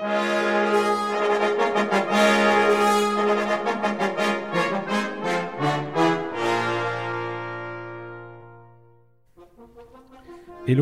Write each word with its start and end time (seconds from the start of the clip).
Hello 0.00 0.06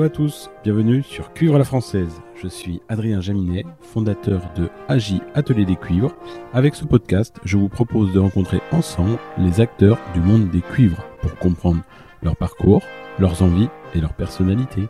à 0.03 0.11
tous, 0.11 0.51
bienvenue 0.63 1.03
sur 1.03 1.33
Cuivre 1.33 1.57
la 1.57 1.65
Française. 1.65 2.21
Je 2.35 2.47
suis 2.47 2.83
Adrien 2.91 3.23
Jaminet, 3.23 3.65
fondateur 3.81 4.43
de 4.55 4.69
AJ 4.89 5.23
Atelier 5.35 5.65
des 5.65 5.77
Cuivres. 5.77 6.15
Avec 6.53 6.75
ce 6.75 6.85
podcast, 6.85 7.41
je 7.43 7.57
vous 7.57 7.71
propose 7.71 8.13
de 8.13 8.19
rencontrer 8.19 8.61
ensemble 8.71 9.19
les 9.39 9.63
acteurs 9.63 9.99
du 10.13 10.21
monde 10.21 10.51
des 10.51 10.61
cuivres 10.61 11.07
pour 11.23 11.35
comprendre 11.37 11.81
leur 12.23 12.37
parcours, 12.37 12.83
leurs 13.19 13.43
envies 13.43 13.71
et 13.95 14.01
leur 14.03 14.13
personnalité. 14.13 14.83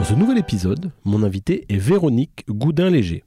Dans 0.00 0.06
ce 0.06 0.14
nouvel 0.14 0.38
épisode, 0.38 0.92
mon 1.04 1.22
invité 1.22 1.66
est 1.68 1.76
Véronique 1.76 2.46
Goudin-Léger. 2.48 3.22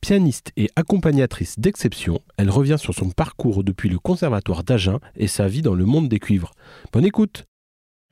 Pianiste 0.00 0.50
et 0.56 0.68
accompagnatrice 0.74 1.60
d'exception, 1.60 2.18
elle 2.36 2.50
revient 2.50 2.74
sur 2.76 2.92
son 2.92 3.10
parcours 3.10 3.62
depuis 3.62 3.88
le 3.88 4.00
conservatoire 4.00 4.64
d'Agen 4.64 4.98
et 5.14 5.28
sa 5.28 5.46
vie 5.46 5.62
dans 5.62 5.76
le 5.76 5.84
monde 5.84 6.08
des 6.08 6.18
cuivres. 6.18 6.54
Bonne 6.92 7.04
écoute 7.04 7.44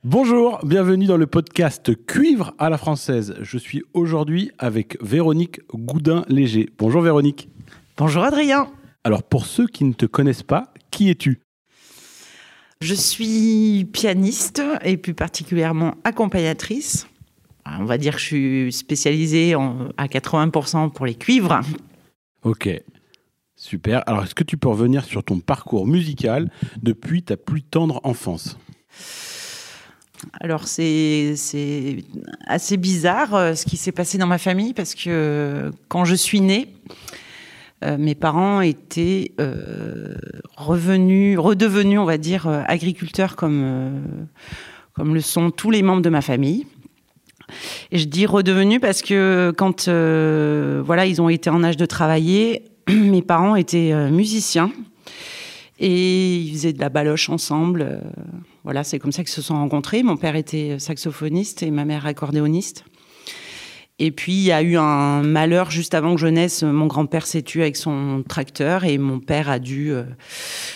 Bonjour, 0.05 0.57
bienvenue 0.63 1.05
dans 1.05 1.17
le 1.17 1.27
podcast 1.27 1.91
Cuivre 2.05 2.53
à 2.59 2.69
la 2.69 2.77
française. 2.77 3.35
Je 3.41 3.57
suis 3.57 3.83
aujourd'hui 3.93 4.51
avec 4.57 4.97
Véronique 5.03 5.59
Goudin-Léger. 5.73 6.69
Bonjour 6.77 7.01
Véronique. 7.01 7.49
Bonjour 7.97 8.23
Adrien. 8.23 8.71
Alors 9.03 9.23
pour 9.23 9.45
ceux 9.45 9.67
qui 9.67 9.83
ne 9.83 9.91
te 9.91 10.05
connaissent 10.05 10.43
pas, 10.43 10.73
qui 10.91 11.09
es-tu? 11.09 11.41
Je 12.79 12.93
suis 12.93 13.83
pianiste 13.91 14.61
et 14.85 14.95
plus 14.95 15.13
particulièrement 15.13 15.95
accompagnatrice 16.05 17.05
on 17.79 17.85
va 17.85 17.97
dire 17.97 18.15
que 18.15 18.19
je 18.19 18.25
suis 18.25 18.73
spécialisée 18.73 19.53
à 19.97 20.07
80% 20.07 20.91
pour 20.91 21.05
les 21.05 21.15
cuivres. 21.15 21.61
Ok, 22.43 22.69
super. 23.55 24.03
Alors, 24.07 24.23
est-ce 24.23 24.35
que 24.35 24.43
tu 24.43 24.57
peux 24.57 24.69
revenir 24.69 25.03
sur 25.03 25.23
ton 25.23 25.39
parcours 25.39 25.87
musical 25.87 26.49
depuis 26.81 27.23
ta 27.23 27.37
plus 27.37 27.63
tendre 27.63 27.99
enfance? 28.03 28.57
Alors 30.39 30.67
c'est 30.67 31.35
assez 32.47 32.77
bizarre 32.77 33.35
euh, 33.35 33.53
ce 33.55 33.65
qui 33.65 33.77
s'est 33.77 33.91
passé 33.91 34.17
dans 34.17 34.27
ma 34.27 34.37
famille 34.37 34.73
parce 34.73 34.95
que 34.95 35.71
quand 35.87 36.05
je 36.05 36.15
suis 36.15 36.41
née, 36.41 36.73
euh, 37.83 37.97
mes 37.97 38.15
parents 38.15 38.61
étaient 38.61 39.33
euh, 39.39 40.15
revenus, 40.55 41.37
redevenus, 41.37 41.99
on 41.99 42.05
va 42.05 42.17
dire, 42.17 42.47
agriculteurs 42.47 43.35
comme, 43.35 44.01
comme 44.93 45.13
le 45.13 45.21
sont 45.21 45.51
tous 45.51 45.69
les 45.69 45.83
membres 45.83 46.01
de 46.01 46.09
ma 46.09 46.21
famille. 46.21 46.65
Et 47.91 47.97
je 47.97 48.05
dis 48.05 48.25
redevenu 48.25 48.79
parce 48.79 49.01
que 49.01 49.53
quand 49.57 49.87
euh, 49.87 50.81
voilà, 50.85 51.05
ils 51.05 51.21
ont 51.21 51.29
été 51.29 51.49
en 51.49 51.63
âge 51.63 51.77
de 51.77 51.85
travailler, 51.85 52.63
mes 52.89 53.21
parents 53.21 53.55
étaient 53.55 53.93
euh, 53.93 54.09
musiciens 54.09 54.71
et 55.79 56.37
ils 56.37 56.53
faisaient 56.53 56.73
de 56.73 56.79
la 56.79 56.89
baloche 56.89 57.29
ensemble. 57.29 57.81
Euh, 57.81 57.99
voilà, 58.63 58.83
c'est 58.83 58.99
comme 58.99 59.11
ça 59.11 59.23
qu'ils 59.23 59.33
se 59.33 59.41
sont 59.41 59.55
rencontrés. 59.55 60.03
Mon 60.03 60.17
père 60.17 60.35
était 60.35 60.79
saxophoniste 60.79 61.63
et 61.63 61.71
ma 61.71 61.85
mère 61.85 62.05
accordéoniste. 62.05 62.83
Et 63.99 64.11
puis 64.11 64.33
il 64.33 64.43
y 64.43 64.51
a 64.51 64.61
eu 64.61 64.77
un 64.77 65.23
malheur 65.23 65.71
juste 65.71 65.95
avant 65.95 66.13
que 66.13 66.21
je 66.21 66.27
naisse. 66.27 66.61
Mon 66.61 66.85
grand-père 66.85 67.25
s'est 67.25 67.41
tué 67.41 67.63
avec 67.63 67.77
son 67.77 68.23
tracteur 68.27 68.83
et 68.83 68.99
mon 68.99 69.19
père 69.19 69.49
a 69.49 69.57
dû 69.57 69.91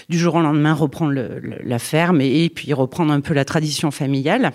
du 0.10 0.18
jour 0.18 0.34
au 0.34 0.42
lendemain 0.42 0.74
reprendre 0.74 1.14
la 1.64 1.78
ferme 1.78 2.20
et, 2.20 2.50
puis 2.50 2.74
reprendre 2.74 3.14
un 3.14 3.22
peu 3.22 3.36
la 3.36 3.46
tradition 3.46 3.92
familiale. 3.92 4.54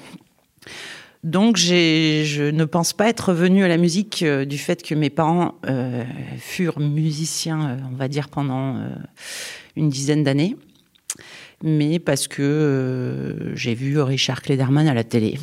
Donc, 1.27 1.57
je 1.57 2.51
ne 2.51 2.65
pense 2.65 2.93
pas 2.93 3.09
être 3.09 3.33
venue 3.33 3.65
à 3.65 3.69
la 3.69 3.79
musique 3.79 4.23
euh, 4.23 4.45
du 4.45 4.59
fait 4.59 4.81
que 4.81 4.95
mes 4.95 5.11
parents 5.11 5.57
euh, 5.69 6.05
furent 6.39 6.79
musiciens, 6.79 7.71
euh, 7.71 7.77
on 7.93 7.97
va 7.97 8.07
dire, 8.07 8.29
pendant 8.29 8.77
une 9.75 9.89
dizaine 9.89 10.23
d'années, 10.23 10.55
mais 11.65 11.99
parce 11.99 12.29
que 12.29 13.53
j'ai 13.57 13.75
vu 13.75 14.01
Richard 14.01 14.41
Klederman 14.41 14.87
à 14.87 14.95
la 14.95 15.03
télé. 15.03 15.41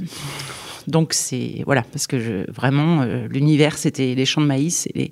Donc, 0.87 1.11
c'est 1.11 1.63
voilà, 1.65 1.81
parce 1.91 2.07
que 2.07 2.49
vraiment, 2.49 3.03
l'univers, 3.29 3.77
c'était 3.77 4.15
les 4.15 4.25
champs 4.25 4.41
de 4.41 4.47
maïs 4.47 4.87
et 4.87 4.97
les 4.97 5.11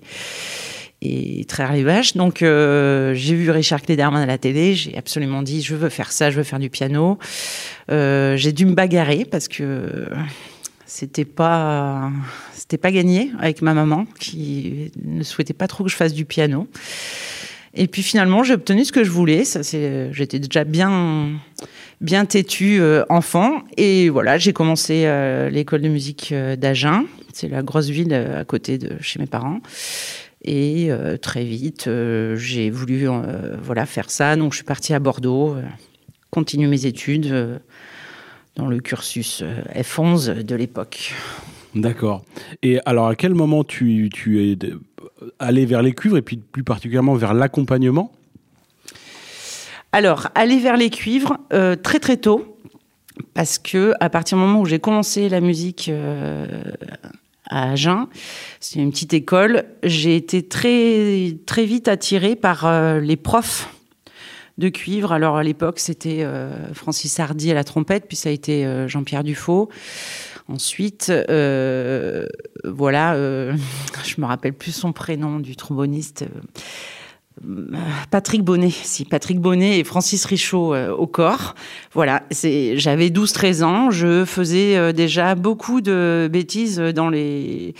et 1.03 1.47
les 1.73 1.83
vaches. 1.83 2.15
Donc 2.15 2.41
j'ai 2.41 3.35
vu 3.35 3.49
Richard 3.49 3.81
Klederman 3.81 4.21
à 4.21 4.27
la 4.27 4.37
télé, 4.37 4.75
j'ai 4.75 4.95
absolument 4.95 5.41
dit 5.41 5.63
je 5.63 5.75
veux 5.75 5.89
faire 5.89 6.11
ça, 6.11 6.29
je 6.29 6.37
veux 6.37 6.43
faire 6.43 6.59
du 6.59 6.69
piano. 6.69 7.17
j'ai 7.89 8.51
dû 8.51 8.67
me 8.67 8.73
bagarrer 8.73 9.25
parce 9.25 9.47
que 9.47 10.05
c'était 10.93 11.23
pas 11.23 12.11
c'était 12.51 12.77
pas 12.77 12.91
gagné 12.91 13.31
avec 13.39 13.61
ma 13.61 13.73
maman 13.73 14.05
qui 14.19 14.91
ne 15.01 15.23
souhaitait 15.23 15.53
pas 15.53 15.67
trop 15.67 15.85
que 15.85 15.89
je 15.89 15.95
fasse 15.95 16.13
du 16.13 16.25
piano. 16.25 16.67
Et 17.73 17.87
puis 17.87 18.03
finalement, 18.03 18.43
j'ai 18.43 18.55
obtenu 18.55 18.83
ce 18.83 18.91
que 18.91 19.05
je 19.05 19.09
voulais. 19.09 19.45
Ça, 19.45 19.63
c'est, 19.63 20.11
j'étais 20.11 20.39
déjà 20.39 20.65
bien, 20.65 21.29
bien 22.01 22.25
têtue 22.25 22.81
euh, 22.81 23.05
enfant. 23.07 23.63
Et 23.77 24.09
voilà, 24.09 24.37
j'ai 24.37 24.51
commencé 24.51 25.03
euh, 25.05 25.49
l'école 25.49 25.81
de 25.81 25.87
musique 25.87 26.33
euh, 26.33 26.57
d'Agen. 26.57 27.05
C'est 27.31 27.47
la 27.47 27.63
grosse 27.63 27.87
ville 27.87 28.13
à 28.13 28.43
côté 28.43 28.77
de 28.77 28.97
chez 28.99 29.17
mes 29.17 29.27
parents. 29.27 29.61
Et 30.43 30.89
très 31.21 31.45
vite, 31.45 31.87
j'ai 32.35 32.69
voulu 32.71 33.07
voilà 33.63 33.85
faire 33.85 34.09
ça. 34.09 34.35
Donc, 34.35 34.51
je 34.51 34.57
suis 34.57 34.65
partie 34.65 34.93
à 34.93 34.99
Bordeaux, 34.99 35.55
continuer 36.31 36.67
mes 36.67 36.87
études 36.87 37.61
dans 38.61 38.67
le 38.67 38.79
cursus 38.79 39.41
euh, 39.41 39.61
F11 39.75 40.43
de 40.43 40.55
l'époque. 40.55 41.13
D'accord. 41.73 42.23
Et 42.61 42.79
alors, 42.85 43.07
à 43.07 43.15
quel 43.15 43.33
moment 43.33 43.63
tu, 43.63 44.09
tu 44.13 44.51
es 44.51 44.57
allé 45.39 45.65
vers 45.65 45.81
les 45.81 45.93
cuivres 45.93 46.17
et 46.17 46.21
puis 46.21 46.37
plus 46.37 46.63
particulièrement 46.63 47.15
vers 47.15 47.33
l'accompagnement? 47.33 48.11
Alors, 49.91 50.27
aller 50.35 50.59
vers 50.59 50.77
les 50.77 50.91
cuivres 50.91 51.37
euh, 51.53 51.75
très 51.75 51.99
très 51.99 52.17
tôt, 52.17 52.57
parce 53.33 53.57
que 53.57 53.93
à 53.99 54.09
partir 54.09 54.37
du 54.37 54.43
moment 54.43 54.61
où 54.61 54.65
j'ai 54.65 54.79
commencé 54.79 55.27
la 55.27 55.41
musique 55.41 55.89
euh, 55.89 56.45
à 57.49 57.71
Agen, 57.71 58.07
c'est 58.59 58.79
une 58.79 58.91
petite 58.91 59.13
école, 59.13 59.65
j'ai 59.83 60.15
été 60.15 60.47
très 60.47 61.35
très 61.47 61.65
vite 61.65 61.87
attirée 61.87 62.35
par 62.35 62.99
les 63.01 63.17
profs 63.17 63.69
de 64.61 64.69
cuivre. 64.69 65.11
Alors 65.11 65.35
à 65.35 65.43
l'époque, 65.43 65.79
c'était 65.79 66.23
euh, 66.23 66.73
Francis 66.73 67.19
Hardy 67.19 67.51
à 67.51 67.53
la 67.53 67.65
trompette, 67.65 68.05
puis 68.07 68.15
ça 68.15 68.29
a 68.29 68.31
été 68.31 68.65
euh, 68.65 68.87
Jean-Pierre 68.87 69.23
Dufaux. 69.25 69.69
Ensuite, 70.47 71.09
euh, 71.09 72.27
voilà, 72.63 73.15
je 74.05 74.21
me 74.21 74.25
rappelle 74.25 74.53
plus 74.53 74.71
son 74.71 74.93
prénom 74.93 75.39
du 75.39 75.55
tromboniste. 75.57 76.25
Patrick 78.11 78.43
Bonnet, 78.43 78.69
si 78.69 79.05
Patrick 79.05 79.39
Bonnet 79.39 79.79
et 79.79 79.83
Francis 79.83 80.25
Richaud 80.25 80.75
au 80.75 81.07
corps. 81.07 81.55
Voilà, 81.93 82.23
c'est 82.29 82.77
j'avais 82.77 83.09
12 83.09 83.31
13 83.31 83.63
ans, 83.63 83.89
je 83.89 84.25
faisais 84.25 84.93
déjà 84.93 85.33
beaucoup 85.35 85.81
de 85.81 86.29
bêtises 86.31 86.77
dans 86.77 87.09
les 87.09 87.73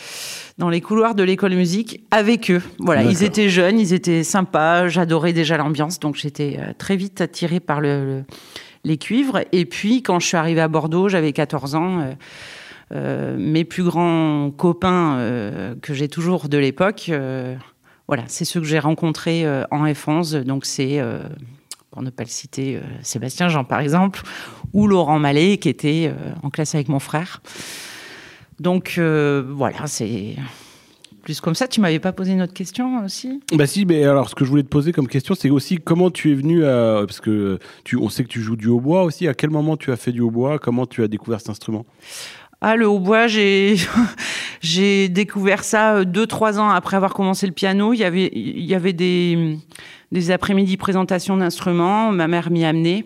dans 0.61 0.69
les 0.69 0.79
couloirs 0.79 1.15
de 1.15 1.23
l'école 1.23 1.51
de 1.51 1.55
musique 1.55 2.03
avec 2.11 2.51
eux. 2.51 2.61
Voilà, 2.77 3.03
ils 3.03 3.23
étaient 3.23 3.49
jeunes, 3.49 3.79
ils 3.79 3.93
étaient 3.93 4.23
sympas, 4.23 4.87
j'adorais 4.87 5.33
déjà 5.33 5.57
l'ambiance, 5.57 5.99
donc 5.99 6.15
j'étais 6.15 6.57
euh, 6.59 6.71
très 6.77 6.95
vite 6.95 7.19
attirée 7.19 7.59
par 7.59 7.81
le, 7.81 8.23
les 8.83 8.97
cuivres. 8.97 9.39
Et 9.51 9.65
puis, 9.65 10.03
quand 10.03 10.19
je 10.19 10.27
suis 10.27 10.37
arrivée 10.37 10.61
à 10.61 10.67
Bordeaux, 10.67 11.09
j'avais 11.09 11.33
14 11.33 11.75
ans. 11.75 11.99
Euh, 11.99 12.13
euh, 12.93 13.37
mes 13.39 13.63
plus 13.63 13.83
grands 13.83 14.51
copains 14.51 15.17
que 15.81 15.93
j'ai 15.93 16.09
toujours 16.09 16.49
de 16.49 16.57
l'époque, 16.57 17.09
voilà, 18.07 18.23
c'est 18.27 18.45
ceux 18.45 18.59
que 18.59 18.67
j'ai 18.67 18.79
rencontrés 18.79 19.47
en 19.71 19.85
F11. 19.85 20.43
Donc 20.43 20.65
c'est, 20.65 21.01
pour 21.91 22.01
ne 22.01 22.09
pas 22.09 22.23
le 22.23 22.29
citer, 22.29 22.79
Sébastien 23.01 23.47
Jean 23.47 23.63
par 23.63 23.79
exemple, 23.79 24.21
ou 24.73 24.87
Laurent 24.87 25.19
Mallet 25.19 25.57
qui 25.57 25.69
était 25.69 26.13
en 26.43 26.49
classe 26.49 26.75
avec 26.75 26.89
mon 26.89 26.99
frère. 26.99 27.41
Donc 28.61 28.95
euh, 28.99 29.43
voilà, 29.47 29.87
c'est 29.87 30.35
plus 31.23 31.41
comme 31.41 31.55
ça. 31.55 31.67
Tu 31.67 31.81
m'avais 31.81 31.99
pas 31.99 32.11
posé 32.11 32.33
une 32.33 32.43
autre 32.43 32.53
question 32.53 33.03
aussi? 33.03 33.41
Bah 33.55 33.65
si, 33.65 33.85
mais 33.85 34.03
alors 34.03 34.29
ce 34.29 34.35
que 34.35 34.45
je 34.45 34.49
voulais 34.51 34.61
te 34.61 34.67
poser 34.67 34.91
comme 34.91 35.07
question, 35.07 35.33
c'est 35.33 35.49
aussi 35.49 35.77
comment 35.77 36.11
tu 36.11 36.31
es 36.31 36.35
venu 36.35 36.63
à 36.63 37.03
parce 37.07 37.21
que 37.21 37.57
tu, 37.83 37.97
on 37.97 38.09
sait 38.09 38.23
que 38.23 38.29
tu 38.29 38.39
joues 38.41 38.55
du 38.55 38.67
hautbois 38.67 39.03
aussi. 39.03 39.27
À 39.27 39.33
quel 39.33 39.49
moment 39.49 39.77
tu 39.77 39.91
as 39.91 39.97
fait 39.97 40.11
du 40.11 40.21
hautbois? 40.21 40.59
Comment 40.59 40.85
tu 40.85 41.01
as 41.03 41.07
découvert 41.07 41.39
cet 41.39 41.49
instrument? 41.49 41.87
Ah, 42.61 42.75
le 42.75 42.87
hautbois, 42.87 43.25
j'ai 44.61 45.09
découvert 45.09 45.63
ça 45.63 45.95
euh, 45.95 46.05
deux 46.05 46.27
trois 46.27 46.59
ans 46.59 46.69
après 46.69 46.95
avoir 46.95 47.13
commencé 47.15 47.47
le 47.47 47.53
piano. 47.53 47.91
Il 47.93 47.99
y 47.99 48.75
avait 48.75 48.93
des 48.93 50.31
après-midi 50.31 50.77
présentations 50.77 51.37
d'instruments. 51.37 52.11
Ma 52.11 52.27
mère 52.27 52.51
m'y 52.51 52.63
amenait 52.63 53.05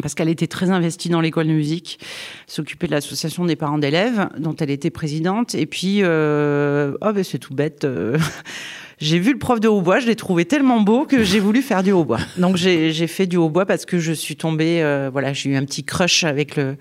parce 0.00 0.14
qu'elle 0.14 0.28
était 0.28 0.46
très 0.46 0.70
investie 0.70 1.10
dans 1.10 1.20
l'école 1.20 1.46
de 1.46 1.52
musique, 1.52 1.98
s'occupait 2.46 2.86
de 2.86 2.92
l'association 2.92 3.44
des 3.44 3.56
parents 3.56 3.76
d'élèves, 3.76 4.28
dont 4.38 4.56
elle 4.56 4.70
était 4.70 4.90
présidente. 4.90 5.54
Et 5.54 5.66
puis, 5.66 5.98
euh, 6.00 6.94
oh 7.02 7.12
ben 7.12 7.24
c'est 7.24 7.38
tout 7.38 7.54
bête. 7.54 7.86
J'ai 9.02 9.18
vu 9.18 9.32
le 9.32 9.38
prof 9.40 9.58
de 9.58 9.66
hautbois, 9.66 9.98
je 9.98 10.06
l'ai 10.06 10.14
trouvé 10.14 10.44
tellement 10.44 10.80
beau 10.80 11.06
que 11.06 11.24
j'ai 11.24 11.40
voulu 11.40 11.60
faire 11.60 11.82
du 11.82 11.90
hautbois. 11.90 12.20
Donc 12.36 12.54
j'ai 12.54 13.06
fait 13.08 13.26
du 13.26 13.36
hautbois 13.36 13.66
parce 13.66 13.84
que 13.84 13.98
je 13.98 14.12
suis 14.12 14.36
tombée, 14.36 14.80
euh, 14.80 15.10
voilà, 15.12 15.32
j'ai 15.32 15.50
eu 15.50 15.56
un 15.56 15.64
petit 15.64 15.82
crush 15.82 16.22
avec 16.22 16.54
le, 16.54 16.76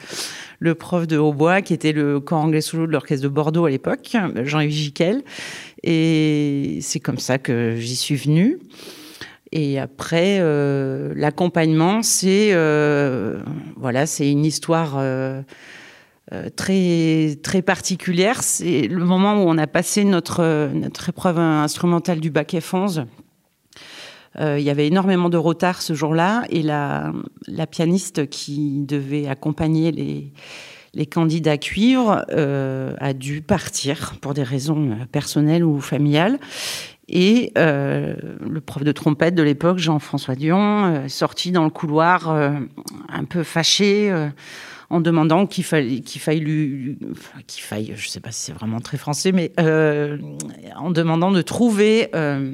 le 0.60 0.76
prof 0.76 1.08
de 1.08 1.18
hautbois 1.18 1.64
qui 1.64 1.74
était 1.74 1.94
le 1.94 2.20
corps 2.20 2.38
anglais 2.38 2.62
solo 2.62 2.86
de 2.86 2.92
l'orchestre 2.92 3.24
de 3.24 3.28
Bordeaux 3.28 3.66
à 3.66 3.72
l'époque, 3.72 4.16
Jean-Yves 4.44 4.70
Giquel. 4.70 5.24
Et 5.82 6.78
c'est 6.82 7.00
comme 7.00 7.18
ça 7.18 7.40
que 7.40 7.78
j'y 7.80 7.96
suis 7.96 8.18
venue. 8.18 8.60
Et 9.52 9.80
après, 9.80 10.38
euh, 10.42 11.14
l'accompagnement, 11.16 12.04
c'est 12.04 12.52
euh, 12.52 13.40
voilà, 13.78 14.06
c'est 14.06 14.30
une 14.30 14.46
histoire 14.46 14.94
euh, 15.00 15.42
très, 16.56 17.38
très 17.44 17.62
particulière. 17.62 18.44
C'est 18.44 18.88
le 18.88 19.04
moment 19.04 19.44
où 19.44 19.50
on 19.50 19.58
a 19.58 19.68
passé 19.68 20.04
notre, 20.04 20.70
notre 20.74 21.10
épreuve 21.10 21.40
instrumentale 21.40 22.20
du 22.20 22.32
bac 22.32 22.54
F11. 22.54 23.06
Euh, 24.40 24.58
il 24.58 24.64
y 24.64 24.70
avait 24.70 24.88
énormément 24.88 25.30
de 25.30 25.38
retard 25.38 25.82
ce 25.82 25.94
jour-là 25.94 26.44
et 26.50 26.62
la, 26.62 27.12
pianiste 27.70 28.30
qui 28.30 28.84
devait 28.86 29.28
accompagner 29.28 29.92
les, 29.92 30.32
les 30.94 31.06
candidats 31.06 31.58
cuivre 31.58 32.26
euh, 32.32 32.96
a 33.00 33.14
dû 33.14 33.42
partir 33.42 34.16
pour 34.22 34.34
des 34.34 34.44
raisons 34.44 34.98
personnelles 35.12 35.64
ou 35.64 35.80
familiales. 35.80 36.40
Et 37.08 37.52
euh, 37.58 38.16
le 38.40 38.62
prof 38.62 38.84
de 38.84 38.92
trompette 38.94 39.36
de 39.36 39.44
l'époque, 39.44 39.80
Jean-François 39.80 40.36
Dion, 40.36 40.86
euh, 40.86 41.08
sorti 41.10 41.52
dans 41.52 41.66
le 41.66 41.70
couloir 41.70 42.30
un 42.30 43.26
peu 43.26 43.44
fâché 43.44 44.14
en 44.92 45.00
demandant 45.00 45.48
qu'il 45.48 45.64
faille, 45.64 46.02
qu'il 46.02 46.20
faille 46.20 46.98
qu'il 47.48 47.64
faille, 47.64 47.94
je 47.96 48.10
sais 48.10 48.20
pas 48.20 48.32
si 48.32 48.42
c'est 48.42 48.52
vraiment 48.52 48.82
très 48.82 48.98
français, 48.98 49.32
mais 49.32 49.54
euh, 49.58 50.18
en 50.76 50.92
demandant 50.92 51.32
de 51.32 51.42
trouver 51.42 52.10
euh, 52.14 52.54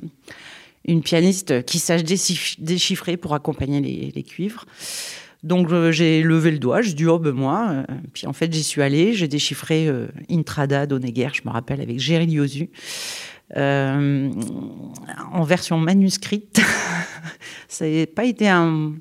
une 0.86 1.01
pianiste 1.01 1.66
qui 1.66 1.80
sache 1.80 2.04
déchiffrer 2.04 3.18
pour 3.18 3.34
accompagner 3.34 4.12
les, 4.13 4.24
cuivres. 4.24 4.66
Donc 5.42 5.72
euh, 5.72 5.92
j'ai 5.92 6.22
levé 6.22 6.51
le 6.51 6.60
doigt, 6.60 6.84
j'ai 6.84 6.94
dit 6.94 7.07
oh 7.07 7.18
ben 7.18 7.31
moi, 7.31 7.84
puis 8.13 8.28
en 8.28 8.34
fait 8.34 8.54
j'y 8.54 8.63
suis 8.63 8.83
allée, 8.83 9.13
j'ai 9.13 9.28
déchiffré 9.28 9.90
Intrada 10.30 10.86
d'Oneguer, 10.86 11.30
je 11.33 11.42
me 11.44 11.51
rappelle 11.51 11.81
avec 11.81 12.00
Géry 12.00 12.28
Liozu. 12.28 12.69
en 13.56 14.30
version 15.44 15.80
manuscrite. 15.80 16.62
ça 17.68 17.88
n'a 17.88 18.06
pas 18.06 18.25
été 18.25 18.48
un, 18.48 18.94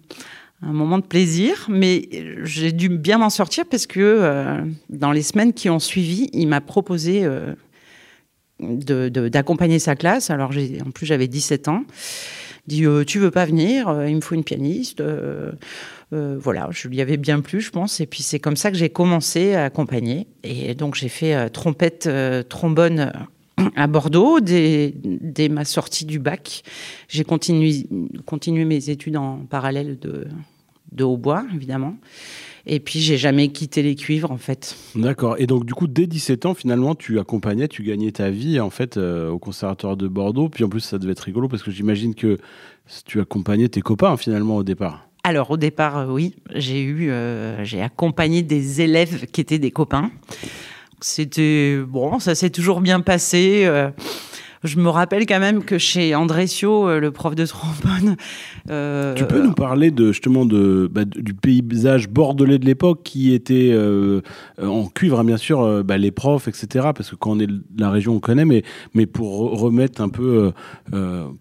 un 0.66 0.72
moment 0.72 0.98
de 0.98 1.04
plaisir, 1.04 1.66
mais 1.68 2.08
j'ai 2.42 2.72
dû 2.72 2.88
bien 2.88 3.18
m'en 3.18 3.30
sortir 3.30 3.64
parce 3.70 3.86
que 3.86 4.00
euh, 4.00 4.62
dans 4.90 5.12
les 5.12 5.22
semaines 5.22 5.52
qui 5.52 5.70
ont 5.70 5.78
suivi, 5.78 6.28
il 6.32 6.48
m'a 6.48 6.60
proposé 6.60 7.22
euh, 7.24 7.54
d'accompagner 8.58 9.78
sa 9.78 9.94
classe. 9.94 10.30
Alors 10.30 10.50
en 10.84 10.90
plus 10.90 11.06
j'avais 11.06 11.28
17 11.28 11.68
ans. 11.68 11.84
Il 12.66 12.74
dit 12.74 12.84
euh, 12.84 13.04
tu 13.04 13.20
veux 13.20 13.30
pas 13.30 13.44
venir 13.44 14.06
Il 14.08 14.16
me 14.16 14.20
faut 14.20 14.34
une 14.34 14.42
pianiste. 14.42 15.02
voilà, 16.10 16.68
je 16.72 16.88
lui 16.88 17.00
avais 17.00 17.16
bien 17.16 17.40
plu, 17.40 17.60
je 17.60 17.70
pense. 17.70 18.00
Et 18.00 18.06
puis 18.06 18.24
c'est 18.24 18.40
comme 18.40 18.56
ça 18.56 18.72
que 18.72 18.76
j'ai 18.76 18.90
commencé 18.90 19.54
à 19.54 19.66
accompagner. 19.66 20.26
Et 20.42 20.74
donc 20.74 20.96
j'ai 20.96 21.08
fait 21.08 21.48
trompette, 21.50 22.10
trombone 22.48 23.12
à 23.76 23.86
Bordeaux 23.86 24.40
dès, 24.40 25.48
ma 25.48 25.64
sortie 25.64 26.06
du 26.06 26.18
bac. 26.18 26.64
J'ai 27.08 27.22
continué, 27.22 27.86
continué 28.24 28.64
mes 28.64 28.90
études 28.90 29.16
en 29.16 29.38
parallèle 29.48 29.98
de, 30.00 30.26
de 30.96 31.04
hautbois, 31.04 31.44
évidemment. 31.54 31.96
Et 32.68 32.80
puis, 32.80 32.98
j'ai 32.98 33.16
jamais 33.16 33.48
quitté 33.48 33.82
les 33.82 33.94
cuivres, 33.94 34.32
en 34.32 34.38
fait. 34.38 34.76
D'accord. 34.96 35.36
Et 35.38 35.46
donc, 35.46 35.64
du 35.64 35.72
coup, 35.72 35.86
dès 35.86 36.08
17 36.08 36.46
ans, 36.46 36.54
finalement, 36.54 36.96
tu 36.96 37.20
accompagnais, 37.20 37.68
tu 37.68 37.84
gagnais 37.84 38.10
ta 38.10 38.30
vie, 38.30 38.58
en 38.58 38.70
fait, 38.70 38.96
euh, 38.96 39.30
au 39.30 39.38
Conservatoire 39.38 39.96
de 39.96 40.08
Bordeaux. 40.08 40.48
Puis, 40.48 40.64
en 40.64 40.68
plus, 40.68 40.80
ça 40.80 40.98
devait 40.98 41.12
être 41.12 41.20
rigolo 41.20 41.46
parce 41.46 41.62
que 41.62 41.70
j'imagine 41.70 42.16
que 42.16 42.38
tu 43.04 43.20
accompagnais 43.20 43.68
tes 43.68 43.82
copains, 43.82 44.16
finalement, 44.16 44.56
au 44.56 44.64
départ. 44.64 45.08
Alors, 45.22 45.52
au 45.52 45.56
départ, 45.56 45.96
euh, 45.98 46.06
oui. 46.08 46.34
J'ai 46.56 46.82
eu, 46.82 47.10
euh, 47.10 47.62
j'ai 47.64 47.82
accompagné 47.82 48.42
des 48.42 48.80
élèves 48.80 49.26
qui 49.26 49.40
étaient 49.40 49.60
des 49.60 49.70
copains. 49.70 50.10
C'était 51.00 51.78
bon, 51.86 52.18
ça 52.18 52.34
s'est 52.34 52.50
toujours 52.50 52.80
bien 52.80 53.00
passé. 53.00 53.68
Euh, 54.64 54.68
je 54.68 54.78
me 54.78 54.88
rappelle 54.88 55.26
quand 55.26 55.40
même 55.40 55.64
que 55.64 55.78
chez 55.78 56.14
André 56.14 56.46
Sio, 56.46 56.88
euh, 56.88 57.00
le 57.00 57.10
prof 57.10 57.34
de 57.34 57.46
trombone. 57.46 58.16
Euh, 58.70 59.14
tu 59.14 59.24
peux 59.24 59.42
nous 59.42 59.52
parler 59.52 59.90
de 59.90 60.08
justement 60.12 60.44
de, 60.44 60.88
bah, 60.92 61.04
du 61.04 61.34
paysage 61.34 62.08
bordelais 62.08 62.58
de 62.58 62.66
l'époque 62.66 63.02
qui 63.04 63.32
était 63.32 63.76
en 64.60 64.86
cuivre, 64.86 65.20
hein, 65.20 65.24
bien 65.24 65.36
sûr, 65.36 65.84
bah, 65.84 65.98
les 65.98 66.10
profs, 66.10 66.48
etc. 66.48 66.88
Parce 66.94 67.10
que 67.10 67.16
quand 67.16 67.32
on 67.32 67.40
est 67.40 67.46
de 67.46 67.62
la 67.78 67.90
région, 67.90 68.14
on 68.14 68.20
connaît, 68.20 68.44
mais, 68.44 68.62
mais 68.94 69.06
pour 69.06 69.58
remettre 69.58 70.00
un 70.02 70.08
peu 70.08 70.52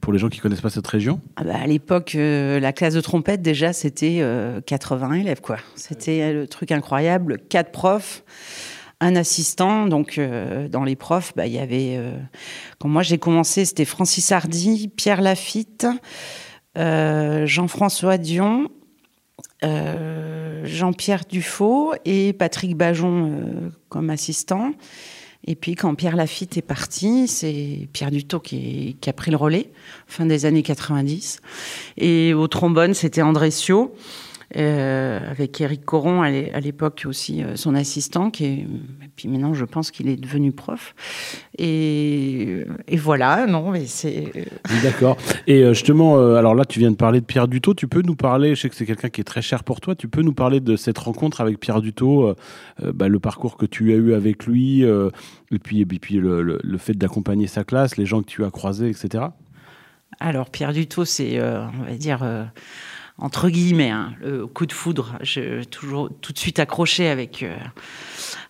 pour 0.01 0.13
les 0.13 0.19
gens 0.19 0.29
qui 0.29 0.39
connaissent 0.39 0.61
pas 0.61 0.69
cette 0.69 0.87
région. 0.87 1.19
Ah 1.35 1.43
bah, 1.43 1.55
à 1.61 1.67
l'époque, 1.67 2.15
la 2.15 2.73
classe 2.73 2.93
de 2.93 3.01
trompette 3.01 3.41
déjà 3.41 3.73
c'était 3.73 4.23
80 4.65 5.13
élèves 5.13 5.41
quoi. 5.41 5.57
C'était 5.75 6.33
le 6.33 6.47
truc 6.47 6.71
incroyable, 6.71 7.39
quatre 7.49 7.71
profs 7.71 8.23
un 8.99 9.15
assistant. 9.15 9.85
Donc, 9.87 10.17
euh, 10.17 10.67
dans 10.67 10.83
les 10.83 10.95
profs, 10.95 11.33
bah, 11.35 11.47
il 11.47 11.53
y 11.53 11.59
avait. 11.59 11.95
Euh, 11.97 12.17
quand 12.79 12.89
moi 12.89 13.03
j'ai 13.03 13.17
commencé, 13.17 13.65
c'était 13.65 13.85
Francis 13.85 14.31
Hardy, 14.31 14.87
Pierre 14.87 15.21
Lafitte, 15.21 15.87
euh, 16.77 17.45
Jean-François 17.45 18.17
Dion, 18.17 18.69
Jean-Pierre 19.63 21.23
Dufaux 21.27 21.93
et 22.05 22.33
Patrick 22.33 22.77
Bajon 22.77 23.71
comme 23.89 24.11
assistant. 24.11 24.73
Et 25.47 25.55
puis 25.55 25.75
quand 25.75 25.93
Pierre 25.95 26.15
Lafitte 26.15 26.57
est 26.57 26.63
parti, 26.63 27.27
c'est 27.27 27.87
Pierre 27.93 28.11
Dutot 28.11 28.39
qui, 28.39 28.97
a 29.05 29.13
pris 29.13 29.31
le 29.31 29.37
relais, 29.37 29.71
fin 30.07 30.25
des 30.25 30.45
années 30.45 30.63
90. 30.63 31.39
Et 31.97 32.33
au 32.33 32.47
trombone, 32.47 32.93
c'était 32.93 33.21
André 33.21 33.51
Sio. 33.51 33.95
Euh, 34.55 35.19
avec 35.31 35.59
Eric 35.59 35.83
Coron 35.85 36.21
à 36.21 36.29
l'époque 36.29 37.03
aussi 37.07 37.43
euh, 37.43 37.55
son 37.55 37.73
assistant, 37.73 38.29
qui 38.29 38.45
est, 38.45 38.53
et 38.59 39.09
puis 39.15 39.27
maintenant 39.27 39.55
je 39.55 39.65
pense 39.65 39.89
qu'il 39.89 40.07
est 40.07 40.15
devenu 40.17 40.51
prof. 40.51 40.93
Et, 41.57 42.63
et 42.87 42.97
voilà, 42.97 43.47
non, 43.47 43.71
mais 43.71 43.85
c'est. 43.85 44.31
D'accord. 44.83 45.17
Et 45.47 45.63
euh, 45.63 45.73
justement, 45.73 46.35
alors 46.35 46.53
là, 46.53 46.63
tu 46.65 46.79
viens 46.79 46.91
de 46.91 46.95
parler 46.95 47.21
de 47.21 47.25
Pierre 47.25 47.47
Dutot. 47.47 47.73
Tu 47.73 47.87
peux 47.87 48.03
nous 48.03 48.15
parler, 48.15 48.55
je 48.55 48.61
sais 48.61 48.69
que 48.69 48.75
c'est 48.75 48.85
quelqu'un 48.85 49.09
qui 49.09 49.21
est 49.21 49.25
très 49.25 49.41
cher 49.41 49.63
pour 49.63 49.81
toi. 49.81 49.95
Tu 49.95 50.07
peux 50.07 50.21
nous 50.21 50.33
parler 50.33 50.59
de 50.59 50.75
cette 50.75 50.99
rencontre 50.99 51.41
avec 51.41 51.59
Pierre 51.59 51.81
Dutot, 51.81 52.35
bah, 52.81 53.07
le 53.07 53.19
parcours 53.19 53.57
que 53.57 53.65
tu 53.65 53.93
as 53.93 53.95
eu 53.95 54.13
avec 54.13 54.45
lui, 54.45 54.83
et 54.83 55.59
puis, 55.59 55.81
et 55.81 55.85
puis 55.85 56.15
le, 56.15 56.59
le 56.61 56.77
fait 56.77 56.93
d'accompagner 56.93 57.47
sa 57.47 57.63
classe, 57.63 57.97
les 57.97 58.05
gens 58.05 58.21
que 58.21 58.27
tu 58.27 58.43
as 58.43 58.51
croisés, 58.51 58.89
etc. 58.89 59.25
Alors 60.19 60.49
Pierre 60.49 60.71
Dutot, 60.71 61.05
c'est, 61.05 61.41
on 61.41 61.83
va 61.83 61.95
dire 61.97 62.23
entre 63.17 63.49
guillemets, 63.49 63.91
hein, 63.91 64.13
le 64.21 64.45
coup 64.45 64.65
de 64.65 64.73
foudre. 64.73 65.17
Je 65.21 65.63
toujours 65.63 66.09
tout 66.21 66.33
de 66.33 66.37
suite 66.37 66.59
accroché 66.59 67.07
avec 67.07 67.43
euh, 67.43 67.55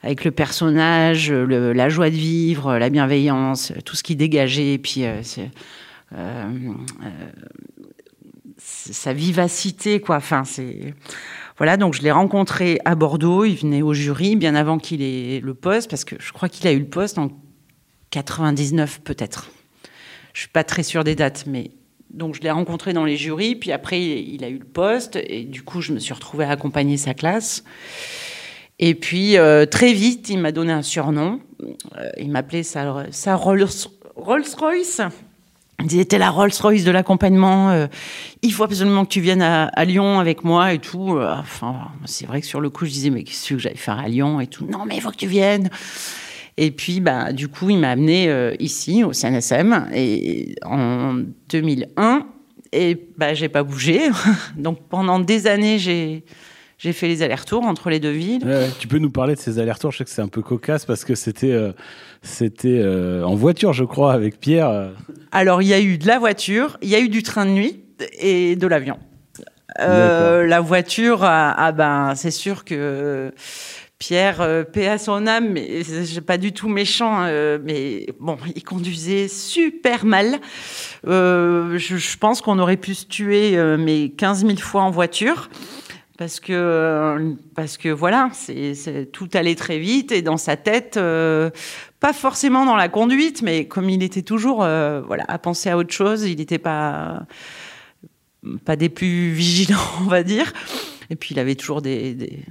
avec 0.02 0.24
le 0.24 0.32
personnage, 0.32 1.32
la 1.32 1.90
joie 1.90 2.10
de 2.10 2.16
vivre, 2.16 2.78
la 2.78 2.90
bienveillance, 2.90 3.74
tout 3.86 3.96
ce 3.96 4.04
qui 4.04 4.16
dégageait, 4.16 4.74
et 4.74 4.78
puis 4.78 5.06
euh, 5.06 5.22
euh, 6.14 6.74
sa 8.58 9.14
vivacité, 9.14 10.00
quoi. 10.00 10.18
Enfin, 10.18 10.44
c'est 10.44 10.94
voilà. 11.58 11.78
Donc 11.78 11.94
je 11.94 12.02
l'ai 12.02 12.12
rencontré 12.12 12.80
à 12.86 12.96
Bordeaux. 12.96 13.46
Il 13.46 13.56
venait 13.56 13.82
au 13.82 13.94
jury 13.94 14.36
bien 14.36 14.56
avant 14.56 14.80
qu'il 14.80 15.02
ait 15.02 15.40
le 15.42 15.54
poste, 15.54 15.90
parce 15.90 16.06
que 16.06 16.16
je 16.20 16.32
crois 16.32 16.50
qu'il 16.50 16.68
a 16.68 16.72
eu 16.72 16.80
le 16.80 16.88
poste 16.88 17.20
en 17.20 17.30
99 18.10 19.02
peut-être. 19.04 19.52
Je 20.34 20.42
suis 20.42 20.50
pas 20.50 20.64
très 20.64 20.84
sûre 20.84 21.04
des 21.04 21.16
dates, 21.16 21.46
mais 21.48 21.72
donc 22.16 22.36
je 22.36 22.42
l'ai 22.42 22.52
rencontré 22.52 22.94
dans 22.94 23.06
les 23.06 23.18
jurys, 23.18 23.56
puis 23.56 23.72
après 23.72 24.02
il 24.02 24.44
a 24.44 24.50
eu 24.50 24.58
le 24.58 24.66
poste, 24.66 25.20
et 25.28 25.44
du 25.44 25.62
coup 25.62 25.82
je 25.82 25.92
me 25.92 26.00
suis 26.00 26.14
retrouvée 26.14 26.46
à 26.46 26.52
accompagner 26.52 26.98
sa 26.98 27.14
classe. 27.14 27.64
Et 28.80 28.96
puis 28.96 29.38
euh, 29.38 29.66
très 29.66 29.94
vite, 29.94 30.30
il 30.30 30.40
m'a 30.40 30.52
donné 30.52 30.74
un 30.74 30.82
surnom. 30.82 31.40
Euh, 31.98 32.10
il 32.18 32.30
m'appelait 32.32 32.64
sa, 32.64 33.06
Rolls-Royce. 33.36 35.02
Il 35.82 35.88
disait, 35.88 36.06
t'es 36.06 36.18
la 36.18 36.30
Rolls-Royce 36.30 36.86
de 36.86 36.92
l'accompagnement, 36.92 37.72
euh, 37.72 37.88
il 38.42 38.54
faut 38.54 38.64
absolument 38.64 39.04
que 39.04 39.10
tu 39.10 39.20
viennes 39.20 39.42
à, 39.42 39.86
Lyon 39.86 40.20
avec 40.20 40.46
moi 40.46 40.74
et 40.74 40.80
tout. 40.80 41.20
Enfin, 41.20 41.90
c'est 42.06 42.26
vrai 42.26 42.40
que 42.40 42.48
sur 42.48 42.62
le 42.62 42.70
coup, 42.70 42.86
je 42.86 42.92
disais, 42.92 43.10
mais 43.10 43.24
qu'est-ce 43.24 43.50
que 43.50 43.58
j'allais 43.58 43.76
faire 43.76 44.00
à 44.00 44.08
Lyon 44.08 44.40
et 44.40 44.48
tout? 44.48 44.66
Non, 44.66 44.86
mais 44.86 44.96
il 44.96 45.02
faut 45.02 45.12
que 45.12 45.18
tu 45.18 45.28
viennes. 45.28 45.70
Et 46.58 46.72
puis, 46.72 47.02
bah, 47.02 47.34
du 47.34 47.48
coup, 47.50 47.70
il 47.70 47.78
m'a 47.78 47.92
amené 47.92 48.30
euh, 48.30 48.56
ici, 48.60 49.04
au 49.04 49.12
CNSM, 49.12 49.88
et, 49.94 50.56
en 50.64 51.22
2001. 51.50 52.28
Et 52.72 53.10
bah, 53.18 53.34
j'ai 53.34 53.50
pas 53.50 53.64
bougé. 53.64 54.10
Donc, 54.58 54.88
pendant 54.90 55.20
des 55.20 55.48
années, 55.48 55.80
j'ai. 55.80 56.24
J'ai 56.78 56.92
fait 56.92 57.08
les 57.08 57.24
allers-retours 57.24 57.64
entre 57.64 57.90
les 57.90 58.02
deux 58.02 58.12
villes. 58.12 58.46
tu 58.80 58.90
peux 58.90 58.98
nous 58.98 59.10
parler 59.10 59.34
de 59.34 59.40
ces 59.40 59.60
allers-retours? 59.60 59.94
Je 59.94 60.00
sais 60.00 60.04
que 60.04 60.10
c'est 60.10 60.22
un 60.22 60.28
peu 60.28 60.42
cocasse 60.42 60.84
parce 60.84 61.06
que 61.06 61.16
c'était 61.16 61.54
euh, 61.54 61.72
c'était 62.22 62.82
euh, 62.82 63.24
en 63.24 63.34
voiture, 63.34 63.72
je 63.72 63.86
crois, 63.86 64.12
avec 64.12 64.42
Pierre. 64.42 64.92
Alors, 65.32 65.62
il 65.62 65.70
y 65.70 65.74
a 65.74 65.80
eu 65.80 65.98
de 65.98 66.06
la 66.06 66.20
voiture, 66.20 66.78
il 66.82 66.90
y 66.90 66.96
a 66.96 67.00
eu 67.00 67.08
du 67.08 67.24
train 67.24 67.46
de 67.46 67.52
nuit 67.52 67.82
et 68.20 68.58
de 68.58 68.68
l'avion. 68.68 69.00
la 69.80 70.60
voiture, 70.60 71.24
ah, 71.24 71.56
ah 71.58 71.72
ben, 71.72 72.14
c'est 72.16 72.30
sûr 72.30 72.66
que 72.66 73.32
Pierre, 73.98 74.42
euh, 74.42 74.64
à 74.76 74.98
son 74.98 75.26
âme, 75.26 75.50
mais 75.54 75.84
pas 76.28 76.38
du 76.38 76.52
tout 76.52 76.68
méchant, 76.68 77.24
euh, 77.24 77.58
mais 77.64 78.08
bon, 78.20 78.38
il 78.54 78.64
conduisait 78.64 79.30
super 79.30 80.06
mal. 80.06 80.40
Euh, 81.08 81.78
je, 81.78 82.18
pense 82.18 82.42
qu'on 82.42 82.60
aurait 82.60 82.78
pu 82.78 82.94
se 82.94 83.06
tuer, 83.06 83.58
euh, 83.58 83.78
mais 83.78 84.10
15 84.10 84.46
000 84.46 84.58
fois 84.58 84.82
en 84.82 84.92
voiture. 84.92 85.50
Parce 86.18 86.40
que, 86.40 87.36
parce 87.56 87.76
que 87.76 87.90
voilà, 87.90 88.32
tout 89.12 89.28
allait 89.34 89.56
très 89.56 89.80
vite 89.80 90.14
et 90.14 90.22
dans 90.22 90.38
sa 90.38 90.56
tête, 90.56 90.94
pas 90.96 92.14
forcément 92.14 92.66
dans 92.66 92.78
la 92.78 92.88
conduite, 92.88 93.42
mais 93.42 93.68
comme 93.68 93.90
il 93.90 94.02
était 94.02 94.22
toujours 94.22 94.60
voilà, 94.60 95.26
à 95.28 95.38
penser 95.40 95.70
à 95.70 95.78
autre 95.78 95.94
chose, 95.94 96.24
il 96.24 96.38
n'était 96.38 96.58
pas, 96.58 97.24
pas 98.64 98.78
des 98.78 98.88
plus 98.88 99.32
vigilants, 99.32 99.78
on 100.00 100.06
va 100.06 100.24
dire. 100.24 100.54
Et 101.10 101.18
puis 101.18 101.36
il 101.36 101.40
avait 101.40 101.56
toujours 101.56 101.82
des 101.82 102.46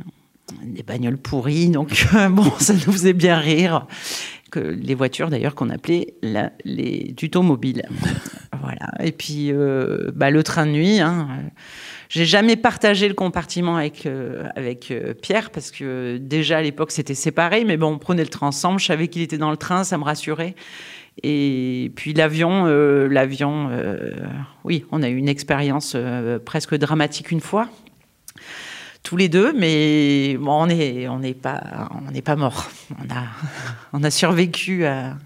des 0.62 0.82
bagnoles 0.82 1.18
pourries, 1.18 1.68
donc 1.68 2.06
euh, 2.14 2.28
bon, 2.28 2.50
ça 2.58 2.74
nous 2.74 2.92
faisait 2.92 3.12
bien 3.12 3.38
rire. 3.38 3.86
Que 4.50 4.60
les 4.60 4.94
voitures 4.94 5.30
d'ailleurs 5.30 5.56
qu'on 5.56 5.68
appelait 5.68 6.14
la, 6.22 6.52
les 6.64 7.12
tutos 7.16 7.42
mobiles. 7.42 7.82
voilà. 8.60 8.92
Et 9.02 9.10
puis 9.10 9.50
euh, 9.50 10.12
bah, 10.14 10.30
le 10.30 10.44
train 10.44 10.66
de 10.66 10.70
nuit. 10.70 11.00
Hein, 11.00 11.28
j'ai 12.14 12.26
jamais 12.26 12.54
partagé 12.54 13.08
le 13.08 13.14
compartiment 13.14 13.76
avec 13.76 14.06
euh, 14.06 14.44
avec 14.54 14.92
euh, 14.92 15.14
Pierre 15.14 15.50
parce 15.50 15.72
que 15.72 16.16
déjà 16.18 16.58
à 16.58 16.62
l'époque 16.62 16.92
c'était 16.92 17.14
séparé, 17.14 17.64
mais 17.64 17.76
bon, 17.76 17.94
on 17.94 17.98
prenait 17.98 18.22
le 18.22 18.28
train 18.28 18.46
ensemble. 18.46 18.78
Je 18.78 18.86
savais 18.86 19.08
qu'il 19.08 19.22
était 19.22 19.36
dans 19.36 19.50
le 19.50 19.56
train, 19.56 19.82
ça 19.82 19.98
me 19.98 20.04
rassurait. 20.04 20.54
Et 21.24 21.90
puis 21.96 22.12
l'avion, 22.12 22.66
euh, 22.66 23.08
l'avion, 23.08 23.68
oui, 24.62 24.84
on 24.92 25.02
a 25.02 25.08
eu 25.08 25.16
une 25.16 25.28
expérience 25.28 25.96
presque 26.44 26.76
dramatique 26.76 27.32
une 27.32 27.40
fois 27.40 27.68
tous 29.04 29.16
les 29.16 29.28
deux, 29.28 29.52
mais 29.52 30.36
bon, 30.38 30.62
on 30.62 30.66
n'est 30.66 31.06
on 31.06 31.20
n'est 31.20 31.34
pas 31.34 31.88
on 31.90 32.20
pas 32.20 32.36
mort. 32.36 32.68
On 32.98 33.14
a 33.14 33.24
on 33.92 34.02
a 34.02 34.10
survécu 34.10 34.84
à 34.86 35.16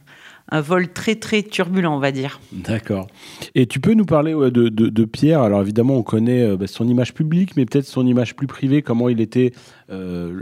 un 0.50 0.60
vol 0.60 0.88
très 0.92 1.14
très 1.14 1.42
turbulent, 1.42 1.94
on 1.94 2.00
va 2.00 2.10
dire. 2.10 2.40
D'accord. 2.52 3.06
Et 3.54 3.66
tu 3.66 3.80
peux 3.80 3.94
nous 3.94 4.04
parler 4.04 4.34
ouais, 4.34 4.50
de, 4.50 4.68
de, 4.68 4.88
de, 4.88 5.04
Pierre? 5.04 5.42
Alors 5.42 5.60
évidemment, 5.60 5.96
on 5.96 6.02
connaît 6.02 6.42
euh, 6.42 6.56
bah, 6.56 6.66
son 6.66 6.88
image 6.88 7.14
publique, 7.14 7.56
mais 7.56 7.66
peut-être 7.66 7.86
son 7.86 8.06
image 8.06 8.34
plus 8.34 8.46
privée, 8.46 8.82
comment 8.82 9.08
il 9.08 9.20
était, 9.20 9.52
euh, 9.90 10.40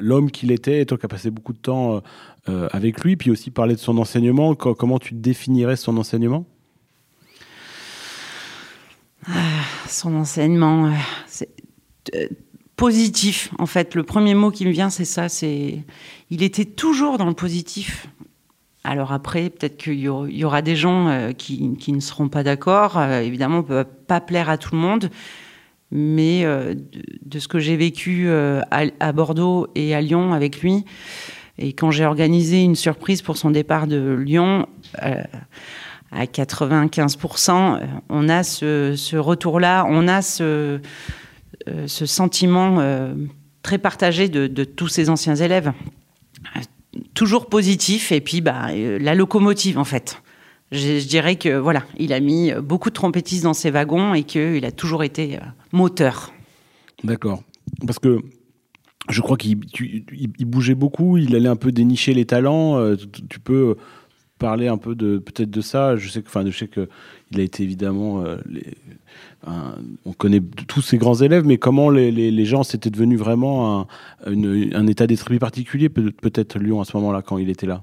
l'homme 0.00 0.30
qu'il 0.30 0.50
était, 0.50 0.82
et 0.82 0.86
toi 0.86 0.98
qui 0.98 1.06
as 1.06 1.08
passé 1.08 1.30
beaucoup 1.30 1.52
de 1.52 1.58
temps 1.58 2.02
euh, 2.48 2.68
avec 2.72 3.02
lui, 3.02 3.16
puis 3.16 3.30
aussi 3.30 3.50
parler 3.50 3.74
de 3.74 3.80
son 3.80 3.96
enseignement. 3.98 4.54
Comment 4.54 4.98
tu 4.98 5.14
définirais 5.14 5.76
son 5.76 5.96
enseignement? 5.96 6.44
Ah, 9.28 9.32
Son 9.88 10.14
enseignement, 10.14 10.92
c'est 11.26 11.48
positif. 12.76 13.50
En 13.58 13.66
fait, 13.66 13.94
le 13.94 14.02
premier 14.02 14.34
mot 14.34 14.50
qui 14.50 14.66
me 14.66 14.70
vient, 14.70 14.90
c'est 14.90 15.04
ça. 15.04 15.28
C'est, 15.28 15.84
il 16.30 16.42
était 16.42 16.64
toujours 16.64 17.18
dans 17.18 17.26
le 17.26 17.34
positif. 17.34 18.08
Alors 18.84 19.12
après, 19.12 19.50
peut-être 19.50 19.76
qu'il 19.78 19.98
y 19.98 20.44
aura 20.44 20.62
des 20.62 20.76
gens 20.76 21.08
euh, 21.08 21.32
qui, 21.32 21.76
qui, 21.76 21.92
ne 21.92 22.00
seront 22.00 22.28
pas 22.28 22.44
d'accord. 22.44 22.98
Euh, 22.98 23.20
évidemment, 23.20 23.58
on 23.58 23.62
peut 23.64 23.84
pas 23.84 24.20
plaire 24.20 24.48
à 24.48 24.58
tout 24.58 24.74
le 24.74 24.80
monde. 24.80 25.10
Mais 25.90 26.44
euh, 26.44 26.74
de, 27.24 27.38
ce 27.38 27.48
que 27.48 27.58
j'ai 27.58 27.76
vécu 27.76 28.28
à, 28.28 29.12
Bordeaux 29.12 29.68
et 29.74 29.94
à 29.94 30.00
Lyon 30.00 30.32
avec 30.32 30.60
lui, 30.60 30.84
et 31.58 31.72
quand 31.72 31.90
j'ai 31.90 32.04
organisé 32.04 32.62
une 32.62 32.74
surprise 32.74 33.22
pour 33.22 33.36
son 33.36 33.50
départ 33.50 33.86
de 33.86 34.12
Lyon, 34.12 34.66
à 34.98 36.24
95%, 36.24 37.80
on 38.08 38.28
a 38.28 38.42
ce, 38.42 39.16
retour-là, 39.16 39.86
on 39.88 40.06
a 40.06 40.22
ce, 40.22 40.80
ce 41.86 42.06
sentiment 42.06 42.80
euh, 42.80 43.14
très 43.62 43.78
partagé 43.78 44.28
de, 44.28 44.64
tous 44.64 44.88
ces 44.88 45.10
anciens 45.10 45.36
élèves. 45.36 45.72
Toujours 47.14 47.46
positif, 47.46 48.12
et 48.12 48.20
puis 48.20 48.40
bah, 48.40 48.68
euh, 48.70 48.98
la 48.98 49.14
locomotive 49.14 49.78
en 49.78 49.84
fait. 49.84 50.22
Je, 50.72 51.06
dirais 51.06 51.36
que 51.36 51.56
voilà, 51.56 51.84
il 51.98 52.12
a 52.12 52.20
mis 52.20 52.52
beaucoup 52.54 52.88
de 52.88 52.94
trompettistes 52.94 53.44
dans 53.44 53.54
ses 53.54 53.70
wagons 53.70 54.14
et 54.14 54.24
qu'il 54.24 54.64
a 54.64 54.72
toujours 54.72 55.04
été 55.04 55.38
moteur. 55.72 56.32
D'accord. 57.04 57.42
Parce 57.86 57.98
que 57.98 58.18
je 59.08 59.20
crois 59.20 59.36
qu'il 59.36 59.60
il 60.12 60.44
bougeait 60.44 60.74
beaucoup, 60.74 61.18
il 61.18 61.36
allait 61.36 61.48
un 61.48 61.56
peu 61.56 61.70
dénicher 61.70 62.14
les 62.14 62.24
talents. 62.24 62.96
Tu 63.28 63.38
peux 63.38 63.76
parler 64.38 64.68
un 64.68 64.78
peu 64.78 64.94
de 64.94 65.18
peut-être 65.18 65.50
de 65.50 65.60
ça. 65.60 65.96
Je 65.96 66.08
sais 66.08 66.22
que, 66.22 66.28
enfin, 66.28 66.44
je 66.46 66.56
sais 66.56 66.68
que 66.68 66.88
il 67.30 67.40
a 67.40 67.42
été 67.42 67.62
évidemment, 67.62 68.24
euh, 68.24 68.36
on 70.04 70.12
connaît 70.12 70.40
tous 70.66 70.82
ces 70.82 70.98
grands 70.98 71.14
élèves, 71.14 71.44
mais 71.46 71.58
comment 71.58 71.90
les, 71.90 72.10
les, 72.10 72.30
les 72.30 72.44
gens 72.44 72.62
c'était 72.62 72.90
devenu 72.90 73.16
vraiment 73.16 73.80
un, 73.80 73.86
une, 74.30 74.72
un 74.74 74.86
état 74.86 75.06
d'esprit 75.06 75.38
particulier, 75.38 75.88
peut-être 75.88 76.58
Lyon 76.58 76.80
à 76.80 76.84
ce 76.84 76.96
moment-là 76.96 77.22
quand 77.22 77.38
il 77.38 77.48
était 77.50 77.66
là? 77.66 77.82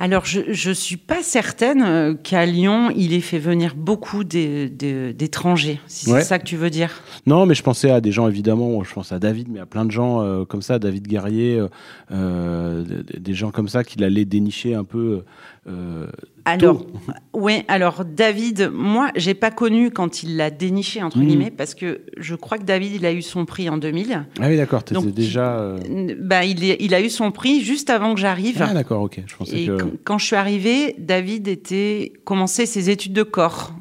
Alors, 0.00 0.24
je 0.24 0.68
ne 0.68 0.74
suis 0.74 0.96
pas 0.96 1.24
certaine 1.24 2.16
qu'à 2.22 2.46
Lyon, 2.46 2.92
il 2.94 3.12
ait 3.14 3.20
fait 3.20 3.40
venir 3.40 3.74
beaucoup 3.74 4.22
d'étrangers, 4.22 5.80
si 5.88 6.08
ouais. 6.08 6.20
c'est 6.20 6.26
ça 6.26 6.38
que 6.38 6.44
tu 6.44 6.56
veux 6.56 6.70
dire? 6.70 7.02
Non, 7.26 7.46
mais 7.46 7.56
je 7.56 7.64
pensais 7.64 7.90
à 7.90 8.00
des 8.00 8.12
gens, 8.12 8.28
évidemment, 8.28 8.84
je 8.84 8.94
pense 8.94 9.10
à 9.10 9.18
David, 9.18 9.48
mais 9.50 9.58
à 9.58 9.66
plein 9.66 9.84
de 9.84 9.90
gens 9.90 10.22
euh, 10.22 10.44
comme 10.44 10.62
ça, 10.62 10.78
David 10.78 11.08
Guerrier, 11.08 11.58
euh, 11.58 11.68
euh, 12.12 12.84
des 13.18 13.34
gens 13.34 13.50
comme 13.50 13.66
ça 13.66 13.82
qu'il 13.82 14.04
allait 14.04 14.24
dénicher 14.24 14.72
un 14.74 14.84
peu. 14.84 15.24
Euh, 15.68 16.06
alors, 16.44 16.86
oui, 17.34 17.62
alors 17.68 18.04
David, 18.04 18.70
moi, 18.72 19.10
j'ai 19.16 19.34
pas 19.34 19.50
connu 19.50 19.90
quand 19.90 20.22
il 20.22 20.36
l'a 20.36 20.50
déniché, 20.50 21.02
entre 21.02 21.18
mmh. 21.18 21.26
guillemets, 21.26 21.50
parce 21.50 21.74
que 21.74 22.00
je 22.16 22.34
crois 22.34 22.58
que 22.58 22.64
David, 22.64 22.92
il 22.94 23.06
a 23.06 23.12
eu 23.12 23.22
son 23.22 23.44
prix 23.44 23.68
en 23.68 23.76
2000. 23.76 24.26
Ah 24.40 24.48
oui, 24.48 24.56
d'accord, 24.56 24.84
tu 24.84 24.94
déjà. 25.12 25.58
Euh... 25.58 25.78
Bah, 26.18 26.44
il, 26.44 26.64
il, 26.64 26.94
a 26.94 27.00
eu 27.00 27.10
son 27.10 27.30
prix 27.30 27.62
juste 27.62 27.90
avant 27.90 28.14
que 28.14 28.20
j'arrive. 28.20 28.58
Ah 28.60 28.72
d'accord, 28.72 29.02
ok. 29.02 29.20
Je 29.26 29.36
pensais 29.36 29.62
Et 29.62 29.66
que... 29.66 29.84
quand 30.04 30.18
je 30.18 30.26
suis 30.26 30.36
arrivée, 30.36 30.94
David 30.98 31.48
était 31.48 32.12
commençait 32.24 32.66
ses 32.66 32.90
études 32.90 33.12
de 33.12 33.22
corps. 33.22 33.72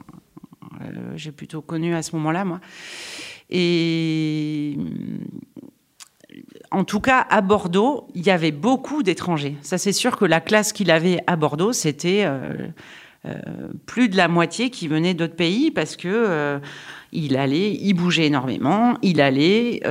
Euh, 0.81 1.13
j'ai 1.15 1.31
plutôt 1.31 1.61
connu 1.61 1.95
à 1.95 2.01
ce 2.01 2.15
moment-là, 2.17 2.45
moi. 2.45 2.59
Et 3.49 4.77
en 6.71 6.83
tout 6.83 6.99
cas, 6.99 7.25
à 7.29 7.41
Bordeaux, 7.41 8.07
il 8.15 8.25
y 8.25 8.29
avait 8.29 8.51
beaucoup 8.51 9.03
d'étrangers. 9.03 9.55
Ça, 9.61 9.77
c'est 9.77 9.93
sûr 9.93 10.17
que 10.17 10.25
la 10.25 10.41
classe 10.41 10.73
qu'il 10.73 10.91
avait 10.91 11.19
à 11.27 11.35
Bordeaux, 11.35 11.73
c'était 11.73 12.23
euh, 12.25 12.67
euh, 13.25 13.33
plus 13.85 14.09
de 14.09 14.17
la 14.17 14.27
moitié 14.27 14.69
qui 14.69 14.87
venait 14.87 15.13
d'autres 15.13 15.35
pays 15.35 15.71
parce 15.71 15.95
que 15.95 16.07
euh, 16.07 16.59
il 17.11 17.37
allait, 17.37 17.73
il 17.73 17.93
bougeait 17.93 18.27
énormément, 18.27 18.97
il 19.01 19.21
allait. 19.21 19.81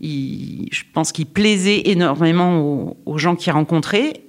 Je 0.00 0.82
pense 0.94 1.12
qu'il 1.12 1.26
plaisait 1.26 1.82
énormément 1.90 2.96
aux, 3.04 3.18
gens 3.18 3.36
qu'il 3.36 3.52
rencontrait, 3.52 4.22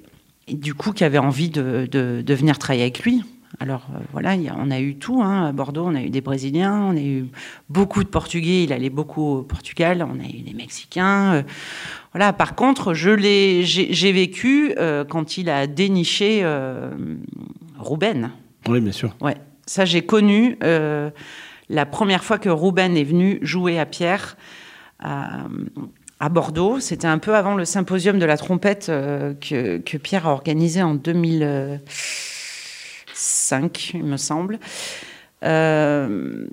et 0.47 0.55
du 0.55 0.73
coup, 0.73 0.91
qui 0.91 1.03
avaient 1.03 1.19
envie 1.19 1.49
de, 1.49 1.87
de 1.91 2.33
venir 2.33 2.57
travailler 2.57 2.83
avec 2.83 3.03
lui. 3.03 3.23
Alors 3.59 3.87
euh, 3.93 3.99
voilà, 4.13 4.35
y 4.35 4.47
a, 4.47 4.55
on 4.57 4.71
a 4.71 4.79
eu 4.79 4.95
tout. 4.95 5.21
Hein. 5.21 5.47
À 5.47 5.51
Bordeaux, 5.51 5.85
on 5.85 5.95
a 5.95 6.01
eu 6.01 6.09
des 6.09 6.21
Brésiliens, 6.21 6.81
on 6.91 6.95
a 6.95 7.01
eu 7.01 7.25
beaucoup 7.67 8.03
de 8.03 8.09
Portugais. 8.09 8.63
Il 8.63 8.71
allait 8.71 8.89
beaucoup 8.89 9.21
au 9.21 9.43
Portugal. 9.43 10.07
On 10.09 10.19
a 10.19 10.27
eu 10.27 10.41
des 10.41 10.53
Mexicains. 10.53 11.33
Euh, 11.33 11.43
voilà. 12.13 12.31
Par 12.31 12.55
contre, 12.55 12.93
je 12.93 13.09
l'ai, 13.09 13.63
j'ai 13.65 14.11
vécu 14.13 14.73
euh, 14.77 15.03
quand 15.03 15.37
il 15.37 15.49
a 15.49 15.67
déniché 15.67 16.45
Rouben. 17.77 18.31
Oui, 18.67 18.79
bien 18.79 18.91
sûr. 18.91 19.15
Ouais, 19.21 19.35
ça 19.65 19.85
j'ai 19.85 20.01
connu 20.01 20.57
la 20.61 21.85
première 21.85 22.23
fois 22.23 22.39
que 22.39 22.49
Rouben 22.49 22.95
est 22.97 23.03
venu 23.03 23.39
jouer 23.41 23.77
à 23.77 23.85
Pierre. 23.85 24.37
À, 25.01 25.45
à 26.19 26.27
Bordeaux, 26.27 26.79
c'était 26.79 27.07
un 27.07 27.19
peu 27.19 27.35
avant 27.35 27.55
le 27.55 27.63
symposium 27.63 28.19
de 28.19 28.25
la 28.25 28.37
trompette 28.37 28.87
que, 28.87 29.77
que, 29.77 29.97
Pierre 29.97 30.27
a 30.27 30.31
organisé 30.31 30.81
en 30.81 30.95
2000. 30.95 31.79
5, 33.19 33.91
il 33.95 34.03
me 34.03 34.17
semble. 34.17 34.59
Euh, 35.43 36.47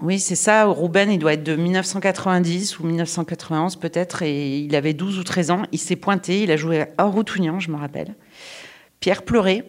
oui, 0.00 0.18
c'est 0.18 0.34
ça. 0.34 0.64
Rouben, 0.64 1.10
il 1.10 1.18
doit 1.18 1.34
être 1.34 1.44
de 1.44 1.56
1990 1.56 2.78
ou 2.78 2.86
1991 2.86 3.76
peut-être, 3.76 4.22
et 4.22 4.58
il 4.58 4.74
avait 4.74 4.92
12 4.92 5.18
ou 5.18 5.24
13 5.24 5.50
ans. 5.50 5.62
Il 5.72 5.78
s'est 5.78 5.96
pointé, 5.96 6.42
il 6.42 6.50
a 6.50 6.56
joué 6.56 6.86
à 6.98 7.04
Routougnan, 7.04 7.60
je 7.60 7.70
me 7.70 7.76
rappelle. 7.76 8.14
Pierre 9.00 9.22
pleurait 9.22 9.64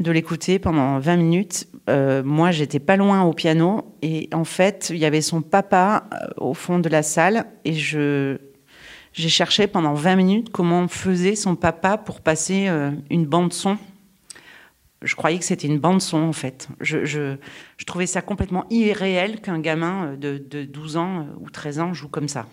de 0.00 0.10
l'écouter 0.10 0.58
pendant 0.58 0.98
20 0.98 1.16
minutes. 1.16 1.68
Euh, 1.90 2.22
moi, 2.24 2.50
j'étais 2.50 2.80
pas 2.80 2.96
loin 2.96 3.22
au 3.22 3.32
piano, 3.32 3.94
et 4.02 4.28
en 4.32 4.44
fait, 4.44 4.88
il 4.90 4.98
y 4.98 5.04
avait 5.04 5.20
son 5.20 5.42
papa 5.42 6.04
au 6.36 6.54
fond 6.54 6.78
de 6.78 6.88
la 6.88 7.02
salle, 7.02 7.46
et 7.64 7.74
je 7.74 8.38
j'ai 9.14 9.28
cherché 9.28 9.66
pendant 9.66 9.92
20 9.92 10.16
minutes 10.16 10.50
comment 10.50 10.88
faisait 10.88 11.36
son 11.36 11.54
papa 11.54 11.98
pour 11.98 12.22
passer 12.22 12.68
euh, 12.68 12.90
une 13.10 13.26
bande 13.26 13.52
son 13.52 13.76
je 15.02 15.14
croyais 15.16 15.38
que 15.38 15.44
c'était 15.44 15.66
une 15.66 15.78
bande 15.78 16.00
son 16.00 16.18
en 16.18 16.32
fait. 16.32 16.68
Je, 16.80 17.04
je, 17.04 17.36
je, 17.76 17.84
trouvais 17.84 18.06
ça 18.06 18.22
complètement 18.22 18.66
irréel 18.70 19.40
qu'un 19.40 19.58
gamin 19.58 20.14
de, 20.16 20.38
de, 20.38 20.64
12 20.64 20.96
ans 20.96 21.26
ou 21.40 21.50
13 21.50 21.80
ans 21.80 21.92
joue 21.94 22.08
comme 22.08 22.28
ça. 22.28 22.46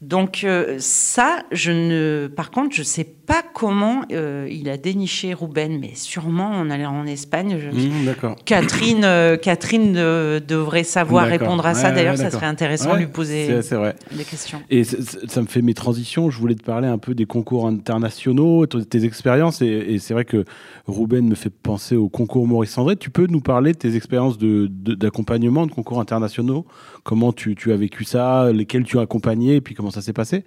Donc 0.00 0.42
euh, 0.44 0.76
ça, 0.80 1.44
je 1.50 1.70
ne. 1.72 2.26
Par 2.26 2.50
contre, 2.50 2.74
je 2.74 2.82
sais 2.82 3.04
pas 3.04 3.42
comment 3.54 4.02
euh, 4.12 4.46
il 4.50 4.68
a 4.68 4.76
déniché 4.76 5.32
Rouben, 5.32 5.78
mais 5.80 5.92
sûrement 5.94 6.48
en 6.50 6.68
allant 6.68 6.92
en 6.92 7.06
Espagne. 7.06 7.58
je- 7.58 7.70
Mmh. 7.74 8.34
Catherine, 8.44 9.02
euh, 9.04 9.36
Catherine 9.38 9.94
devrait 9.94 10.84
savoir 10.84 11.26
répondre 11.26 11.64
à 11.64 11.72
ça. 11.72 11.90
D'ailleurs, 11.90 12.12
ouais, 12.18 12.22
ça 12.22 12.30
serait 12.30 12.44
intéressant 12.46 12.90
Ouais, 12.90 12.96
de 12.96 13.00
lui 13.00 13.06
poser 13.06 13.46
C'est 13.46 13.62
c'est 13.62 13.74
vrai. 13.76 13.94
des 14.12 14.24
questions. 14.24 14.60
Et 14.68 14.84
ça 14.84 15.40
me 15.40 15.46
fait 15.46 15.62
mes 15.62 15.72
transitions. 15.74 16.28
Je 16.28 16.38
voulais 16.38 16.54
te 16.54 16.62
parler 16.64 16.88
un 16.88 16.98
peu 16.98 17.14
des 17.14 17.24
concours 17.24 17.66
internationaux, 17.66 18.66
t- 18.66 18.84
tes 18.84 19.04
expériences. 19.04 19.62
Et, 19.62 19.66
et 19.66 19.98
c'est 20.00 20.12
vrai 20.12 20.26
que 20.26 20.44
Ruben 20.86 21.26
me 21.26 21.34
fait 21.34 21.50
penser 21.50 21.96
au 21.96 22.10
concours 22.10 22.46
Maurice 22.46 22.76
André. 22.76 22.96
Tu 22.96 23.08
peux 23.08 23.26
nous 23.26 23.40
parler 23.40 23.72
de 23.72 23.78
tes 23.78 23.96
expériences 23.96 24.36
de- 24.36 24.66
de- 24.70 24.94
d'accompagnement 24.94 25.66
de, 25.66 25.72
concours 25.72 26.00
internationaux? 26.00 26.66
Comment 27.04 27.32
tu, 27.32 27.54
tu 27.54 27.72
as 27.72 27.76
vécu 27.76 28.04
ça? 28.04 28.50
Lesquels 28.52 28.84
tu 28.84 28.98
as 28.98 29.02
accompagné 29.02 29.56
Et 29.56 29.60
puis 29.62 29.74
comment 29.74 29.83
ça 29.90 30.02
s'est 30.02 30.12
passé? 30.12 30.44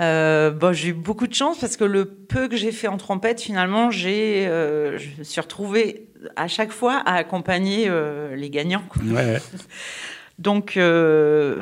Euh, 0.00 0.50
bon, 0.52 0.72
j'ai 0.72 0.88
eu 0.88 0.92
beaucoup 0.92 1.26
de 1.26 1.34
chance 1.34 1.58
parce 1.58 1.76
que 1.76 1.84
le 1.84 2.04
peu 2.04 2.46
que 2.48 2.56
j'ai 2.56 2.70
fait 2.70 2.86
en 2.86 2.96
trompette, 2.98 3.40
finalement, 3.40 3.90
j'ai, 3.90 4.46
euh, 4.46 4.96
je 4.96 5.08
me 5.18 5.24
suis 5.24 5.40
retrouvée 5.40 6.06
à 6.36 6.46
chaque 6.46 6.70
fois 6.70 7.02
à 7.04 7.14
accompagner 7.14 7.86
euh, 7.88 8.36
les 8.36 8.48
gagnants. 8.50 8.82
quoi. 8.88 9.02
Ouais. 9.02 9.38
Donc, 10.38 10.76
euh, 10.76 11.60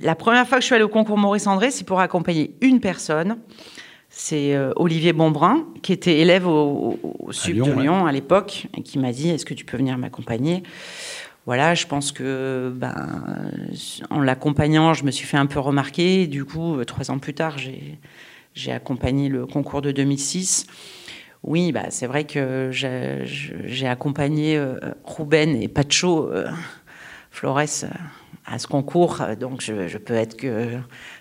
la 0.00 0.14
première 0.14 0.46
fois 0.46 0.58
que 0.58 0.62
je 0.62 0.66
suis 0.66 0.74
allée 0.74 0.84
au 0.84 0.88
concours 0.88 1.18
Maurice 1.18 1.48
André, 1.48 1.70
c'est 1.72 1.84
pour 1.84 1.98
accompagner 2.00 2.54
une 2.60 2.78
personne. 2.80 3.38
C'est 4.10 4.54
euh, 4.54 4.72
Olivier 4.76 5.12
Bonbrun, 5.12 5.66
qui 5.82 5.92
était 5.92 6.18
élève 6.20 6.46
au, 6.46 6.98
au- 7.02 7.16
au 7.26 7.32
Sud 7.32 7.56
Lyon, 7.56 7.66
de 7.66 7.72
ouais. 7.72 7.82
Lyon 7.82 8.06
à 8.06 8.12
l'époque, 8.12 8.66
et 8.76 8.82
qui 8.82 8.98
m'a 8.98 9.12
dit 9.12 9.30
Est-ce 9.30 9.44
que 9.44 9.54
tu 9.54 9.64
peux 9.64 9.76
venir 9.76 9.98
m'accompagner? 9.98 10.62
Voilà, 11.48 11.74
je 11.74 11.86
pense 11.86 12.12
que, 12.12 12.70
ben, 12.76 12.94
en 14.10 14.20
l'accompagnant, 14.20 14.92
je 14.92 15.02
me 15.04 15.10
suis 15.10 15.26
fait 15.26 15.38
un 15.38 15.46
peu 15.46 15.58
remarquer. 15.58 16.26
Du 16.26 16.44
coup, 16.44 16.76
euh, 16.76 16.84
trois 16.84 17.10
ans 17.10 17.18
plus 17.18 17.32
tard, 17.32 17.56
j'ai 18.52 18.70
accompagné 18.70 19.30
le 19.30 19.46
concours 19.46 19.80
de 19.80 19.90
2006. 19.90 20.66
Oui, 21.42 21.72
bah, 21.72 21.84
c'est 21.88 22.06
vrai 22.06 22.24
que 22.24 22.68
j'ai 22.70 23.86
accompagné 23.86 24.58
euh, 24.58 24.78
Ruben 25.06 25.56
et 25.56 25.68
Pacho 25.68 26.28
euh, 26.30 26.50
Flores 27.30 27.86
à 28.44 28.58
ce 28.58 28.66
concours, 28.66 29.22
donc 29.40 29.62
je, 29.62 29.88
je 29.88 29.96
peux 29.96 30.14
être 30.14 30.36
que 30.36 30.76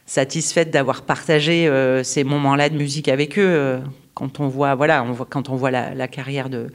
satisfaite 0.06 0.72
d'avoir 0.72 1.04
partagé 1.04 1.70
ces 2.04 2.24
moments-là 2.26 2.70
de 2.70 2.78
musique 2.78 3.10
avec 3.10 3.38
eux. 3.38 3.82
quand 4.14 4.40
on 4.40 4.48
voit, 4.48 4.76
voilà, 4.76 5.06
quand 5.30 5.50
on 5.50 5.56
voit 5.56 5.72
la 5.72 6.08
carrière 6.08 6.50
de 6.50 6.70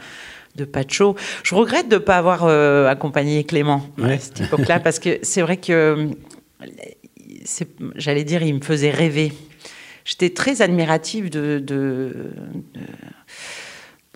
de 0.56 0.64
Pacho. 0.64 1.16
Je 1.44 1.54
regrette 1.54 1.88
de 1.88 1.94
ne 1.96 2.00
pas 2.00 2.16
avoir 2.18 2.44
euh, 2.44 2.88
accompagné 2.88 3.44
Clément 3.44 3.86
Ouais. 3.98 4.14
à 4.14 4.18
cette 4.18 4.40
époque-là, 4.42 4.80
parce 4.80 4.98
que 4.98 5.18
c'est 5.22 5.42
vrai 5.42 5.56
que, 5.56 5.72
euh, 5.72 6.06
j'allais 7.96 8.24
dire, 8.24 8.42
il 8.42 8.54
me 8.56 8.60
faisait 8.60 8.90
rêver. 8.90 9.32
J'étais 10.04 10.30
très 10.30 10.62
admirative 10.62 11.30
de, 11.30 11.58
de- 11.58 12.30
de 12.74 12.80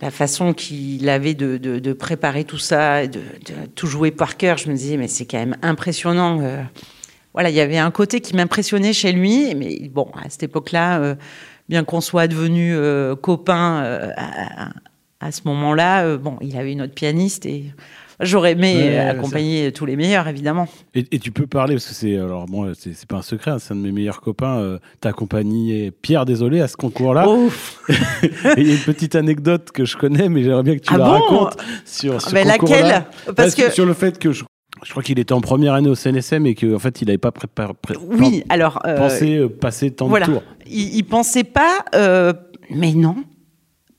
la 0.02 0.10
façon 0.10 0.52
qu'il 0.52 1.08
avait 1.08 1.34
de, 1.34 1.56
de- 1.56 1.78
de 1.78 1.92
préparer 1.92 2.44
tout 2.44 2.58
ça, 2.58 3.04
et 3.04 3.08
de, 3.08 3.20
de 3.20 3.54
tout 3.74 3.86
jouer 3.86 4.10
par 4.10 4.36
cœur. 4.36 4.58
Je 4.58 4.68
me 4.68 4.74
disais, 4.74 4.96
mais 4.96 5.08
c'est 5.08 5.24
quand 5.26 5.38
même 5.38 5.56
impressionnant. 5.62 6.40
euh. 6.42 6.62
Voilà, 7.32 7.50
il 7.50 7.56
y 7.56 7.60
avait 7.60 7.78
un 7.78 7.90
côté 7.90 8.20
qui 8.20 8.34
m'impressionnait 8.34 8.92
chez 8.92 9.12
lui, 9.12 9.54
mais 9.54 9.88
bon, 9.90 10.10
à 10.22 10.28
cette 10.28 10.42
époque-là, 10.44 11.00
euh, 11.00 11.14
bien 11.68 11.84
qu'on 11.84 12.00
soit 12.00 12.28
devenu 12.28 12.74
euh, 12.74 13.14
copains 13.14 13.82
à, 14.16 14.68
à 15.26 15.32
ce 15.32 15.42
moment-là, 15.46 16.04
euh, 16.04 16.18
bon, 16.18 16.36
il 16.40 16.56
avait 16.56 16.72
une 16.72 16.82
autre 16.82 16.94
pianiste 16.94 17.46
et 17.46 17.64
j'aurais 18.20 18.52
aimé 18.52 18.74
Ouais, 18.76 18.96
euh, 18.98 19.10
accompagner 19.10 19.72
tous 19.72 19.84
les 19.86 19.96
meilleurs, 19.96 20.28
évidemment. 20.28 20.68
Et, 20.94 21.04
et 21.10 21.18
tu 21.18 21.32
peux 21.32 21.46
parler, 21.46 21.74
parce 21.74 21.86
que 21.88 21.94
c'est 21.94 22.16
alors 22.16 22.46
bon, 22.46 22.72
c'est 22.78 23.06
pas 23.06 23.16
un 23.16 23.22
secret, 23.22 23.50
hein, 23.50 23.58
c'est 23.58 23.72
un 23.72 23.76
de 23.76 23.82
mes 23.82 23.92
meilleurs 23.92 24.20
copains. 24.20 24.58
Euh, 24.58 24.78
T'as 25.00 25.10
accompagné 25.10 25.90
Pierre 25.90 26.24
Désolé 26.26 26.60
à 26.60 26.68
ce 26.68 26.76
concours-là. 26.76 27.26
Il 28.56 28.66
y 28.66 28.70
a 28.70 28.74
une 28.74 28.80
petite 28.80 29.14
anecdote 29.16 29.70
que 29.72 29.84
je 29.84 29.96
connais, 29.96 30.28
mais 30.28 30.42
j'aimerais 30.44 30.62
bien 30.62 30.74
que 30.76 30.82
tu 30.82 30.92
Ah 30.94 30.98
la 30.98 31.04
bon 31.04 31.10
racontes 31.12 31.56
sur 31.84 32.20
ce 32.22 32.32
Mais 32.32 32.44
concours-là. 32.44 32.80
laquelle 32.82 33.34
Parce 33.34 33.54
que 33.54 33.70
sur 33.70 33.84
le 33.86 33.94
fait 33.94 34.18
que 34.18 34.32
je, 34.32 34.44
je 34.84 34.90
crois 34.90 35.02
qu'il 35.02 35.18
était 35.18 35.32
en 35.34 35.40
première 35.40 35.74
année 35.74 35.88
au 35.88 35.94
CNSM 35.96 36.46
et 36.46 36.54
qu'en 36.54 36.78
fait 36.78 37.02
il 37.02 37.06
n'avait 37.06 37.18
pas 37.18 37.32
préparé, 37.32 37.72
pré- 37.82 37.96
oui, 38.00 38.44
alors 38.48 38.78
euh, 38.86 38.96
pensé 38.96 39.36
euh, 39.38 39.48
passer 39.48 39.90
tant 39.90 40.06
voilà. 40.06 40.26
de 40.26 40.32
tours. 40.34 40.42
il, 40.66 40.94
il 40.96 41.02
pensait 41.04 41.44
pas, 41.44 41.84
mais 42.70 42.92
non. 42.94 43.16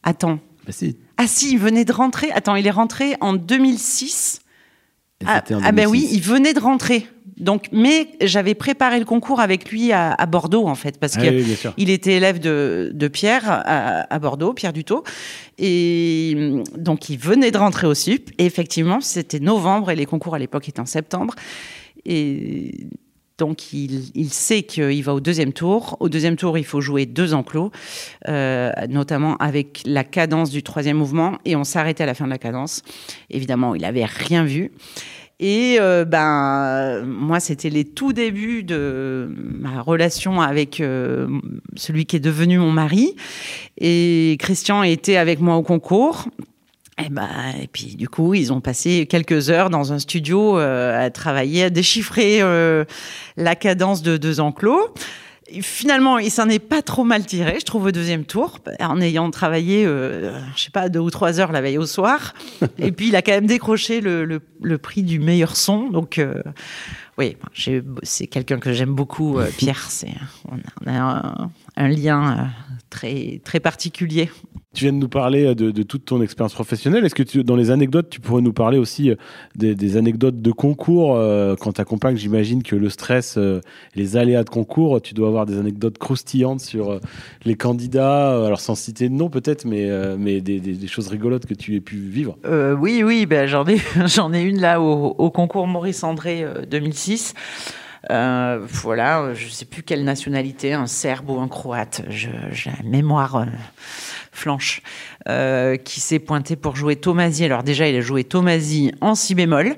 Attends. 0.04 0.40
Bah 0.66 0.72
si. 0.72 0.98
Ah 1.18 1.28
si, 1.28 1.52
il 1.54 1.60
venait 1.60 1.86
de 1.86 1.92
rentrer. 1.92 2.32
Attends, 2.32 2.56
il 2.56 2.68
est 2.68 2.72
rentré 2.72 3.16
en 3.22 3.34
2006. 3.34 4.40
Et 5.22 5.26
Ah, 5.28 5.44
en 5.52 5.60
ah 5.64 5.72
ben 5.72 5.88
oui, 5.88 6.02
2006. 6.02 6.16
il 6.16 6.22
venait 6.22 6.54
de 6.54 6.60
rentrer. 6.60 7.08
Donc, 7.38 7.66
mais 7.72 8.10
j'avais 8.22 8.56
préparé 8.56 8.98
le 8.98 9.06
concours 9.06 9.40
avec 9.40 9.70
lui 9.72 9.92
à, 9.92 10.12
à 10.12 10.26
Bordeaux 10.26 10.68
en 10.68 10.74
fait, 10.76 11.00
parce 11.00 11.18
Ah 11.18 11.22
oui, 11.22 11.56
sûr. 11.56 11.72
il 11.78 11.92
était 11.92 12.14
élève 12.14 12.40
de, 12.40 12.90
de 12.94 13.08
Pierre 13.08 13.44
à, 13.48 14.12
à 14.12 14.20
Bordeaux, 14.20 14.54
Pierre 14.54 14.74
Dutot, 14.74 15.04
et 15.60 16.34
hum, 16.36 16.64
donc 16.76 17.10
il 17.10 17.18
venait 17.20 17.52
de 17.52 17.58
rentrer 17.60 17.86
au 17.86 17.94
SUP. 17.94 18.32
Et 18.40 18.46
effectivement, 18.46 19.02
c'était 19.02 19.40
novembre 19.40 19.92
et 19.92 19.96
les 19.96 20.08
concours 20.08 20.34
à 20.34 20.40
l'époque 20.40 20.68
étaient 20.68 20.80
en 20.80 20.88
septembre. 20.88 21.36
Et 22.06 22.88
donc 23.38 23.74
il, 23.74 24.12
il 24.16 24.30
sait 24.32 24.64
qu'il 24.64 25.04
va 25.04 25.14
au 25.14 25.20
deuxième 25.20 25.54
tour. 25.54 25.98
Au 26.00 26.10
deuxième 26.10 26.36
tour, 26.36 26.58
il 26.58 26.66
faut 26.66 26.82
jouer 26.82 27.06
deux 27.06 27.34
enclos, 27.34 27.72
euh, 28.28 28.72
notamment 28.90 29.38
avec 29.38 29.82
la 29.86 30.04
cadence 30.04 30.50
du 30.50 30.64
troisième 30.64 30.98
mouvement, 30.98 31.38
et 31.46 31.56
on 31.56 31.64
s'arrêtait 31.64 32.04
à 32.04 32.08
la 32.08 32.14
fin 32.14 32.26
de 32.26 32.32
la 32.32 32.38
cadence. 32.38 32.82
Évidemment, 33.30 33.76
il 33.76 33.86
avait 33.86 34.06
rien 34.06 34.44
vu. 34.44 34.72
Et 35.40 35.78
euh, 35.80 36.04
ben 36.04 37.04
moi, 37.06 37.40
c'était 37.40 37.70
les 37.70 37.86
tout 37.86 38.12
débuts 38.12 38.64
de 38.64 39.30
ma 39.38 39.82
relation 39.82 40.42
avec 40.42 40.82
euh, 40.82 41.28
celui 41.76 42.08
qui 42.08 42.16
est 42.16 42.20
devenu 42.20 42.58
mon 42.58 42.72
mari. 42.72 43.16
Et 43.78 44.36
Christian 44.40 44.82
était 44.82 45.18
avec 45.18 45.40
moi 45.40 45.56
au 45.58 45.62
concours. 45.62 46.28
Et, 47.04 47.10
ben, 47.10 47.28
et 47.62 47.68
puis 47.68 47.96
du 47.96 48.10
coup, 48.10 48.34
ils 48.34 48.52
ont 48.52 48.60
passé 48.62 49.06
quelques 49.08 49.50
heures 49.52 49.70
dans 49.70 49.94
un 49.94 50.00
studio 50.00 50.58
euh, 50.58 51.06
à 51.06 51.10
travailler, 51.12 51.66
à 51.66 51.70
déchiffrer 51.70 52.42
euh, 52.42 52.86
la 53.38 53.56
cadence 53.56 54.02
de 54.02 54.18
deux 54.18 54.40
enclos. 54.40 54.94
Et 55.50 55.62
finalement, 55.62 56.18
il 56.18 56.30
s'en 56.32 56.50
est 56.50 56.60
pas 56.60 56.82
trop 56.82 57.06
mal 57.06 57.26
tiré, 57.26 57.56
je 57.60 57.66
trouve, 57.66 57.86
au 57.86 57.92
deuxième 57.92 58.26
tour, 58.26 58.60
en 58.82 59.00
ayant 59.00 59.32
travaillé, 59.32 59.86
euh, 59.86 60.38
je 60.58 60.64
sais 60.64 60.72
pas, 60.72 60.90
deux 60.90 61.00
ou 61.00 61.10
trois 61.10 61.40
heures 61.40 61.54
la 61.54 61.62
veille 61.62 61.78
au 61.78 61.86
soir. 61.86 62.34
Et 62.80 62.92
puis, 62.92 63.08
il 63.10 63.16
a 63.16 63.22
quand 63.22 63.32
même 63.32 63.46
décroché 63.48 64.02
le, 64.02 64.26
le- 64.26 64.42
le 64.62 64.78
prix 64.78 65.04
du 65.04 65.20
meilleur 65.20 65.56
son. 65.56 65.90
Donc, 65.90 66.18
euh, 66.18 66.42
oui, 67.18 67.36
c'est 68.04 68.28
quelqu'un 68.28 68.60
que 68.60 68.72
j'aime 68.74 68.94
beaucoup, 68.94 69.40
euh, 69.40 69.48
Pierre. 69.58 69.90
C'est, 69.90 70.14
on 70.48 70.58
a, 70.88 71.50
un, 71.76 71.88
lien 71.88 72.32
euh, 72.32 72.44
très, 72.92 73.42
très 73.44 73.60
particulier. 73.60 74.30
Tu 74.76 74.84
viens 74.84 74.94
de 74.94 75.00
nous 75.00 75.10
parler 75.10 75.46
euh, 75.46 75.56
de, 75.56 75.84
toute 75.84 76.06
ton 76.06 76.22
expérience 76.22 76.54
professionnelle. 76.54 77.04
Est-ce 77.06 77.16
que 77.16 77.40
dans 77.42 77.56
les 77.56 77.72
anecdotes, 77.72 78.12
tu 78.12 78.20
pourrais 78.20 78.44
nous 78.44 78.54
parler 78.54 78.78
aussi 78.78 79.12
des, 79.56 79.98
anecdotes 79.98 80.44
de 80.44 80.52
concours 80.52 81.20
Quand 81.60 81.74
tu 81.74 81.82
accompagnes, 81.82 82.18
j'imagine 82.18 82.62
que 82.62 82.76
le 82.76 82.90
stress, 82.90 83.40
les 83.96 84.18
aléas 84.18 84.44
de 84.44 84.50
concours, 84.50 85.02
tu 85.02 85.16
dois 85.16 85.30
avoir 85.30 85.48
des 85.48 85.58
anecdotes 85.58 85.98
croustillantes 85.98 86.60
sur 86.60 87.00
les 87.46 87.56
candidats, 87.56 88.46
alors 88.46 88.60
sans 88.60 88.76
citer 88.76 89.10
de 89.10 89.14
nom 89.14 89.30
peut-être, 89.30 89.66
mais, 89.66 89.90
mais 90.18 90.42
des, 90.42 90.88
choses 90.88 91.08
rigolotes 91.08 91.48
que 91.48 91.56
tu 91.56 91.76
aies 91.76 91.82
pu 91.82 91.98
vivre. 91.98 92.38
oui, 92.80 93.02
oui, 93.04 93.26
ben, 93.26 93.48
j'en, 93.48 93.66
ai, 93.66 93.78
j'en 94.06 94.32
ai 94.34 94.42
une 94.42 94.62
là 94.62 94.80
au 94.80 95.32
concours 95.32 95.66
Maurice 95.66 96.04
André 96.04 96.46
2006 96.70 97.07
euh, 98.10 98.60
voilà, 98.62 99.34
je 99.34 99.46
ne 99.46 99.50
sais 99.50 99.66
plus 99.66 99.84
quelle 99.84 100.04
nationalité, 100.04 100.74
un 100.74 100.88
Serbe 100.88 101.30
ou 101.30 101.40
un 101.40 101.48
Croate, 101.48 102.04
j'ai 102.10 102.32
la 102.66 102.84
mémoire 102.84 103.36
euh, 103.38 103.46
flanche, 104.32 104.82
euh, 105.28 105.76
qui 105.78 106.00
s'est 106.00 106.20
pointé 106.20 106.56
pour 106.56 106.76
jouer 106.76 106.96
Tomasi. 106.96 107.44
Alors 107.46 107.64
déjà, 107.64 107.88
il 107.88 107.96
a 107.96 108.02
joué 108.02 108.24
Tomasi 108.24 108.92
en 109.02 109.16
si 109.16 109.36
bémol. 109.36 109.76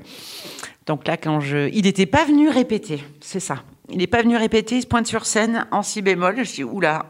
Donc 0.86 1.08
là, 1.08 1.18
quand 1.18 1.40
je, 1.40 1.70
il 1.70 1.84
n'était 1.84 2.06
pas 2.06 2.26
venu 2.26 2.50
répéter, 2.50 3.04
c'est 3.22 3.40
ça. 3.40 3.64
Il 3.90 3.98
n'est 3.98 4.08
pas 4.08 4.22
venu 4.22 4.38
répéter, 4.38 4.76
il 4.76 4.82
se 4.84 4.88
pointe 4.88 5.08
sur 5.08 5.26
scène 5.26 5.66
en 5.72 5.82
si 5.82 6.02
bémol. 6.02 6.44
Je 6.44 6.54
dis, 6.54 6.64
oula, 6.64 7.06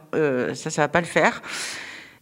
ça, 0.53 0.69
ça 0.69 0.83
va 0.83 0.87
pas 0.87 1.01
le 1.01 1.07
faire. 1.07 1.41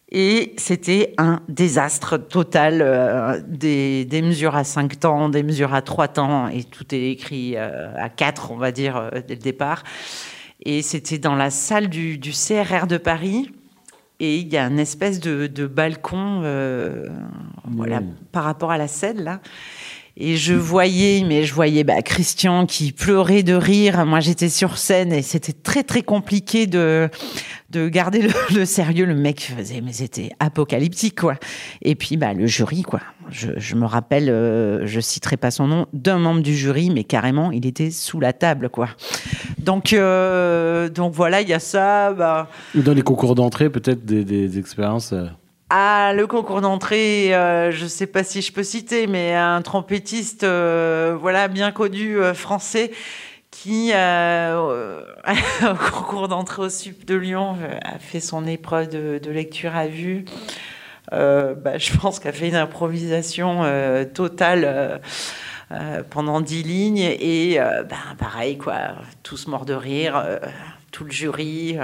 Et 0.10 0.54
c'était 0.58 1.14
un 1.18 1.42
désastre 1.50 2.18
total, 2.18 2.82
euh, 2.82 3.42
des, 3.46 4.06
des 4.06 4.22
mesures 4.22 4.56
à 4.56 4.64
5 4.64 5.00
temps, 5.00 5.28
des 5.28 5.44
mesures 5.44 5.74
à 5.74 5.82
3 5.82 6.08
temps, 6.08 6.48
et 6.48 6.64
tout 6.64 6.96
est 6.96 7.12
écrit 7.12 7.56
euh, 7.58 7.94
à 7.98 8.08
4, 8.08 8.52
on 8.52 8.58
va 8.58 8.72
dire, 8.72 8.96
euh, 8.96 9.10
dès 9.28 9.36
le 9.36 9.42
départ. 9.42 9.84
Et 10.64 10.82
c'était 10.82 11.18
dans 11.18 11.36
la 11.36 11.50
salle 11.50 11.90
du, 11.90 12.18
du 12.18 12.32
CRR 12.32 12.88
de 12.88 12.98
Paris, 12.98 13.52
et 14.20 14.38
il 14.38 14.48
y 14.48 14.58
a 14.58 14.66
une 14.66 14.80
espèce 14.80 15.20
de, 15.20 15.46
de 15.48 15.68
balcon 15.68 16.42
voilà, 17.66 18.00
Mmh. 18.00 18.16
par 18.32 18.46
rapport 18.46 18.72
à 18.72 18.78
la 18.78 18.88
scène, 18.88 19.24
là. 19.24 19.42
Et 20.20 20.36
je 20.36 20.56
voyais, 20.56 21.24
mais 21.24 21.44
je 21.44 21.54
voyais 21.54 21.84
bah, 21.84 22.02
Christian 22.02 22.66
qui 22.66 22.92
pleurait 22.92 23.44
de 23.44 23.54
rire. 23.54 24.04
Moi, 24.08 24.20
j'étais 24.20 24.50
sur 24.50 24.80
scène 24.80 25.14
et 25.14 25.22
c'était 25.22 25.54
très 25.54 25.84
très 25.84 26.02
compliqué 26.02 26.66
de 26.66 27.08
de 27.70 27.88
garder 27.88 28.28
le, 28.56 28.66
sérieux. 28.66 29.06
Le 29.06 29.14
mec 29.14 29.54
faisait, 29.56 29.82
mais 29.82 29.94
c'était 29.94 30.32
apocalyptique 30.40 31.20
quoi. 31.20 31.36
Et 31.84 31.94
puis 31.94 32.18
bah 32.18 32.34
le 32.34 32.48
jury 32.48 32.82
quoi. 32.82 33.02
Je, 33.30 33.76
me 33.76 33.86
rappelle, 33.86 34.30
euh, 34.30 34.88
je 34.88 35.00
citerai 35.02 35.38
pas 35.38 35.52
son 35.52 35.68
nom, 35.68 35.86
d'un 35.92 36.18
membre 36.18 36.42
du 36.42 36.56
jury, 36.56 36.90
mais 36.90 37.04
carrément, 37.04 37.52
il 37.52 37.66
était 37.66 37.92
sous 37.92 38.20
la 38.20 38.34
table 38.34 38.70
quoi. 38.70 38.88
Donc 39.60 39.94
euh, 39.94 40.90
donc 40.90 41.14
voilà, 41.14 41.42
il 41.42 41.50
y 41.50 41.54
a 41.54 41.60
ça. 41.60 42.14
Bah... 42.14 42.50
Dans 42.74 42.94
les 42.94 43.04
concours 43.04 43.36
d'entrée, 43.36 43.70
peut-être 43.70 44.04
des, 44.04 44.24
des 44.24 44.58
expériences. 44.58 45.14
Euh, 45.14 45.28
ah, 45.70 46.14
le 46.16 46.28
concours 46.28 46.62
d'entrée, 46.62 47.36
euh, 47.36 47.72
je 47.72 47.84
ne 47.84 47.90
sais 47.90 48.08
pas 48.08 48.24
si 48.24 48.42
je 48.42 48.54
peux 48.54 48.64
citer, 48.64 49.06
mais 49.06 49.34
un 49.34 49.62
trompettiste, 49.62 50.46
euh, 50.46 51.18
voilà, 51.20 51.50
bien 51.50 51.74
connu 51.74 52.18
euh, 52.18 52.34
français, 52.34 52.92
qui, 53.52 53.92
au 53.94 55.92
concours 55.92 56.30
d'entrée 56.30 56.62
au 56.62 56.70
Sup 56.70 57.04
de 57.06 57.16
Lyon, 57.16 57.58
a 57.84 58.00
fait 58.00 58.22
son 58.22 58.48
épreuve 58.48 58.88
de, 58.88 59.30
lecture 59.30 59.76
à 59.76 59.88
vue. 59.88 60.24
Bah, 61.12 61.78
je 61.78 61.98
pense 61.98 62.20
qu'a 62.20 62.32
fait 62.32 62.48
une 62.48 62.56
improvisation 62.56 63.64
totale 64.14 65.02
pendant 66.12 66.40
dix 66.40 66.64
lignes 66.64 67.00
et 67.00 67.58
ben, 67.58 68.16
pareil 68.20 68.58
quoi, 68.58 68.78
tous 69.24 69.48
morts 69.48 69.66
de 69.66 69.74
rire, 69.74 70.24
tout 70.92 71.04
le 71.04 71.12
jury, 71.12 71.78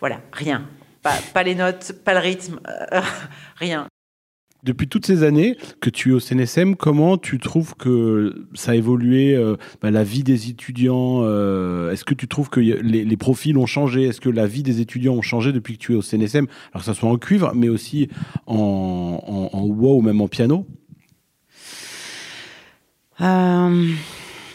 voilà, 0.00 0.18
rien. 0.32 0.62
Pas, 1.02 1.42
les 1.42 1.56
notes, 1.56 1.92
pas 2.04 2.14
le 2.14 2.20
rythme, 2.20 2.60
euh, 2.68 3.00
rien. 3.56 3.86
Depuis 4.62 4.86
toutes 4.86 5.04
ces 5.04 5.24
années 5.24 5.56
que 5.80 5.90
tu 5.90 6.10
es 6.10 6.12
au 6.12 6.20
CNSM, 6.20 6.76
comment 6.76 7.18
tu 7.18 7.40
trouves 7.40 7.74
que 7.74 8.46
ça 8.54 8.70
a 8.70 8.74
évolué 8.76 9.34
euh, 9.34 9.56
bah, 9.80 9.90
la 9.90 10.04
vie 10.04 10.22
des 10.22 10.50
étudiants 10.50 11.22
euh, 11.22 11.90
Est-ce 11.90 12.04
que 12.04 12.14
tu 12.14 12.28
trouves 12.28 12.48
que 12.48 12.60
les, 12.60 13.16
profils 13.16 13.58
ont 13.58 13.66
changé? 13.66 14.04
Est-ce 14.04 14.20
que 14.20 14.28
la 14.28 14.46
vie 14.46 14.62
des 14.62 14.80
étudiants 14.80 15.14
ont 15.14 15.22
changé 15.22 15.50
depuis 15.50 15.76
que 15.76 15.82
tu 15.82 15.94
es 15.94 15.96
au 15.96 16.02
CNSM 16.02 16.46
Alors 16.72 16.84
que 16.84 16.92
ce 16.92 16.94
soit 16.94 17.10
en 17.10 17.18
cuivre, 17.18 17.50
mais 17.56 17.68
aussi 17.68 18.08
en, 18.46 19.50
en, 19.52 19.62
ou 19.62 20.00
même 20.00 20.20
en 20.20 20.28
piano? 20.28 20.64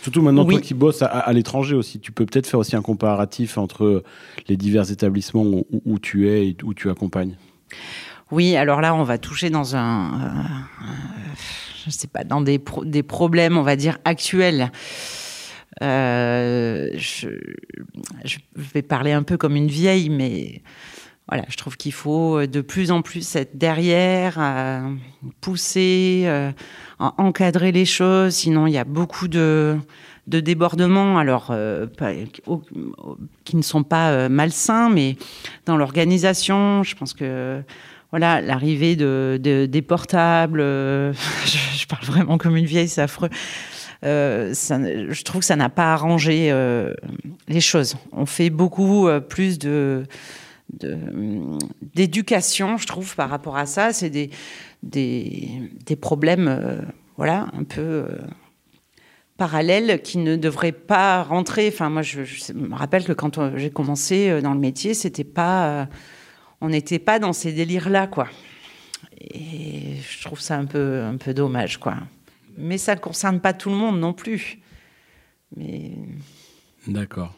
Surtout 0.07 0.21
maintenant, 0.21 0.45
toi 0.45 0.61
qui 0.61 0.73
bosses 0.73 1.01
à, 1.01 1.33
l'étranger 1.33 1.75
aussi, 1.75 1.99
tu 1.99 2.13
peux 2.13 2.25
peut-être 2.25 2.47
faire 2.47 2.61
aussi 2.61 2.77
un 2.77 2.81
comparatif 2.81 3.57
entre 3.57 4.03
les 4.47 4.55
divers 4.55 4.89
établissements 4.89 5.43
où, 5.43 5.99
tu 5.99 6.29
es 6.29 6.47
et 6.47 6.57
où 6.63 6.73
tu 6.73 6.89
accompagnes. 6.89 7.35
Oui, 8.31 8.55
alors 8.55 8.79
là, 8.79 8.95
on 8.95 9.03
va 9.03 9.17
toucher 9.17 9.49
dans 9.49 9.75
un, 9.75 10.13
euh, 10.13 10.87
je 11.85 11.89
sais 11.89 12.07
pas, 12.07 12.23
dans 12.23 12.39
des, 12.39 12.61
des 12.85 13.03
problèmes, 13.03 13.57
on 13.57 13.63
va 13.63 13.75
dire, 13.75 13.97
actuels. 14.05 14.71
Euh, 15.83 16.87
je, 16.93 17.27
je, 18.23 18.37
vais 18.55 18.83
parler 18.83 19.11
un 19.11 19.23
peu 19.23 19.35
comme 19.35 19.57
une 19.57 19.67
vieille, 19.67 20.09
mais 20.09 20.61
voilà, 21.27 21.43
je 21.49 21.57
trouve 21.57 21.75
qu'il 21.77 21.93
faut 21.93 22.45
de 22.45 22.61
plus 22.61 22.91
en 22.91 23.01
plus 23.01 23.35
être 23.35 23.57
derrière, 23.57 24.37
euh, 24.39 24.93
pousser, 25.41 26.27
encadrer 26.99 27.71
les 27.71 27.85
choses. 27.85 28.35
Sinon, 28.35 28.67
il 28.67 28.73
y 28.73 28.77
a 28.77 28.85
beaucoup 28.85 29.27
de, 29.27 29.77
de 30.27 30.39
débordements, 30.41 31.17
alors 31.17 31.47
euh, 31.51 31.87
qui 33.45 33.55
ne 33.55 33.61
sont 33.61 33.83
pas 33.83 34.11
euh, 34.11 34.29
malsains, 34.29 34.89
mais 34.89 35.15
dans 35.65 35.77
l'organisation, 35.77 36.83
je 36.83 36.95
pense 36.95 37.13
que 37.13 37.61
voilà 38.11 38.41
l'arrivée 38.41 38.95
de, 38.95 39.39
des 39.41 39.81
portables, 39.81 40.59
je, 40.61 41.85
parle 41.87 42.05
vraiment 42.05 42.37
comme 42.37 42.57
une 42.57 42.65
vieille, 42.65 42.89
c'est 42.89 43.01
affreux. 43.01 43.29
Euh, 44.05 44.53
je 44.53 45.23
trouve 45.23 45.39
que 45.39 45.45
ça 45.45 45.55
n'a 45.55 45.69
pas 45.69 45.93
arrangé 45.93 46.53
les 47.47 47.61
choses. 47.61 47.95
On 48.11 48.25
fait 48.25 48.49
beaucoup 48.49 49.09
plus 49.29 49.57
de 49.57 50.03
d'éducation, 50.69 52.77
je 52.77 52.87
trouve, 52.87 53.15
par 53.15 53.29
rapport 53.29 53.57
à 53.57 53.65
ça. 53.65 53.93
C'est 53.93 54.09
des, 54.09 54.29
des, 54.83 55.95
problèmes, 55.95 56.85
voilà, 57.15 57.47
un 57.53 57.63
peu 57.63 58.05
parallèles 59.37 60.01
qui 60.01 60.17
ne 60.17 60.35
devraient 60.35 60.71
pas 60.71 61.23
rentrer. 61.23 61.69
Enfin, 61.69 61.89
moi, 61.89 62.01
je, 62.01 62.21
me 62.53 62.75
rappelle 62.75 63.05
que 63.05 63.13
quand 63.13 63.55
j'ai 63.55 63.69
commencé 63.69 64.29
euh, 64.29 64.41
dans 64.41 64.53
le 64.53 64.59
métier, 64.59 64.93
c'était 64.93 65.23
pas, 65.23 65.69
euh, 65.69 65.85
on 66.59 66.69
n'était 66.69 66.99
pas 66.99 67.19
dans 67.19 67.33
ces 67.33 67.53
délires-là, 67.53 68.07
quoi. 68.07 68.27
Et 69.21 69.95
je 70.09 70.23
trouve 70.23 70.39
ça 70.39 70.57
un 70.57 70.65
peu, 70.65 71.03
un 71.03 71.17
peu 71.17 71.33
dommage, 71.33 71.77
quoi. 71.77 71.95
Mais 72.57 72.77
ça 72.77 72.95
ne 72.95 72.99
concerne 72.99 73.39
pas 73.39 73.53
tout 73.53 73.69
le 73.69 73.75
monde 73.75 73.99
non 73.99 74.13
plus. 74.13 74.59
Mais... 75.55 75.91
D'accord. 76.87 77.36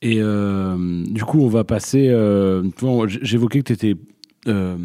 Et 0.00 0.18
euh, 0.20 1.04
du 1.06 1.24
coup, 1.24 1.40
on 1.40 1.48
va 1.48 1.64
passer. 1.64 2.08
J'évoquais 3.22 3.60
que 3.60 3.64
tu 3.64 3.72
étais 3.72 3.94
euh, 4.46 4.76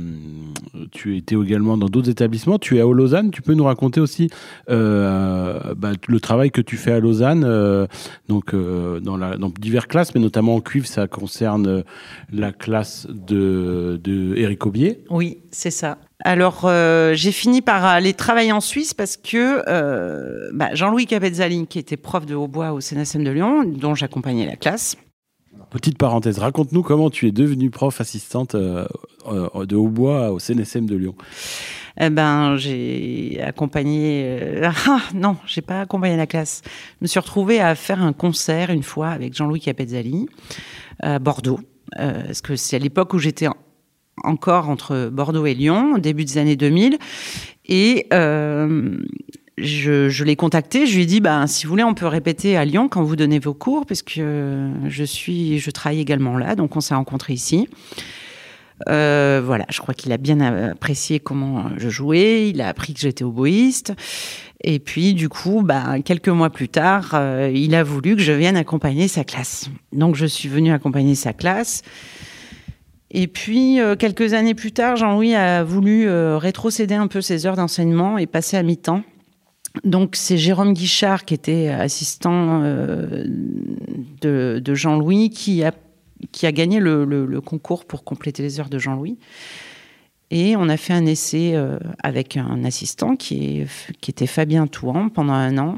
tu 0.92 1.16
étais 1.18 1.36
également 1.36 1.78
dans 1.78 1.88
d'autres 1.88 2.10
établissements. 2.10 2.58
Tu 2.58 2.78
es 2.78 2.82
à 2.82 2.86
Lausanne. 2.86 3.32
Tu 3.32 3.42
peux 3.42 3.54
nous 3.54 3.63
raconter 3.63 4.00
aussi 4.00 4.30
euh, 4.70 5.74
bah, 5.76 5.92
le 6.08 6.20
travail 6.20 6.52
que 6.52 6.62
tu 6.62 6.78
fais 6.78 6.92
à 6.92 7.00
Lausanne, 7.00 7.44
euh, 7.46 7.88
donc 8.28 8.56
dans, 8.56 9.50
diverses 9.60 9.86
classes, 9.88 10.16
mais 10.16 10.22
notamment 10.22 10.56
en 10.56 10.62
cuivre, 10.62 10.88
ça 10.88 11.08
concerne 11.08 11.84
la 12.32 12.52
classe 12.52 13.08
de, 13.10 14.00
de 14.04 14.58
Aubier. 14.63 15.04
Oui, 15.10 15.39
c'est 15.52 15.72
ça. 15.72 15.98
Alors, 16.24 16.70
j'ai 17.13 17.32
fini 17.32 17.62
par 17.62 17.84
aller 17.84 18.13
travailler 18.13 18.52
en 18.52 18.62
Suisse 18.62 18.94
parce 18.94 19.18
que 19.18 20.52
bah, 20.54 20.74
Jean-Louis 20.74 21.06
Capezzali, 21.06 21.68
qui 21.68 21.80
était 21.80 21.98
prof 21.98 22.26
de 22.26 22.36
hautbois 22.36 22.72
au 22.72 22.80
CNSM 22.80 23.24
de 23.24 23.32
Lyon, 23.32 23.63
dont 23.66 23.94
j'accompagnais 23.96 24.46
la 24.46 24.56
classe, 24.56 24.96
Petite 25.74 25.98
parenthèse, 25.98 26.38
raconte-nous 26.38 26.84
comment 26.84 27.10
tu 27.10 27.28
es 27.28 27.32
devenue 27.32 27.72
prof 27.72 28.00
assistante 28.00 28.54
euh, 28.54 28.86
euh, 29.26 29.66
de 29.66 29.76
hautbois 29.76 30.32
au 30.32 30.38
CNSM 30.38 30.86
de 30.86 30.96
Lyon. 30.96 31.16
Eh 32.00 32.12
ben, 32.12 32.58
j'ai 32.58 33.42
accompagné. 33.42 34.24
Euh, 34.40 34.70
ah 34.88 35.02
non, 35.16 35.36
j'ai 35.48 35.64
pas 35.64 35.82
accompagné 35.82 36.16
la 36.16 36.28
classe. 36.28 36.62
Je 36.66 36.98
me 37.02 37.08
suis 37.08 37.20
retrouvée 37.20 37.60
à 37.60 37.74
faire 37.74 38.04
un 38.04 38.14
concert 38.14 38.70
une 38.70 38.84
fois 38.84 39.08
avec 39.08 39.34
Jean-Louis 39.34 39.62
Capezzali 39.62 40.28
à 41.00 41.18
Bordeaux, 41.18 41.60
parce 41.96 42.42
que 42.42 42.56
c'est 42.56 42.76
à 42.76 42.80
l'époque 42.80 43.16
où 43.16 43.18
j'étais 43.18 43.48
encore 44.24 44.70
entre 44.70 45.10
Bordeaux 45.12 45.48
et 45.48 45.56
Lyon, 45.56 45.98
début 45.98 46.24
des 46.24 46.38
années 46.38 46.56
2000, 46.56 47.00
et 47.66 48.08
je, 49.58 50.24
l'ai 50.24 50.36
contacté, 50.36 50.88
je 50.88 50.96
lui 50.96 51.04
ai 51.04 51.06
dit, 51.06 51.22
bah, 51.22 51.46
si 51.48 51.66
vous 51.66 51.72
voulez, 51.72 51.84
on 51.84 51.94
peut 51.94 52.08
répéter 52.08 52.58
à 52.58 52.66
Lyon 52.66 52.89
quand 52.89 53.04
vous 53.04 53.16
donnez 53.16 53.39
vos 53.39 53.54
cours, 53.54 53.86
parce 53.86 54.02
que 54.02 54.70
je 54.88 55.04
suis, 55.04 55.60
je 55.60 55.72
travaille 55.72 56.00
également 56.00 56.38
là, 56.38 56.56
donc 56.56 56.76
on 56.76 56.82
s'est 56.82 56.96
rencontrés 56.96 57.34
ici. 57.34 57.68
Euh, 58.89 59.42
voilà, 59.44 59.66
je 59.70 59.80
crois 59.80 59.94
qu'il 59.94 60.12
a 60.12 60.18
bien 60.18 60.42
apprécié 60.42 61.20
comment 61.20 61.70
je 61.78 61.89
jouais, 61.89 62.50
il 62.50 62.62
a 62.62 62.68
appris 62.68 62.94
que 62.94 63.00
j'étais 63.00 63.24
oboïste. 63.24 63.94
Et 64.63 64.80
puis, 64.80 65.13
du 65.13 65.30
coup, 65.30 65.62
bah, 65.62 65.98
quelques 66.04 66.30
mois 66.30 66.50
plus 66.50 66.70
tard, 66.70 67.12
euh, 67.13 67.52
il 67.54 67.76
a 67.76 67.84
voulu 67.84 68.16
que 68.16 68.22
je 68.22 68.32
vienne 68.32 68.56
accompagner 68.56 69.08
sa 69.08 69.24
classe. 69.24 69.70
Donc, 69.92 70.16
je 70.16 70.26
suis 70.26 70.50
venue 70.50 70.72
accompagner 70.72 71.16
sa 71.16 71.34
classe. 71.34 71.82
Et 73.12 73.28
puis, 73.28 73.80
euh, 73.80 73.96
quelques 73.96 74.34
années 74.34 74.56
plus 74.56 74.72
tard, 74.72 74.96
Jean-Louis 74.96 75.36
a 75.36 75.63
voulu 75.63 76.10
rétrocéder 76.10 76.96
un 76.96 77.08
peu 77.08 77.22
ses 77.22 77.46
heures 77.46 77.58
d'enseignement 77.58 78.18
et 78.18 78.26
passer 78.26 78.58
à 78.58 78.63
mi-temps. 78.63 79.04
Donc 79.84 80.16
c'est 80.16 80.38
Jérôme 80.38 80.74
Guichard 80.74 81.26
qui 81.26 81.34
était 81.34 81.70
assistant 81.70 82.62
euh, 82.64 83.26
de, 84.22 84.74
Jean-Louis 84.74 85.32
qui 85.32 85.64
a, 85.64 85.74
qui 86.32 86.46
a 86.46 86.52
gagné 86.52 86.80
le, 86.80 87.42
concours 87.42 87.86
pour 87.86 88.04
compléter 88.04 88.44
les 88.44 88.60
heures 88.60 88.70
de 88.70 88.78
Jean-Louis. 88.78 89.18
Et 90.30 90.56
on 90.56 90.70
a 90.70 90.78
fait 90.78 90.94
un 90.94 91.06
essai 91.06 91.52
euh, 91.54 91.78
avec 92.02 92.38
un 92.38 92.64
assistant 92.64 93.16
qui, 93.16 93.66
était 94.08 94.28
Fabien 94.28 94.68
Touan 94.68 95.10
pendant 95.10 95.34
un 95.34 95.58
an. 95.58 95.78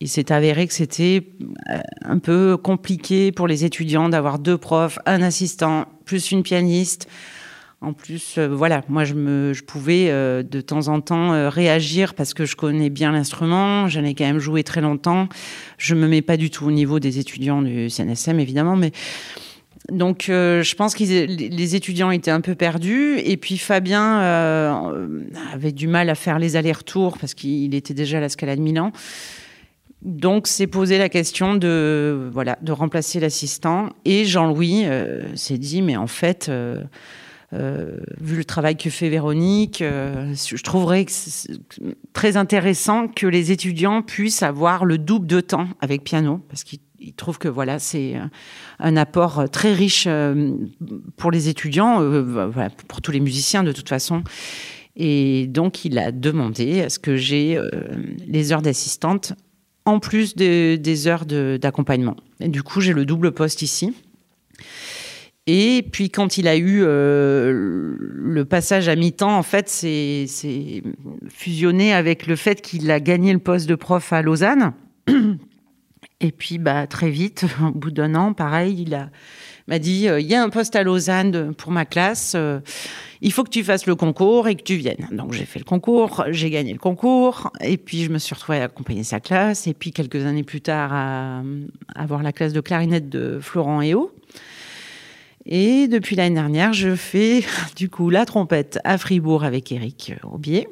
Il 0.00 0.08
s'est 0.08 0.32
avéré 0.32 0.66
que 0.66 0.74
c'était 0.74 1.26
euh, 1.70 1.78
un 2.02 2.18
peu 2.18 2.56
compliqué 2.56 3.32
pour 3.32 3.46
les 3.48 3.64
étudiants 3.64 4.08
d'avoir 4.08 4.38
deux 4.38 4.58
profs, 4.58 4.98
un 5.06 5.22
assistant, 5.22 5.86
plus 6.04 6.30
une 6.30 6.42
pianiste. 6.42 7.08
En 7.82 7.92
plus, 7.92 8.38
euh, 8.38 8.48
voilà, 8.48 8.82
moi 8.88 9.04
je, 9.04 9.62
pouvais 9.62 10.06
euh, 10.08 10.42
de 10.42 10.62
temps 10.62 10.88
en 10.88 11.02
temps 11.02 11.34
euh, 11.34 11.50
réagir 11.50 12.14
parce 12.14 12.32
que 12.32 12.46
je 12.46 12.56
connais 12.56 12.88
bien 12.88 13.12
l'instrument, 13.12 13.86
j'en 13.86 14.02
ai 14.02 14.14
quand 14.14 14.24
même 14.24 14.38
joué 14.38 14.64
très 14.64 14.80
longtemps. 14.80 15.28
Je 15.76 15.94
me 15.94 16.08
mets 16.08 16.22
pas 16.22 16.38
du 16.38 16.48
tout 16.48 16.64
au 16.66 16.70
niveau 16.70 17.00
des 17.00 17.18
étudiants 17.18 17.60
du 17.60 17.90
CNSM, 17.90 18.40
évidemment, 18.40 18.76
mais 18.76 18.92
donc 19.92 20.24
je 20.26 20.74
pense 20.74 20.94
que 20.94 21.04
les 21.04 21.76
étudiants 21.76 22.10
étaient 22.10 22.32
un 22.32 22.40
peu 22.40 22.56
perdus 22.56 23.20
et 23.22 23.36
puis 23.36 23.56
Fabien 23.56 24.18
avait 25.52 25.70
du 25.70 25.86
mal 25.86 26.10
à 26.10 26.16
faire 26.16 26.40
les 26.40 26.56
allers-retours 26.56 27.18
parce 27.18 27.34
qu'il 27.34 27.72
était 27.72 27.94
déjà 27.94 28.18
à 28.18 28.20
la 28.20 28.28
Scala 28.28 28.56
de 28.56 28.62
Milan. 28.62 28.90
Donc, 30.02 30.46
c'est 30.46 30.66
posé 30.66 30.98
la 30.98 31.08
question 31.08 31.54
de 31.54 32.28
voilà 32.32 32.58
de 32.62 32.72
remplacer 32.72 33.20
l'assistant 33.20 33.90
et 34.04 34.24
Jean-Louis 34.24 34.86
s'est 35.36 35.58
dit 35.58 35.82
mais 35.82 35.96
en 35.96 36.08
fait 36.08 36.50
vu 37.52 38.36
le 38.36 38.44
travail 38.44 38.76
que 38.76 38.90
fait 38.90 39.08
Véronique, 39.08 39.78
je 39.82 40.62
trouverais 40.62 41.06
très 42.12 42.36
intéressant 42.36 43.08
que 43.08 43.26
les 43.26 43.52
étudiants 43.52 44.02
puissent 44.02 44.42
avoir 44.42 44.84
le 44.84 44.98
double 44.98 45.26
de 45.26 45.40
temps 45.40 45.68
avec 45.80 46.04
piano, 46.04 46.40
parce 46.48 46.64
qu'ils 46.64 46.80
trouvent 47.16 47.38
que 47.38 47.48
voilà, 47.48 47.78
c'est 47.78 48.14
un 48.78 48.96
apport 48.96 49.48
très 49.50 49.72
riche 49.72 50.08
pour 51.16 51.30
les 51.30 51.48
étudiants, 51.48 52.00
pour 52.88 53.00
tous 53.00 53.12
les 53.12 53.20
musiciens 53.20 53.62
de 53.62 53.72
toute 53.72 53.88
façon. 53.88 54.22
Et 54.96 55.46
donc, 55.46 55.84
il 55.84 55.98
a 55.98 56.10
demandé 56.10 56.80
à 56.80 56.88
ce 56.88 56.98
que 56.98 57.16
j'ai 57.16 57.60
les 58.26 58.52
heures 58.52 58.62
d'assistante 58.62 59.34
en 59.84 60.00
plus 60.00 60.34
des 60.34 61.06
heures 61.06 61.24
d'accompagnement. 61.26 62.16
du 62.40 62.62
coup, 62.62 62.80
j'ai 62.80 62.92
le 62.92 63.04
double 63.04 63.32
poste 63.32 63.62
ici. 63.62 63.94
Et 65.46 65.86
puis 65.92 66.10
quand 66.10 66.38
il 66.38 66.48
a 66.48 66.56
eu 66.56 66.80
euh, 66.82 67.94
le 67.98 68.44
passage 68.44 68.88
à 68.88 68.96
mi-temps, 68.96 69.36
en 69.36 69.44
fait, 69.44 69.68
c'est 69.68 70.26
fusionné 71.28 71.92
avec 71.92 72.26
le 72.26 72.34
fait 72.34 72.60
qu'il 72.60 72.90
a 72.90 72.98
gagné 72.98 73.32
le 73.32 73.38
poste 73.38 73.68
de 73.68 73.76
prof 73.76 74.12
à 74.12 74.22
Lausanne. 74.22 74.72
Et 76.20 76.32
puis, 76.32 76.58
bah, 76.58 76.86
très 76.86 77.10
vite, 77.10 77.44
au 77.62 77.72
bout 77.72 77.90
d'un 77.90 78.14
an, 78.14 78.32
pareil, 78.32 78.86
il 78.86 79.10
m'a 79.68 79.78
dit 79.78 80.08
euh, 80.08 80.18
il 80.18 80.26
y 80.26 80.34
a 80.34 80.42
un 80.42 80.48
poste 80.48 80.74
à 80.74 80.82
Lausanne 80.82 81.54
pour 81.54 81.72
ma 81.72 81.84
classe, 81.84 82.32
euh, 82.34 82.60
il 83.20 83.32
faut 83.32 83.44
que 83.44 83.50
tu 83.50 83.62
fasses 83.62 83.86
le 83.86 83.94
concours 83.94 84.48
et 84.48 84.56
que 84.56 84.62
tu 84.62 84.76
viennes. 84.76 85.08
Donc 85.12 85.32
j'ai 85.32 85.44
fait 85.44 85.58
le 85.58 85.64
concours, 85.64 86.24
j'ai 86.30 86.48
gagné 86.48 86.72
le 86.72 86.78
concours, 86.78 87.50
et 87.60 87.76
puis 87.76 88.04
je 88.04 88.10
me 88.10 88.18
suis 88.18 88.34
retrouvée 88.34 88.60
à 88.60 88.64
accompagner 88.64 89.04
sa 89.04 89.20
classe, 89.20 89.66
et 89.66 89.74
puis 89.74 89.92
quelques 89.92 90.24
années 90.24 90.42
plus 90.42 90.62
tard 90.62 90.90
à, 90.92 91.42
avoir 91.94 92.22
la 92.22 92.32
classe 92.32 92.54
de 92.54 92.60
clarinette 92.60 93.10
de 93.10 93.38
Florent 93.40 93.82
Eo. 93.82 94.10
Et 95.46 95.86
depuis 95.86 96.16
l'année 96.16 96.34
dernière, 96.34 96.72
je 96.72 96.94
fais 96.96 97.44
du 97.76 97.88
coup 97.88 98.10
la 98.10 98.26
trompette 98.26 98.78
à 98.84 98.98
Fribourg 98.98 99.44
avec 99.44 99.70
Eric 99.72 100.14
Aubier. 100.24 100.68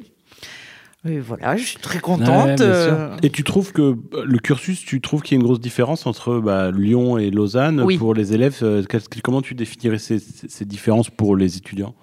Et 1.07 1.19
voilà, 1.19 1.57
je 1.57 1.65
suis 1.65 1.79
très 1.79 1.99
contente. 1.99 2.63
Euh. 2.63 3.15
et 3.23 3.29
tu 3.29 3.45
trouves 3.45 3.73
que 3.73 3.83
euh, 3.83 4.25
le 4.25 4.39
cursus, 4.39 4.83
tu 4.83 5.03
trouves 5.03 5.21
qu'il 5.21 5.37
y 5.37 5.39
a 5.39 5.41
une 5.41 5.47
grosse 5.47 5.61
différence 5.61 6.07
entre 6.07 6.39
bah, 6.39 6.71
Lyon 6.71 7.19
et 7.19 7.31
Lausanne 7.31 7.85
pour 7.99 8.15
les 8.15 8.33
élèves 8.33 8.59
euh, 8.63 8.83
Comment 9.23 9.43
tu 9.43 9.55
définirais 9.55 9.99
ces, 9.99 10.19
différences 10.65 11.11
pour 11.11 11.37
les 11.37 11.59
étudiants? 11.59 11.95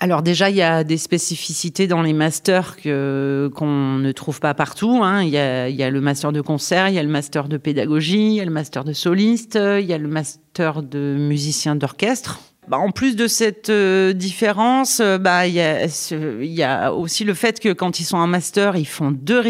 Alors 0.00 0.22
déjà, 0.22 0.48
il 0.48 0.54
y 0.54 0.62
a 0.62 0.84
des 0.84 0.96
spécificités 0.96 1.88
dans 1.88 2.02
les 2.02 2.12
masters 2.12 2.76
qu'on 2.76 3.98
ne 3.98 4.12
trouve 4.12 4.38
pas 4.38 4.54
partout. 4.54 5.00
Hein. 5.02 5.24
Il, 5.24 5.30
y 5.30 5.38
a, 5.38 5.90
le 5.90 6.00
master 6.00 6.30
de 6.30 6.40
concert, 6.40 6.88
il 6.88 6.94
y 6.94 7.00
a 7.00 7.02
le 7.02 7.08
master 7.08 7.48
de 7.48 7.56
pédagogie, 7.56 8.28
il 8.28 8.34
y 8.34 8.40
a 8.40 8.44
le 8.44 8.52
master 8.52 8.84
de 8.84 8.92
soliste, 8.92 9.56
il 9.56 9.86
y 9.86 9.92
a 9.92 9.98
le 9.98 10.06
master 10.06 10.84
de 10.84 11.16
musicien 11.18 11.74
d'orchestre. 11.74 12.40
Bah, 12.68 12.76
en 12.76 12.90
plus 12.90 13.16
de 13.16 13.26
cette 13.26 13.70
euh, 13.70 14.12
différence, 14.12 15.00
euh, 15.00 15.16
bah, 15.16 15.46
il 15.46 15.54
y, 15.54 16.62
a 16.62 16.92
aussi 16.92 17.24
le 17.24 17.32
fait 17.32 17.60
que 17.60 17.72
quand 17.72 17.98
ils 17.98 18.04
sont 18.04 18.18
en 18.18 18.26
master, 18.26 18.76
ils 18.76 18.86
font 18.86 19.10
deux, 19.10 19.42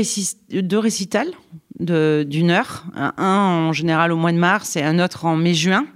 deux 0.51 0.79
récitals 0.79 1.33
d'une 1.81 2.51
heure, 2.51 2.85
un, 2.97 3.13
en 3.19 3.73
général 3.73 4.13
au 4.13 4.17
mois 4.17 4.33
de 4.33 4.39
mars 4.39 4.77
et 4.77 4.83
un 4.83 4.99
autre 4.99 5.27
en 5.27 5.37
mai-juin, 5.37 5.87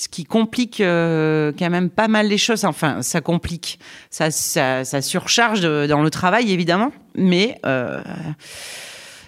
ce 0.00 0.08
qui 0.08 0.24
complique 0.24 0.80
euh, 0.80 1.52
quand 1.58 1.70
même 1.70 1.90
pas 1.90 2.08
mal 2.08 2.28
les 2.28 2.38
choses. 2.38 2.64
Enfin, 2.64 3.02
ça 3.02 3.20
complique, 3.20 3.78
ça, 4.10 4.30
surcharge 4.30 5.60
dans 5.60 6.02
le 6.02 6.10
travail 6.10 6.52
évidemment, 6.52 6.92
mais 7.14 7.60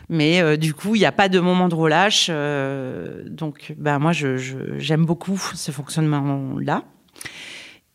mais 0.08 0.58
du 0.58 0.74
coup, 0.74 0.94
il 0.94 0.98
n'y 0.98 1.06
a 1.06 1.12
pas 1.12 1.28
de 1.28 1.40
moment 1.40 1.68
de 1.68 1.74
relâche. 1.74 2.28
donc, 2.28 3.74
bah, 3.78 3.98
moi, 3.98 4.12
j'aime 4.12 5.04
beaucoup 5.06 5.40
ce 5.54 5.70
fonctionnement-là. 5.70 6.84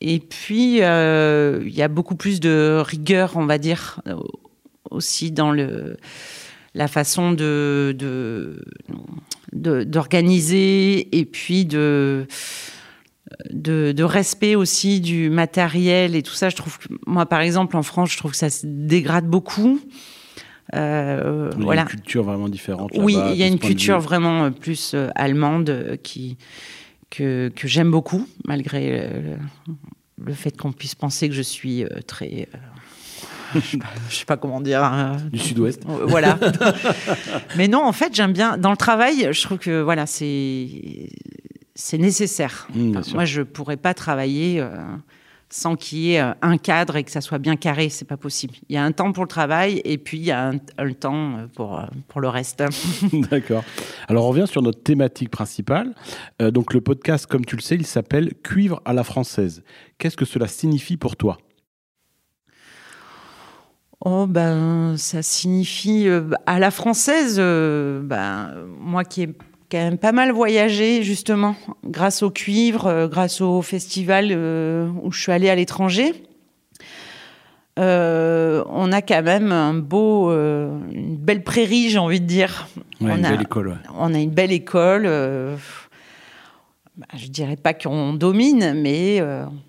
Et 0.02 0.20
puis, 0.20 0.84
euh, 0.84 1.62
il 1.66 1.74
y 1.74 1.82
a 1.82 1.88
beaucoup 1.88 2.16
plus 2.16 2.40
de 2.40 2.82
rigueur, 2.86 3.34
on 3.36 3.46
va 3.46 3.58
dire, 3.58 4.02
aussi 4.92 5.32
dans 5.32 5.52
le, 5.52 5.98
la 6.78 6.88
façon 6.88 7.32
de, 7.32 7.96
d'organiser 9.52 11.18
et 11.18 11.26
puis 11.26 11.66
de, 11.66 12.28
de, 13.52 14.04
respect 14.04 14.56
aussi 14.56 15.02
du 15.02 15.30
matériel 15.32 16.16
et 16.16 16.22
tout 16.22 16.34
ça. 16.34 16.50
Je 16.50 16.56
trouve 16.56 16.78
que, 16.78 16.88
moi, 17.08 17.26
par 17.26 17.42
exemple, 17.42 17.76
en 17.76 17.84
France, 17.84 18.12
je 18.12 18.18
trouve 18.18 18.32
que 18.32 18.38
ça 18.38 18.52
se 18.52 18.66
dégrade 18.66 19.26
beaucoup. 19.26 19.82
Euh, 20.76 21.50
il 21.58 21.66
y 21.66 21.70
a 21.70 21.82
une 21.82 21.88
culture 21.88 22.24
vraiment 22.24 22.50
différente. 22.50 22.92
Oui, 22.96 23.18
il 23.32 23.38
y 23.38 23.44
a 23.44 23.48
une 23.48 23.60
culture 23.60 24.00
vraiment 24.00 24.52
plus 24.52 24.94
euh, 24.94 25.10
allemande 25.16 25.98
qui, 26.04 26.38
que, 27.10 27.50
que 27.56 27.68
j'aime 27.68 27.90
beaucoup, 27.90 28.28
malgré 28.46 29.10
le, 30.24 30.34
fait 30.34 30.56
qu'on 30.56 30.74
puisse 30.74 30.94
penser 30.94 31.28
que 31.28 31.36
je 31.36 31.42
suis 31.42 31.84
euh, 31.86 31.88
très. 32.06 32.48
Euh, 33.58 33.62
je, 33.62 33.78
ne 33.78 33.82
sais 34.10 34.26
pas 34.26 34.38
comment 34.38 34.62
dire. 34.62 34.84
Hein. 34.84 35.18
du 35.32 35.40
sud-ouest. 35.40 35.84
Voilà. 35.86 36.38
Mais 37.58 37.68
non, 37.68 37.84
en 37.84 37.92
fait, 37.92 38.14
j'aime 38.14 38.34
bien. 38.34 38.58
Dans 38.58 38.72
le 38.72 38.78
travail, 38.78 39.30
je 39.32 39.42
trouve 39.42 39.58
que 39.58 39.82
voilà, 39.82 40.06
c'est 40.06 41.10
c'est 41.76 41.98
nécessaire. 41.98 42.68
Mmh, 42.74 43.02
moi, 43.14 43.26
je 43.26 43.42
pourrais 43.42 43.78
pas 43.78 43.94
travailler. 43.94 44.60
Euh, 44.60 44.70
sans 45.50 45.76
qu'il 45.76 46.00
y 46.00 46.14
ait 46.14 46.22
euh, 46.22 46.34
un 46.42 46.58
cadre 46.58 46.96
et 46.98 47.04
que 47.04 47.12
ça 47.12 47.22
soit 47.22 47.38
bien 47.38 47.56
carré. 47.56 47.90
C'est 47.90 48.06
pas 48.06 48.18
possible. 48.18 48.56
Il 48.70 48.76
y 48.76 48.78
a 48.78 48.84
un 48.84 48.92
temps 48.92 49.12
pour 49.12 49.24
le 49.24 49.30
travail 49.30 49.82
et 49.86 49.98
puis 49.98 50.18
il 50.18 50.26
y 50.26 50.32
a 50.32 50.48
un, 50.50 50.94
temps 50.94 51.38
euh, 51.38 51.48
pour, 51.56 51.80
euh, 51.80 51.86
pour 52.08 52.22
le 52.22 52.30
reste. 52.30 52.64
D'accord. 53.32 53.64
Alors 54.08 54.26
on 54.26 54.30
revient 54.30 54.48
sur 54.48 54.62
notre 54.62 54.82
thématique 54.82 55.30
principale. 55.30 55.94
donc 56.40 56.74
le 56.74 56.82
podcast, 56.82 57.26
comme 57.26 57.46
tu 57.46 57.56
le 57.56 57.62
sais, 57.62 57.76
il 57.76 57.86
s'appelle 57.86 58.34
Cuivre 58.44 58.82
à 58.86 58.94
la 58.94 59.04
française. 59.04 59.64
Qu'est-ce 59.98 60.18
que 60.18 60.26
cela 60.26 60.48
signifie 60.48 60.98
pour 60.98 61.16
toi? 61.16 61.38
Oh 64.06 64.28
ben 64.28 64.96
ça 64.98 65.22
signifie 65.22 66.08
à 66.46 66.60
la 66.60 66.72
française. 66.72 67.38
ben 67.38 68.54
moi 68.80 69.04
qui 69.04 69.24
ai 69.24 69.30
quand 69.70 69.78
même 69.78 69.98
pas 69.98 70.12
mal 70.12 70.32
voyagé 70.32 71.04
justement 71.04 71.56
grâce 71.86 72.24
au 72.24 72.30
cuivre, 72.30 72.88
euh, 72.88 73.08
grâce 73.08 73.42
au 73.42 73.62
festival 73.62 74.30
euh, 74.32 74.90
où 75.04 75.12
je 75.12 75.22
suis 75.22 75.32
allée 75.32 75.50
à 75.50 75.56
l'étranger. 75.56 76.14
Euh, 77.80 78.64
on 78.70 78.92
a 78.92 79.02
quand 79.04 79.22
même 79.22 79.52
un 79.52 79.76
beau, 79.76 80.32
une 80.32 81.18
belle 81.18 81.44
prairie, 81.44 81.90
j'ai 81.90 82.00
envie 82.00 82.20
de 82.20 82.26
dire. 82.26 82.68
on 83.02 83.16
une 83.16 83.26
a, 83.26 83.30
belle 83.30 83.42
école. 83.42 83.78
On 83.96 84.14
a 84.16 84.18
une 84.20 84.32
belle 84.32 84.52
école. 84.52 85.04
Bah, 86.96 87.06
je 87.16 87.28
dirais 87.28 87.56
pas 87.56 87.76
qu'on 87.76 88.14
domine, 88.14 88.74
mais 88.82 89.22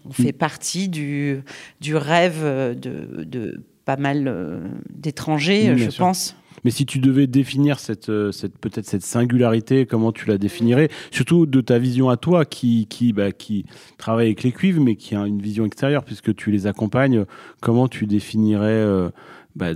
on 0.07 0.12
fait 0.12 0.33
mm. 0.33 0.38
partie 0.38 0.88
du, 0.88 1.43
du 1.83 1.97
rêve 1.97 2.43
de, 2.81 3.25
de 3.25 3.62
pas 3.88 3.96
mal 3.96 4.61
d'étrangers, 4.90 5.74
je 5.79 5.96
pense. 5.96 6.37
Mais 6.64 6.70
si 6.70 6.87
tu 6.87 6.98
devais 6.98 7.27
définir 7.27 7.79
cette, 7.79 8.09
euh, 8.09 8.33
cette 8.33 8.59
peut-être 8.59 8.87
cette 8.87 9.03
singularité, 9.03 9.87
comment 9.87 10.12
tu 10.12 10.27
la 10.27 10.38
définirais? 10.38 10.88
Surtout 11.11 11.46
de 11.46 11.61
ta 11.61 11.79
vision 11.79 12.09
à 12.09 12.16
toi, 12.16 12.44
qui, 12.44 12.87
qui, 12.88 13.12
bah, 13.12 13.33
qui 13.33 13.64
travaille 13.96 14.27
avec 14.27 14.42
les 14.42 14.53
cuivres, 14.53 14.83
mais 14.83 14.96
qui 14.96 15.14
a 15.14 15.27
une 15.27 15.40
vision 15.40 15.64
extérieure, 15.64 16.05
puisque 16.05 16.35
tu 16.35 16.51
les 16.51 16.66
accompagnes. 16.66 17.24
Comment 17.61 17.88
tu 17.88 18.07
définirais 18.07 18.68
euh, 18.68 19.09
bah, 19.57 19.70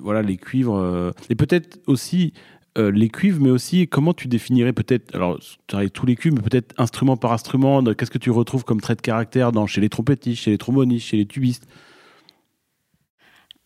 voilà, 0.00 0.22
les 0.22 0.36
cuivres 0.36 0.76
euh, 0.76 1.10
Et 1.30 1.34
peut-être 1.34 1.78
aussi 1.86 2.32
les 2.76 3.08
cuivres, 3.08 3.40
mais 3.40 3.50
aussi 3.50 3.86
comment 3.86 4.12
tu 4.12 4.26
définirais 4.26 4.72
peut-être, 4.72 5.14
alors 5.14 5.38
tu 5.38 5.58
travailles 5.68 5.92
tous 5.92 6.06
les 6.06 6.16
cuivres, 6.16 6.38
mais 6.38 6.42
peut-être 6.42 6.74
instrument 6.76 7.16
par 7.16 7.32
instrument, 7.32 7.84
qu'est-ce 7.84 8.10
que 8.10 8.18
tu 8.18 8.32
retrouves 8.32 8.64
comme 8.64 8.80
trait 8.80 8.96
de 8.96 9.00
caractère 9.00 9.52
dans, 9.52 9.68
chez 9.68 9.80
les 9.80 9.88
trompettistes, 9.88 10.42
chez 10.42 10.50
les 10.50 10.58
trombonistes, 10.58 11.06
chez 11.06 11.16
les 11.16 11.24
tubistes? 11.24 11.68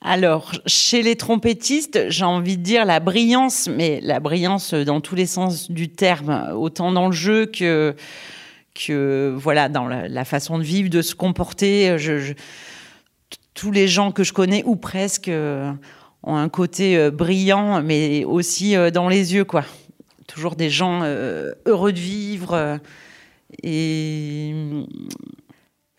Alors, 0.01 0.53
chez 0.67 1.03
les 1.03 1.17
trompettistes, 1.17 2.09
j'ai 2.09 2.25
envie 2.25 2.57
de 2.57 2.63
dire 2.63 2.85
la 2.85 3.01
brillance, 3.01 3.69
mais 3.69 4.01
la 4.01 4.21
brillance 4.21 4.73
dans 4.73 5.01
tous 5.01 5.17
les 5.17 5.27
sens 5.27 5.73
du 5.73 5.89
terme, 5.89 6.53
autant 6.55 6.93
dans 6.93 7.07
le 7.07 7.13
jeu 7.13 7.47
que, 7.47 7.97
voilà, 9.37 9.69
dans 9.69 9.89
la, 9.89 10.25
façon 10.25 10.59
de 10.59 10.63
vivre, 10.63 10.89
de 10.89 11.03
se 11.03 11.17
comporter. 11.17 11.97
tous 13.55 13.73
les 13.73 13.89
gens 13.89 14.13
que 14.13 14.23
je 14.23 14.33
connais, 14.33 14.63
ou 14.65 14.77
presque, 14.77 15.29
ont 16.23 16.37
un 16.37 16.49
côté 16.49 16.97
euh, 16.97 17.11
brillant, 17.11 17.83
mais 17.83 18.25
aussi 18.25 18.77
euh, 18.77 18.91
dans 18.91 19.09
les 19.09 19.35
yeux, 19.35 19.45
quoi. 19.45 19.65
Toujours 20.27 20.57
des 20.57 20.71
gens 20.71 21.01
euh, 21.03 21.53
heureux 21.67 21.93
de 21.93 21.99
vivre. 21.99 22.79
et 23.63 24.55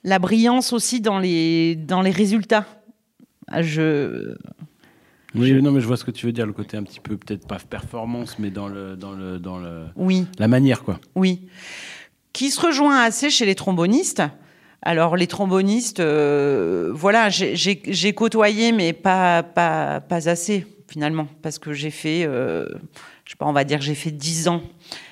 la 0.04 0.20
brillance 0.20 0.72
aussi 0.72 1.02
dans 1.02 1.20
les, 1.20 1.76
dans 1.76 2.02
les 2.02 2.12
résultats 2.12 2.66
je. 3.62 4.36
Oui, 5.36 5.62
non, 5.62 5.72
mais 5.72 5.80
je 5.80 5.88
vois 5.88 5.98
ce 5.98 6.04
que 6.04 6.12
tu 6.12 6.26
veux 6.26 6.32
dire, 6.32 6.46
le 6.46 6.54
côté 6.54 6.76
un 6.76 6.84
petit 6.84 7.00
peu, 7.00 7.16
peut-être 7.16 7.48
pas 7.48 7.58
performance, 7.60 8.40
mais 8.40 8.50
dans 8.50 8.68
le, 8.68 8.96
dans 8.96 9.12
le, 9.12 9.38
dans 9.38 9.60
le, 9.60 9.86
oui. 9.96 10.26
la 10.40 10.48
manière, 10.48 10.84
quoi. 10.84 11.00
Oui. 11.16 11.48
Qui 12.34 12.50
se 12.50 12.60
rejoint 12.60 13.04
assez 13.04 13.30
chez 13.30 13.46
les 13.46 13.56
trombonistes. 13.56 14.24
Alors, 14.82 15.18
les 15.18 15.28
trombonistes, 15.28 16.00
euh, 16.00 16.90
voilà, 16.94 17.30
j'ai 17.30 18.14
côtoyé, 18.14 18.72
mais 18.72 18.94
pas, 18.94 19.44
pas, 19.44 20.00
pas 20.00 20.30
assez, 20.30 20.66
finalement, 20.88 21.28
parce 21.42 21.60
que 21.60 21.74
j'ai 21.74 21.92
fait, 21.92 22.26
euh, 22.26 22.66
je 23.26 23.32
sais 23.32 23.38
pas, 23.38 23.46
on 23.46 23.54
va 23.54 23.66
dire, 23.66 23.82
j'ai 23.82 23.96
fait 23.96 24.12
10 24.12 24.48
ans. 24.48 24.64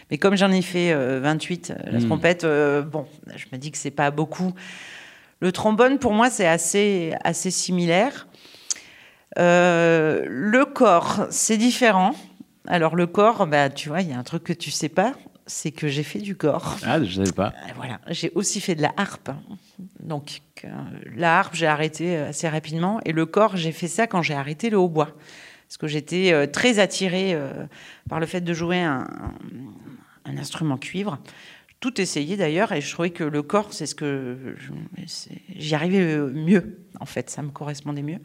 Mais 0.09 0.17
comme 0.17 0.37
j'en 0.37 0.51
ai 0.51 0.61
fait 0.61 0.95
28, 1.19 1.71
euh, 1.71 1.91
la 1.91 1.99
hmm. 1.99 2.05
trompette, 2.05 2.45
bon, 2.89 3.05
je 3.35 3.45
me 3.51 3.57
dis 3.57 3.71
que 3.71 3.77
c'est 3.77 3.91
pas 3.91 4.09
beaucoup 4.09 4.53
Le 5.39 5.51
trombone, 5.51 5.99
pour 5.99 6.13
moi, 6.13 6.29
c'est 6.29 6.47
assez, 6.47 7.13
assez 7.23 7.51
similaire. 7.51 8.27
Euh, 9.37 10.25
le 10.27 10.65
corps, 10.65 11.27
c'est 11.29 11.57
différent. 11.57 12.15
Alors 12.67 12.95
le 12.95 13.07
corps, 13.07 13.45
bah, 13.45 13.69
tu 13.69 13.89
vois, 13.89 14.01
il 14.01 14.09
y 14.09 14.13
a 14.13 14.17
un 14.17 14.23
truc 14.23 14.43
que 14.43 14.53
tu 14.53 14.71
sais 14.71 14.89
pas, 14.89 15.13
c'est 15.45 15.71
que 15.71 15.87
j'ai 15.87 16.03
fait 16.03 16.19
du 16.19 16.35
corps. 16.35 16.77
Ah, 16.83 17.03
je 17.03 17.17
savais 17.17 17.31
pas. 17.31 17.47
Euh, 17.47 17.71
voilà, 17.75 17.99
j'ai 18.07 18.31
aussi 18.33 18.59
fait 18.59 18.75
de 18.75 18.81
la 18.81 18.93
harpe. 18.97 19.29
Donc 19.99 20.41
euh, 20.63 20.69
la 21.15 21.39
harpe, 21.39 21.53
j'ai 21.53 21.67
arrêté 21.67 22.17
assez 22.17 22.49
rapidement, 22.49 22.99
et 23.05 23.11
le 23.11 23.25
corps, 23.25 23.57
j'ai 23.57 23.71
fait 23.71 23.87
ça 23.87 24.07
quand 24.07 24.23
j'ai 24.23 24.33
arrêté 24.33 24.69
le 24.69 24.77
hautbois, 24.77 25.15
parce 25.67 25.77
que 25.77 25.87
j'étais 25.87 26.47
très 26.47 26.79
attirée 26.79 27.37
par 28.09 28.19
le 28.19 28.25
fait 28.25 28.41
de 28.41 28.53
jouer 28.53 28.81
un, 28.81 29.07
un 30.25 30.37
instrument 30.37 30.77
cuivre 30.77 31.19
tout 31.79 32.01
essayé 32.01 32.37
d'ailleurs 32.37 32.71
et 32.71 32.81
je 32.81 32.91
trouvais 32.91 33.11
que 33.11 33.23
le 33.23 33.43
corps, 33.43 33.73
c'est 33.73 33.85
ce 33.85 33.95
que 33.95 34.55
j'y 35.55 35.75
arrivais 35.75 36.17
mieux 36.17 36.79
en 36.99 37.05
fait, 37.05 37.29
ça 37.29 37.41
me 37.41 37.49
correspondait 37.49 38.01
mieux. 38.01 38.19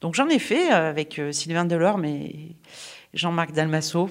Donc 0.00 0.14
j'en 0.14 0.28
ai 0.28 0.38
fait 0.38 0.72
euh, 0.72 0.90
avec 0.90 1.18
euh, 1.18 1.32
Sylvain 1.32 1.64
Delorme 1.64 2.04
et 2.04 2.56
Jean-Marc 3.12 3.52
Dalmasso. 3.52 4.10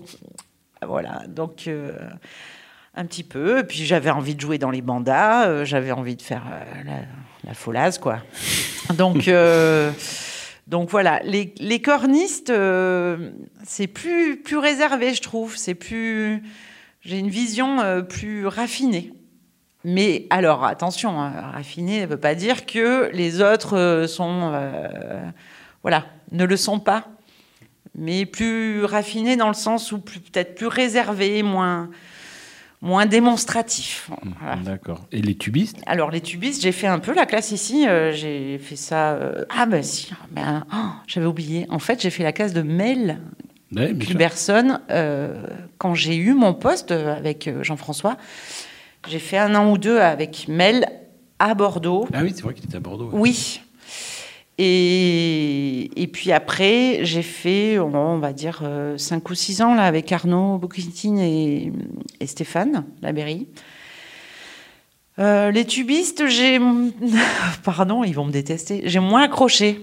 Voilà, 0.85 1.23
donc 1.27 1.67
euh, 1.67 1.97
un 2.95 3.05
petit 3.05 3.23
peu. 3.23 3.59
Et 3.59 3.63
puis 3.63 3.85
j'avais 3.85 4.09
envie 4.09 4.35
de 4.35 4.41
jouer 4.41 4.57
dans 4.57 4.71
les 4.71 4.81
bandas, 4.81 5.63
j'avais 5.65 5.91
envie 5.91 6.15
de 6.15 6.21
faire 6.21 6.43
la, 7.43 7.53
folaise, 7.53 7.97
quoi. 7.97 8.19
Donc, 8.97 9.29
donc 10.67 10.89
voilà, 10.89 11.21
les, 11.23 11.53
les 11.59 11.81
cornistes, 11.81 12.51
c'est 13.65 13.87
plus, 13.87 14.41
plus 14.41 14.57
réservé, 14.57 15.13
je 15.13 15.21
trouve. 15.21 15.55
C'est 15.55 15.73
plus 15.73 16.43
j'ai 17.03 17.19
une 17.19 17.29
vision 17.29 17.81
euh, 17.81 18.01
plus 18.01 18.47
raffinée. 18.47 19.13
Mais 19.83 20.27
alors, 20.29 20.63
attention, 20.63 21.19
hein, 21.19 21.33
raffinée 21.53 22.01
ne 22.01 22.05
veut 22.05 22.19
pas 22.19 22.35
dire 22.35 22.65
que 22.65 23.09
les 23.13 23.41
autres 23.41 23.77
euh, 23.77 24.07
sont, 24.07 24.51
euh, 24.53 25.21
voilà, 25.81 26.05
ne 26.31 26.45
le 26.45 26.55
sont 26.55 26.79
pas. 26.79 27.07
Mais 27.95 28.25
plus 28.25 28.85
raffinée 28.85 29.35
dans 29.35 29.49
le 29.49 29.53
sens 29.53 29.91
où 29.91 29.99
peut-être 29.99 30.55
plus 30.55 30.67
réservé, 30.67 31.43
moins, 31.43 31.89
moins 32.81 33.05
démonstratif. 33.05 34.09
Mmh, 34.23 34.63
d'accord. 34.63 35.05
Et 35.11 35.21
les 35.21 35.35
tubistes? 35.35 35.79
Alors 35.85 36.09
les 36.09 36.21
tubistes, 36.21 36.61
j'ai 36.63 36.71
fait 36.71 36.87
un 36.87 36.99
peu 36.99 37.13
la 37.13 37.27
classe 37.27 37.51
ici. 37.51 37.85
j'ai 38.13 38.57
fait 38.57 38.77
ça. 38.77 39.19
ah 39.49 39.65
ben 39.67 39.83
si, 39.83 40.11
ben, 40.31 40.65
oh, 40.73 40.89
j'avais 41.05 41.27
oublié. 41.27 41.67
En 41.69 41.77
fait, 41.77 42.01
j'ai 42.01 42.09
fait 42.09 42.23
la 42.23 42.31
classe 42.31 42.53
de 42.53 42.63
Mel 42.63 43.19
Ouais, 43.75 43.93
personne. 44.17 44.81
Euh, 44.89 45.45
quand 45.77 45.95
j'ai 45.95 46.15
eu 46.15 46.33
mon 46.33 46.53
poste 46.53 46.91
avec 46.91 47.47
euh, 47.47 47.63
Jean-François, 47.63 48.17
j'ai 49.07 49.19
fait 49.19 49.37
un 49.37 49.55
an 49.55 49.71
ou 49.71 49.77
deux 49.77 49.99
avec 49.99 50.47
Mel 50.47 50.87
à 51.39 51.53
Bordeaux. 51.53 52.07
Ah 52.13 52.21
oui, 52.23 52.31
c'est 52.35 52.43
vrai 52.43 52.53
qu'il 52.53 52.65
était 52.65 52.77
à 52.77 52.79
Bordeaux. 52.79 53.09
Oui. 53.11 53.61
Et, 54.59 55.89
et, 55.99 56.07
puis 56.07 56.31
après, 56.31 57.03
j'ai 57.03 57.23
fait, 57.23 57.79
on 57.79 58.19
va 58.19 58.33
dire, 58.33 58.61
5 58.97 59.15
euh, 59.15 59.31
ou 59.31 59.33
6 59.33 59.61
ans 59.63 59.73
là, 59.73 59.83
avec 59.83 60.11
Arnaud 60.11 60.59
Bocchitine 60.59 61.17
et, 61.17 61.71
et, 62.19 62.27
Stéphane 62.27 62.85
Labéry. 63.01 63.47
les 65.17 65.65
tubistes, 65.65 66.27
j'ai. 66.27 66.59
Pardon, 67.63 68.03
ils 68.03 68.13
vont 68.13 68.25
me 68.25 68.31
détester. 68.31 68.83
J'ai 68.85 68.99
moins 68.99 69.23
accroché, 69.23 69.81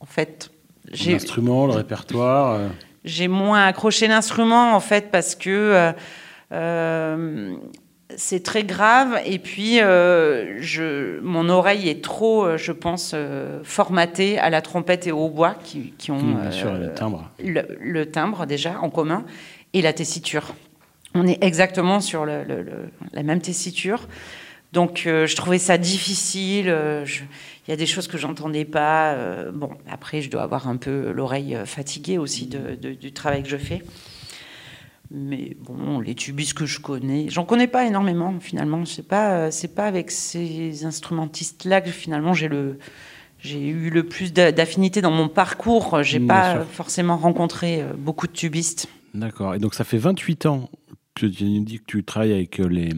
en 0.00 0.06
fait. 0.06 0.50
L'instrument, 1.06 1.66
le 1.66 1.74
répertoire 1.74 2.58
j'ai 3.04 3.28
moins 3.28 3.66
accroché 3.66 4.06
l'instrument 4.06 4.74
en 4.74 4.80
fait 4.80 5.10
parce 5.10 5.34
que 5.34 5.50
euh, 5.50 5.92
euh, 6.52 7.54
c'est 8.16 8.42
très 8.42 8.64
grave 8.64 9.20
et 9.24 9.38
puis 9.38 9.80
euh, 9.80 10.60
je, 10.60 11.20
mon 11.20 11.48
oreille 11.48 11.88
est 11.88 12.02
trop, 12.02 12.56
je 12.56 12.72
pense, 12.72 13.14
formatée 13.62 14.38
à 14.38 14.50
la 14.50 14.60
trompette 14.62 15.06
et 15.06 15.12
au 15.12 15.26
hautbois 15.26 15.54
qui, 15.62 15.94
qui 15.96 16.10
ont 16.10 16.18
mmh, 16.18 16.50
le 16.80 16.92
timbre. 16.92 17.30
Le, 17.38 18.04
timbre 18.04 18.46
déjà 18.46 18.78
en 18.80 18.90
commun 18.90 19.24
et 19.72 19.80
la 19.80 19.92
tessiture. 19.92 20.54
On 21.14 21.26
est 21.26 21.42
exactement 21.42 22.00
sur 22.00 22.24
le, 22.24 22.44
la 23.12 23.22
même 23.22 23.40
tessiture. 23.40 24.08
Donc 24.72 25.02
je 25.04 25.36
trouvais 25.36 25.58
ça 25.58 25.78
difficile. 25.78 26.66
Je, 27.04 27.22
il 27.70 27.74
y 27.74 27.74
a 27.74 27.76
des 27.76 27.86
choses 27.86 28.08
que 28.08 28.18
j'entendais 28.18 28.64
pas. 28.64 29.12
Euh, 29.12 29.52
bon, 29.52 29.70
après, 29.88 30.22
je 30.22 30.28
dois 30.28 30.42
avoir 30.42 30.66
un 30.66 30.76
peu 30.76 31.12
l'oreille 31.12 31.54
euh, 31.54 31.64
fatiguée 31.64 32.18
aussi 32.18 32.48
du 32.48 33.12
travail 33.12 33.44
que 33.44 33.48
je 33.48 33.56
fais. 33.56 33.84
Mais 35.12 35.56
bon, 35.60 36.00
les 36.00 36.16
tubistes 36.16 36.54
que 36.54 36.66
je 36.66 36.80
connais, 36.80 37.28
j'en 37.28 37.44
connais 37.44 37.68
pas 37.68 37.86
énormément 37.86 38.34
finalement. 38.40 38.84
C'est 38.86 39.06
pas, 39.06 39.34
euh, 39.34 39.50
c'est 39.52 39.72
pas 39.72 39.86
avec 39.86 40.10
ces 40.10 40.84
instrumentistes-là 40.84 41.80
que 41.80 41.90
finalement 41.90 42.32
j'ai 42.32 42.48
le, 42.48 42.80
j'ai 43.38 43.68
eu 43.68 43.88
le 43.88 44.02
plus 44.02 44.32
d'affinité 44.32 45.00
dans 45.00 45.12
mon 45.12 45.28
parcours. 45.28 46.02
J'ai 46.02 46.18
pas 46.18 46.64
forcément 46.72 47.18
rencontré 47.18 47.84
beaucoup 47.96 48.26
de 48.26 48.32
tubistes. 48.32 48.88
D'accord. 49.14 49.54
Et 49.54 49.60
donc 49.60 49.74
ça 49.74 49.84
fait 49.84 49.98
28 49.98 50.46
ans 50.46 50.70
que 51.14 51.26
tu 51.26 51.60
dis 51.60 51.78
que 51.78 51.84
tu 51.86 52.04
travailles 52.04 52.32
avec 52.32 52.58
les, 52.58 52.90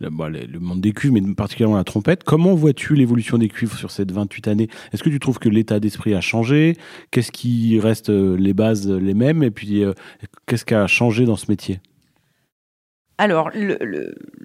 le, 0.00 0.58
monde 0.58 0.80
des 0.80 0.92
cuivres, 0.92 1.14
mais 1.20 1.34
particulièrement 1.34 1.76
la 1.76 1.84
trompette. 1.84 2.24
Comment 2.24 2.54
vois-tu 2.54 2.94
l'évolution 2.94 3.38
des 3.38 3.48
cuivres 3.48 3.76
sur 3.76 3.90
cette 3.90 4.12
28 4.12 4.48
années? 4.48 4.68
Est-ce 4.92 5.02
que 5.02 5.08
tu 5.08 5.18
trouves 5.18 5.38
que 5.38 5.48
l'état 5.48 5.80
d'esprit 5.80 6.14
a 6.14 6.20
changé? 6.20 6.76
Qu'est-ce 7.10 7.32
qui 7.32 7.78
reste 7.80 8.10
euh, 8.10 8.36
les 8.36 8.54
bases 8.54 8.88
les 8.88 9.14
mêmes? 9.14 9.42
Et 9.42 9.50
puis, 9.50 9.82
euh, 9.82 9.92
qu'est-ce 10.46 10.64
qui 10.64 10.74
a 10.74 10.86
changé 10.86 11.24
dans 11.24 11.36
ce 11.36 11.46
métier? 11.50 11.80
Alors, 13.18 13.50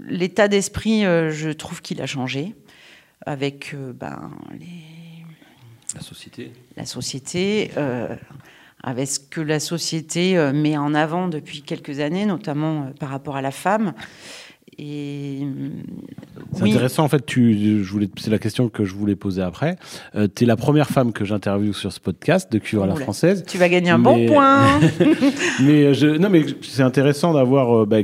l'état 0.07 0.47
d'esprit, 0.47 1.05
euh, 1.05 1.29
je 1.29 1.51
trouve 1.51 1.81
qu'il 1.81 2.01
a 2.01 2.07
changé 2.07 2.55
avec 3.25 3.75
ben, 3.95 4.31
la 5.93 6.01
société. 6.01 6.51
La 6.75 6.85
société 6.85 7.69
avec 8.83 9.07
ce 9.07 9.19
que 9.19 9.41
la 9.41 9.59
société 9.59 10.35
met 10.53 10.77
en 10.77 10.93
avant 10.93 11.27
depuis 11.27 11.61
quelques 11.61 11.99
années, 11.99 12.25
notamment 12.25 12.91
par 12.99 13.09
rapport 13.09 13.37
à 13.37 13.41
la 13.41 13.51
femme. 13.51 13.93
Et 14.77 15.39
c'est 16.53 16.63
intéressant 16.63 17.03
en 17.03 17.09
fait. 17.09 17.25
Tu, 17.25 17.83
je 17.83 17.91
voulais, 17.91 18.09
c'est 18.17 18.31
la 18.31 18.39
question 18.39 18.69
que 18.69 18.85
je 18.85 18.93
voulais 18.93 19.15
poser 19.15 19.41
après. 19.41 19.75
Euh, 20.15 20.27
tu 20.33 20.43
es 20.43 20.47
la 20.47 20.55
première 20.55 20.89
femme 20.89 21.13
que 21.13 21.25
j'interviewe 21.25 21.73
sur 21.73 21.91
ce 21.91 21.99
podcast 21.99 22.51
de 22.51 22.59
Cuivre 22.59 22.83
à 22.83 22.87
la 22.87 22.95
française. 22.95 23.43
Tu 23.47 23.57
vas 23.57 23.69
gagner 23.69 23.91
un 23.91 23.99
bon 23.99 24.25
point. 24.27 24.79
mais 25.61 25.83
euh, 25.83 25.93
je, 25.93 26.07
non, 26.07 26.29
mais 26.29 26.45
c'est 26.61 26.83
intéressant 26.83 27.33
d'avoir. 27.33 27.81
Euh, 27.81 27.85
bah, 27.85 27.97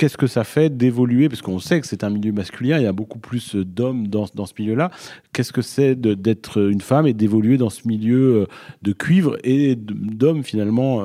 qu'est-ce 0.00 0.16
que 0.16 0.26
ça 0.26 0.44
fait 0.44 0.74
d'évoluer 0.74 1.28
Parce 1.28 1.42
qu'on 1.42 1.58
sait 1.58 1.78
que 1.78 1.86
c'est 1.86 2.04
un 2.04 2.08
milieu 2.08 2.32
masculin, 2.32 2.78
il 2.78 2.84
y 2.84 2.86
a 2.86 2.92
beaucoup 2.92 3.18
plus 3.18 3.54
d'hommes 3.54 4.08
dans, 4.08 4.24
dans 4.34 4.46
ce 4.46 4.54
milieu-là. 4.58 4.90
Qu'est-ce 5.34 5.52
que 5.52 5.60
c'est 5.60 5.94
d'être 5.94 6.70
une 6.70 6.80
femme 6.80 7.06
et 7.06 7.12
d'évoluer 7.12 7.58
dans 7.58 7.68
ce 7.68 7.86
milieu 7.86 8.46
de 8.80 8.92
cuivre 8.94 9.36
et 9.44 9.76
d'hommes 9.76 10.42
finalement 10.42 11.04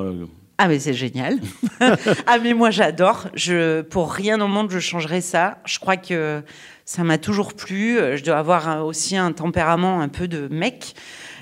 ah 0.58 0.68
mais 0.68 0.78
c'est 0.78 0.94
génial. 0.94 1.38
ah 1.80 2.38
mais 2.42 2.54
moi 2.54 2.70
j'adore. 2.70 3.26
Je 3.34 3.82
pour 3.82 4.10
rien 4.10 4.40
au 4.40 4.48
monde 4.48 4.70
je 4.70 4.78
changerais 4.78 5.20
ça. 5.20 5.58
Je 5.66 5.78
crois 5.78 5.98
que 5.98 6.42
ça 6.86 7.04
m'a 7.04 7.18
toujours 7.18 7.52
plu. 7.52 7.98
Je 8.16 8.24
dois 8.24 8.38
avoir 8.38 8.86
aussi 8.86 9.18
un 9.18 9.32
tempérament 9.32 10.00
un 10.00 10.08
peu 10.08 10.28
de 10.28 10.48
mec 10.48 10.94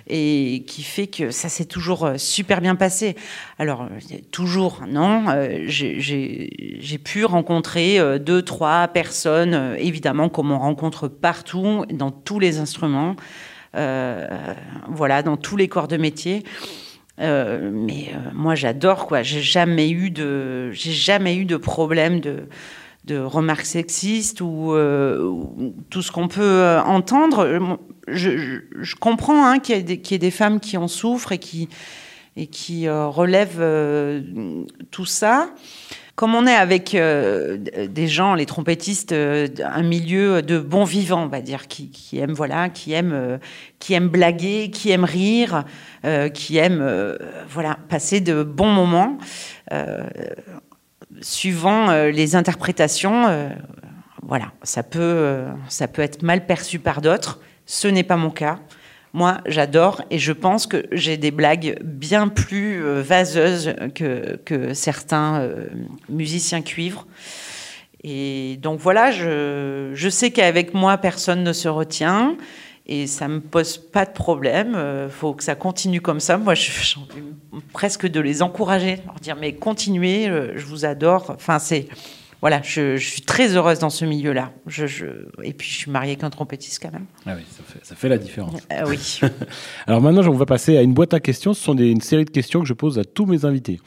et 0.07 0.65
qui 0.67 0.83
fait 0.83 1.07
que 1.07 1.31
ça 1.31 1.49
s'est 1.49 1.65
toujours 1.65 2.05
euh, 2.05 2.15
super 2.19 2.61
bien 2.61 2.75
passé. 2.75 3.17
Alors 3.59 3.89
toujours 4.31 4.83
non. 4.87 5.25
Euh, 5.29 5.65
j'ai 5.67 6.99
pu 7.03 7.25
rencontrer 7.25 7.99
euh, 7.99 8.19
deux 8.19 8.43
trois 8.43 8.89
personnes 8.89 9.77
évidemment 9.79 10.29
comme 10.29 10.53
on 10.53 10.59
rencontre 10.59 11.09
partout 11.09 11.85
dans 11.91 12.11
tous 12.11 12.39
les 12.39 12.59
instruments. 12.59 13.17
voilà 13.73 15.23
dans 15.23 15.37
tous 15.37 15.57
les 15.57 15.69
corps 15.69 15.89
de 15.89 15.97
métier. 15.97 16.45
Mais 17.19 18.13
moi, 18.33 18.55
j'adore 18.55 19.07
quoi. 19.07 19.23
J'ai 19.23 19.41
jamais 19.41 19.89
j'ai 19.89 20.93
jamais 20.93 21.37
eu 21.37 21.45
de 21.45 21.57
problème 21.57 22.21
de, 22.21 22.49
de 23.05 23.19
remarques 23.19 23.67
sexistes 23.67 24.41
ou, 24.41 24.73
euh, 24.73 25.33
tout 25.91 26.03
ce 26.03 26.11
qu'on 26.11 26.29
peut 26.29 26.79
entendre. 26.85 27.79
Je, 28.09 28.61
je, 28.81 28.97
comprends 28.97 29.47
hein, 29.47 29.59
qu'il 29.59 29.77
y, 29.77 30.15
ait 30.15 30.19
des 30.19 30.31
femmes 30.31 30.61
qui 30.61 30.77
en 30.77 30.89
souffrent 30.89 31.33
et 31.33 31.39
qui 31.39 31.69
et 32.37 32.49
qui 32.49 32.89
relèvent 32.89 33.63
tout 34.91 35.07
ça 35.07 35.51
comme 36.17 36.37
on 36.37 36.47
est 36.47 36.55
avec 36.55 36.95
euh, 36.95 37.59
des 37.59 38.07
gens, 38.07 38.35
les 38.35 38.47
trompettistes, 38.47 39.11
euh, 39.11 39.49
un 39.65 39.83
milieu 39.83 40.43
de 40.43 40.61
bons 40.61 40.85
vivants, 40.85 41.25
on 41.25 41.29
va 41.29 41.41
dire, 41.41 41.67
qui, 41.67 41.91
aiment 42.19 42.35
voilà, 42.35 42.69
qui 42.69 42.93
aiment, 42.93 43.13
euh, 43.13 43.39
qui 43.81 43.95
aiment 43.95 44.09
blaguer, 44.09 44.71
qui 44.71 44.91
aiment 44.91 45.05
rire, 45.05 45.65
qui 46.35 46.59
aiment 46.59 47.17
voilà 47.49 47.79
passer 47.89 48.21
de 48.21 48.43
bons 48.43 48.71
moments, 48.71 49.17
suivant 51.21 51.93
les 52.07 52.37
interprétations. 52.37 53.51
voilà, 54.23 54.53
ça 54.63 54.83
peut, 54.83 55.45
ça 55.69 55.89
peut 55.89 56.03
être 56.03 56.23
mal 56.23 56.47
perçu 56.47 56.79
par 56.79 57.01
d'autres. 57.01 57.41
Ce 57.67 57.89
n'est 57.89 58.03
pas 58.03 58.17
mon 58.17 58.31
cas. 58.31 58.59
Moi, 59.15 59.39
j'adore 59.47 60.03
et 60.11 60.19
je 60.19 60.33
pense 60.33 60.67
que 60.67 60.87
j'ai 60.91 61.17
des 61.17 61.31
blagues 61.31 61.79
bien 61.85 62.27
plus 62.27 62.85
euh, 62.85 63.01
vaseuses 63.01 63.77
que, 63.95 64.41
que 64.45 64.75
certains 64.75 65.41
euh, 65.41 65.67
musiciens 66.09 66.63
cuivres. 66.63 67.07
Et 68.03 68.59
donc 68.61 68.81
voilà, 68.81 69.13
je, 69.13 69.93
je 69.95 70.09
sais 70.09 70.33
qu'avec 70.33 70.75
moi, 70.75 70.99
personne 70.99 71.45
ne 71.45 71.53
se 71.53 71.69
retient. 71.69 72.37
Et 72.87 73.07
ça 73.07 73.29
me 73.29 73.41
pose 73.41 73.79
pas 73.79 74.05
de 74.05 74.13
problème. 74.13 74.71
Il 74.73 74.77
euh, 74.77 75.09
faut 75.09 75.33
que 75.33 75.43
ça 75.43 75.55
continue 75.55 76.01
comme 76.01 76.21
ça. 76.21 76.37
Moi, 76.37 76.55
j'ai 76.55 76.73
envie 76.99 77.63
presque 77.73 78.07
de 78.07 78.21
les 78.21 78.43
encourager, 78.43 79.01
leur 79.07 79.15
dire 79.17 79.37
mais 79.41 79.55
continuez, 79.55 80.29
euh, 80.29 80.53
je 80.57 80.67
vous 80.67 80.85
adore. 80.85 81.31
Enfin, 81.31 81.59
c'est 81.59 81.89
voilà, 82.45 82.61
je, 82.63 82.99
suis 82.99 83.23
très 83.23 83.57
heureuse 83.57 83.79
dans 83.79 83.89
ce 83.89 84.05
milieu-là. 84.05 84.53
Je, 84.67 84.85
et 85.43 85.55
puis, 85.55 85.67
je 85.67 85.77
suis 85.77 85.91
mariée 85.91 86.17
qu'un 86.17 86.29
trompettiste 86.29 86.79
quand 86.83 86.93
même. 86.93 87.07
Ah 87.25 87.37
oui, 87.37 87.43
ça 87.83 87.95
fait, 87.97 88.11
la 88.11 88.19
différence. 88.19 88.61
Ah 88.69 88.85
oui. 88.87 89.19
Alors 89.87 90.03
maintenant, 90.03 90.21
on 90.29 90.37
va 90.37 90.45
passer 90.45 90.77
à 90.77 90.83
une 90.83 90.93
boîte 90.93 91.15
à 91.15 91.21
questions. 91.21 91.55
Ce 91.55 91.65
sont 91.65 91.75
des, 91.75 91.89
une 91.89 92.03
série 92.03 92.27
de 92.27 92.31
questions 92.31 92.61
que 92.61 92.67
je 92.67 92.75
pose 92.75 92.99
à 92.99 93.05
tous 93.05 93.25
mes 93.25 93.47
invités. 93.47 93.81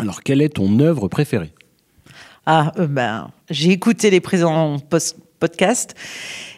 Alors, 0.00 0.24
quelle 0.24 0.42
est 0.42 0.48
ton 0.48 0.80
œuvre 0.80 1.06
préférée? 1.06 1.52
Ah, 2.44 2.72
euh, 2.76 2.88
ben, 2.88 3.30
j'ai 3.50 3.70
écouté 3.70 4.10
les 4.10 4.20
présents 4.20 4.80
podcasts 5.40 5.96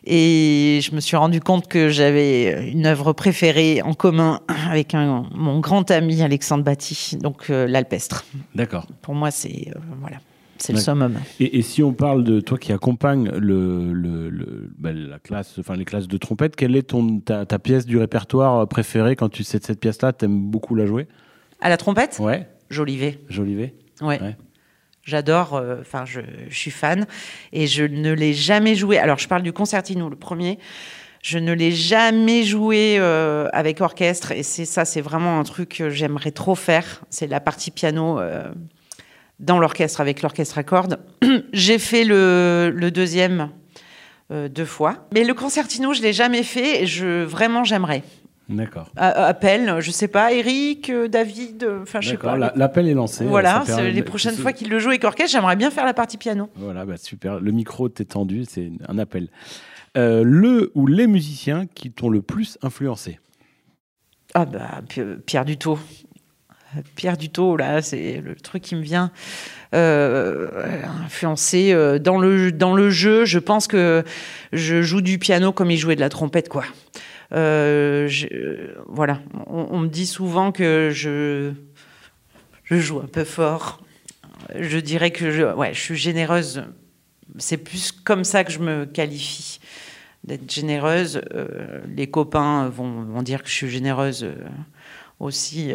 et 0.05 0.81
je 0.83 0.95
me 0.95 1.01
suis 1.01 1.17
rendu 1.17 1.41
compte 1.41 1.69
que 1.69 1.89
j'avais 1.89 2.71
une 2.71 2.87
œuvre 2.87 3.13
préférée 3.13 3.81
en 3.83 3.95
commun 3.95 4.41
avec 4.49 4.95
un, 4.95 5.27
mon 5.35 5.61
grand 5.61 5.91
ami 5.91 6.23
Alexandre 6.23 6.65
Batty, 6.65 7.17
donc 7.21 7.51
euh, 7.51 7.67
l'alpestre. 7.67 8.25
D'accord. 8.55 8.87
Pour 9.01 9.15
moi, 9.15 9.31
c'est 9.31 9.69
euh, 9.69 9.79
voilà, 10.01 10.19
c'est 10.59 10.73
le 10.73 10.79
summum. 10.81 11.19
Et, 11.39 11.63
si 11.63 11.83
on 11.83 11.93
parle 11.93 12.25
de 12.25 12.41
toi 12.41 12.59
qui 12.59 12.73
accompagne 12.73 13.31
le, 13.31 13.93
le, 13.93 14.71
bah, 14.77 14.93
la 14.93 15.19
classe, 15.19 15.57
enfin 15.59 15.77
les 15.77 15.85
classes 15.85 16.09
de 16.09 16.19
trompette, 16.19 16.57
quelle 16.57 16.75
est 16.77 16.83
ton, 16.83 17.21
ta, 17.21 17.47
pièce 17.59 17.87
du 17.87 17.97
répertoire 17.97 18.67
préférée 18.67 19.15
quand 19.17 19.29
tu 19.29 19.45
sais 19.45 19.59
de 19.59 19.65
cette 19.65 19.81
pièce-là? 19.81 20.13
Tu 20.13 20.25
aimes 20.25 20.51
beaucoup 20.51 20.75
la 20.75 20.87
jouer? 20.87 21.07
À 21.61 21.69
la 21.69 21.77
trompette? 21.77 22.19
Ouais. 22.19 22.49
Jolivet. 22.71 23.21
Jolivet? 23.29 23.75
Ouais. 24.01 24.19
J'adore, 25.05 25.55
euh, 25.55 25.79
enfin, 25.81 26.05
je, 26.05 26.21
suis 26.51 26.71
fan 26.71 27.07
et 27.53 27.67
je 27.67 27.83
ne 27.83 28.13
l'ai 28.13 28.35
jamais 28.35 28.77
joué. 28.77 28.99
Alors, 28.99 29.19
je 29.19 29.27
parle 29.27 29.43
du 29.43 29.53
concertino, 29.53 30.09
le 30.09 30.17
premier. 30.17 30.59
Je 31.23 31.39
ne 31.39 31.53
l'ai 31.53 31.73
jamais 31.73 32.45
joué 32.45 32.97
euh, 32.99 33.49
avec 33.53 33.81
orchestre 33.81 34.33
et 34.33 34.43
c'est 34.43 34.65
ça, 34.65 34.85
c'est 34.85 35.01
vraiment 35.01 35.41
un 35.41 35.45
truc 35.45 35.77
que 35.79 35.91
j'aimerais 35.91 36.31
trop 36.31 36.55
faire. 36.55 37.03
C'est 37.11 37.27
la 37.27 37.41
partie 37.41 37.73
piano 37.73 38.21
euh, 38.21 38.53
dans 39.41 39.59
l'orchestre 39.59 40.01
avec 40.01 40.23
l'orchestre 40.23 40.59
à 40.59 40.63
cordes. 40.63 41.01
J'ai 41.53 41.79
fait 41.79 42.05
le, 42.05 42.91
deuxième 42.93 43.51
deux 44.31 44.65
fois, 44.65 45.09
mais 45.13 45.25
le 45.25 45.35
concertino, 45.35 45.93
je 45.93 46.01
l'ai 46.01 46.15
jamais 46.15 46.43
fait 46.43 46.83
et 46.83 46.87
je 46.87 47.23
vraiment 47.23 47.65
j'aimerais. 47.65 48.03
D'accord. 48.53 48.91
Appel, 48.97 49.81
je 49.81 49.91
sais 49.91 50.09
pas, 50.09 50.33
Eric, 50.33 50.91
euh, 50.91 51.09
David, 51.09 51.65
euh, 51.65 51.83
enfin 51.83 52.01
je 52.01 52.11
sais 52.11 52.17
pas. 52.17 52.37
L'appel 52.37 52.87
est 52.87 52.95
lancé. 52.95 53.25
Voilà, 53.25 53.65
les 53.81 54.03
prochaines 54.03 54.37
fois 54.37 54.53
qu'il 54.53 54.69
le 54.69 54.79
joue 54.79 54.91
avec 54.91 55.05
orchestre, 55.05 55.33
j'aimerais 55.33 55.57
bien 55.57 55.71
faire 55.71 55.85
la 55.85 55.95
partie 55.95 56.19
piano. 56.19 56.49
Voilà, 56.57 56.85
bah, 56.85 56.97
super. 56.97 57.41
Le 57.41 57.51
micro 57.51 57.89
t'est 57.89 58.05
tendu, 58.05 58.45
c'est 58.49 58.71
un 58.87 58.99
appel. 58.99 59.29
Euh, 59.97 60.23
le 60.25 60.73
ou 60.75 60.87
les 60.87 61.07
musiciens 61.07 61.67
qui 61.67 61.91
t'ont 61.91 62.09
le 62.09 62.23
plus 62.23 62.59
influencé? 62.63 63.19
Ah 64.35 64.47
bah 64.47 64.81
Pierre 65.27 65.45
Dutot. 65.45 65.79
Pierre 66.95 67.19
Dutot, 67.19 67.57
là, 67.57 67.83
c'est 67.83 68.23
le 68.25 68.35
truc 68.35 68.63
qui 68.63 68.75
me 68.75 68.81
vient. 68.81 69.11
Influencé 69.73 71.75
dans 72.01 72.19
le 72.19 72.53
dans 72.53 72.75
le 72.75 72.91
jeu. 72.91 73.25
Je 73.25 73.39
pense 73.39 73.67
que 73.67 74.05
je 74.53 74.83
joue 74.83 75.01
du 75.01 75.19
piano 75.19 75.53
comme 75.53 75.71
il 75.71 75.79
jouait 75.79 75.97
de 75.97 76.01
la 76.01 76.09
trompette, 76.09 76.49
quoi. 76.49 76.65
Euh, 77.33 78.09
voilà, 78.89 79.21
on, 79.47 79.79
me 79.79 79.89
dit 79.89 80.07
souvent 80.07 80.53
que 80.53 80.91
je, 80.93 81.53
je 82.65 82.77
joue 82.77 83.01
un 83.01 83.07
peu 83.07 83.25
fort. 83.25 83.83
Je 84.59 84.79
dirais 84.79 85.11
que 85.11 85.31
je, 85.31 85.55
ouais, 85.55 85.73
je 85.73 85.81
suis 85.81 85.97
généreuse. 85.97 86.65
C'est 87.39 87.57
plus 87.57 87.93
comme 87.93 88.25
ça 88.25 88.45
que 88.45 88.53
je 88.53 88.59
me 88.59 88.85
qualifie 88.85 89.61
d'être 90.25 90.51
généreuse. 90.51 91.23
Euh, 91.35 91.81
les 91.97 92.09
copains 92.09 92.69
vont, 92.69 93.05
vont, 93.05 93.23
dire 93.23 93.43
que 93.43 93.49
je 93.49 93.55
suis 93.55 93.71
généreuse 93.71 94.25
euh, 94.25 94.35
aussi 95.23 95.73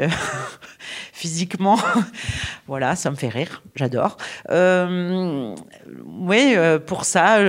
physiquement. 1.13 1.77
voilà, 2.67 2.95
ça 2.95 3.11
me 3.11 3.15
fait 3.15 3.29
rire, 3.29 3.63
j'adore. 3.75 4.17
oui, 4.49 6.55
pour 6.85 7.05
ça, 7.05 7.39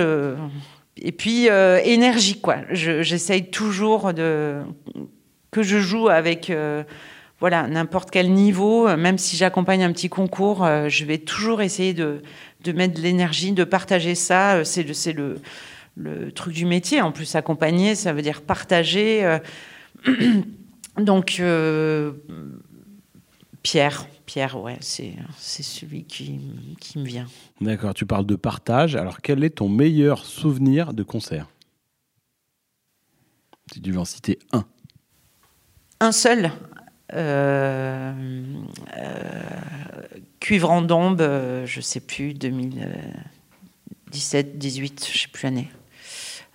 et 1.01 1.11
puis 1.11 1.49
euh, 1.49 1.79
énergie 1.83 2.39
quoi. 2.39 2.57
J'essaye 2.71 3.49
toujours 3.49 4.13
de 4.13 4.61
que 5.51 5.63
je 5.63 5.79
joue 5.79 6.09
avec 6.09 6.49
euh, 6.49 6.83
voilà 7.39 7.67
n'importe 7.67 8.11
quel 8.11 8.31
niveau, 8.31 8.95
même 8.97 9.17
si 9.17 9.37
j'accompagne 9.37 9.83
un 9.83 9.91
petit 9.91 10.09
concours, 10.09 10.65
euh, 10.65 10.89
je 10.89 11.05
vais 11.05 11.17
toujours 11.17 11.61
essayer 11.61 11.93
de, 11.93 12.21
de 12.63 12.71
mettre 12.71 12.95
de 12.95 13.01
l'énergie, 13.01 13.51
de 13.51 13.63
partager 13.63 14.15
ça. 14.15 14.63
C'est 14.65 15.13
le 15.13 16.31
truc 16.33 16.53
du 16.53 16.65
métier. 16.65 17.01
En 17.01 17.11
plus, 17.11 17.35
accompagner, 17.35 17.95
ça 17.95 18.13
veut 18.13 18.21
dire 18.21 18.41
partager. 18.41 19.39
Donc 20.99 21.41
Pierre, 23.63 24.07
Pierre, 24.25 24.59
ouais, 24.59 24.77
c'est 24.81 25.15
celui 25.37 26.05
qui, 26.05 26.39
qui, 26.79 26.99
me 26.99 27.05
vient. 27.05 27.27
D'accord, 27.61 27.93
tu 27.93 28.05
parles 28.05 28.25
de 28.25 28.35
partage. 28.35 28.95
Alors, 28.95 29.21
quel 29.21 29.43
est 29.43 29.49
ton 29.49 29.69
meilleur 29.69 30.25
souvenir 30.25 30.93
de 30.93 31.03
concert? 31.03 31.47
Si 33.73 33.81
tu 33.81 33.91
veux 33.91 33.99
en 33.99 34.05
citer 34.05 34.39
un. 34.51 34.65
Un 35.99 36.11
seul 36.11 36.51
euh, 37.13 38.13
euh, 38.97 39.43
Cuivre 40.39 40.71
en 40.71 40.81
dombe, 40.81 41.21
euh, 41.21 41.65
je 41.65 41.81
sais 41.81 41.99
plus, 41.99 42.33
2017, 42.33 44.57
18, 44.57 45.09
je 45.11 45.19
sais 45.19 45.27
plus 45.27 45.43
l'année, 45.43 45.69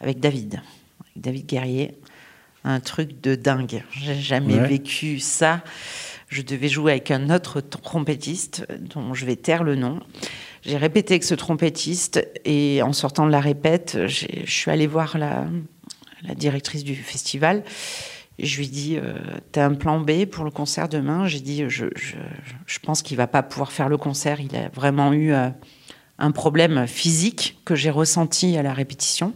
avec 0.01 0.19
David, 0.21 0.63
avec 1.01 1.13
David 1.17 1.47
Guerrier. 1.47 2.01
Un 2.65 2.81
truc 2.81 3.21
de 3.21 3.35
dingue. 3.35 3.85
J'ai 3.93 4.15
jamais 4.15 4.59
vécu 4.59 5.19
ça 5.19 5.63
je 6.35 6.43
devais 6.43 6.69
jouer 6.69 6.93
avec 6.93 7.11
un 7.13 7.31
autre 7.31 7.61
trompettiste 7.61 8.67
dont 8.81 9.15
je 9.15 9.25
vais 9.25 9.37
taire 9.37 9.63
le 9.63 9.77
nom. 9.77 10.01
J'ai 10.63 10.77
répété 10.77 11.15
avec 11.15 11.25
ce 11.25 11.35
trompettiste 11.35 12.27
et 12.45 12.83
en 12.83 12.93
sortant 12.93 13.27
de 13.27 13.31
la 13.31 13.41
répète, 13.41 14.07
je 14.07 14.27
suis 14.47 14.71
allée 14.71 14.89
voir 14.89 15.17
la, 15.17 15.47
directrice 16.35 16.83
du 16.85 16.97
festival. 16.97 17.63
Je 18.41 18.57
lui 18.57 18.65
ai 18.65 18.69
dit, 18.69 18.97
euh, 18.97 19.15
t'as 19.53 19.67
un 19.67 19.75
plan 19.75 20.01
B 20.01 20.25
pour 20.25 20.45
le 20.45 20.51
concert 20.51 20.89
demain? 20.89 21.29
J'ai 21.29 21.39
dit, 21.39 21.65
je, 21.69 21.85
pense 22.83 23.03
qu'il 23.03 23.17
va 23.17 23.29
pas 23.29 23.45
pouvoir 23.45 23.71
faire 23.71 23.89
le 23.89 23.97
concert. 23.97 24.41
Il 24.41 24.57
a 24.57 24.71
vraiment 24.71 25.13
eu 25.13 25.33
euh, 25.33 25.51
un 26.19 26.33
problème 26.33 26.89
physique 26.89 27.61
que 27.65 27.77
j'ai 27.77 27.91
ressenti 27.91 28.57
à 28.57 28.63
la 28.65 28.73
répétition. 28.73 29.35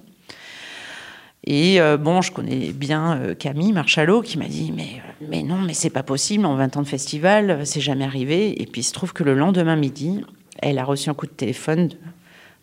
Et 1.51 1.80
euh, 1.80 1.96
bon, 1.96 2.20
je 2.20 2.30
connais 2.30 2.72
bien 2.72 3.16
euh, 3.16 3.34
Camille 3.34 3.72
Marchalot 3.72 4.20
qui 4.20 4.36
m'a 4.36 4.44
dit 4.44 4.70
mais, 4.70 4.82
euh, 4.82 5.26
mais 5.30 5.42
non, 5.42 5.57
mais 5.57 5.72
c'est 5.72 5.88
pas 5.88 6.03
possible, 6.03 6.44
en 6.44 6.57
20 6.57 6.76
ans 6.76 6.82
de 6.82 6.86
festival, 6.86 7.64
c'est 7.64 7.80
jamais 7.80 8.05
arrivé. 8.05 8.61
Et 8.61 8.66
puis 8.66 8.82
il 8.82 8.84
se 8.84 8.92
trouve 8.92 9.14
que 9.14 9.24
le 9.24 9.32
lendemain 9.32 9.74
midi, 9.74 10.22
elle 10.59 10.78
a 10.78 10.84
reçu 10.84 11.09
un 11.09 11.14
coup 11.14 11.24
de 11.24 11.32
téléphone 11.32 11.88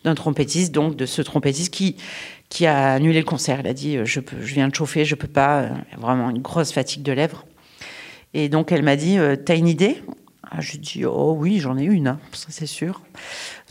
d'un 0.04 0.14
trompettiste, 0.14 0.72
donc 0.72 0.94
de 0.94 1.04
ce 1.04 1.20
trompettiste 1.20 1.74
qui, 1.74 1.96
qui 2.48 2.64
a 2.64 2.92
annulé 2.92 3.18
le 3.18 3.24
concert. 3.24 3.58
Elle 3.58 3.66
a 3.66 3.74
dit 3.74 3.98
je, 4.04 4.20
je 4.20 4.54
viens 4.54 4.68
de 4.68 4.74
chauffer, 4.74 5.04
je 5.04 5.16
peux 5.16 5.26
pas, 5.26 5.68
vraiment 5.98 6.30
une 6.30 6.40
grosse 6.40 6.70
fatigue 6.70 7.02
de 7.02 7.10
lèvres. 7.10 7.44
Et 8.34 8.48
donc 8.48 8.70
elle 8.70 8.84
m'a 8.84 8.94
dit 8.94 9.18
T'as 9.44 9.56
une 9.56 9.66
idée? 9.66 10.00
Ah, 10.48 10.60
Je 10.60 10.76
dit 10.76 11.04
Oh 11.04 11.34
oui, 11.36 11.58
j'en 11.58 11.76
ai 11.76 11.82
une, 11.82 12.06
hein, 12.06 12.20
ça 12.30 12.48
c'est 12.50 12.66
sûr 12.66 13.00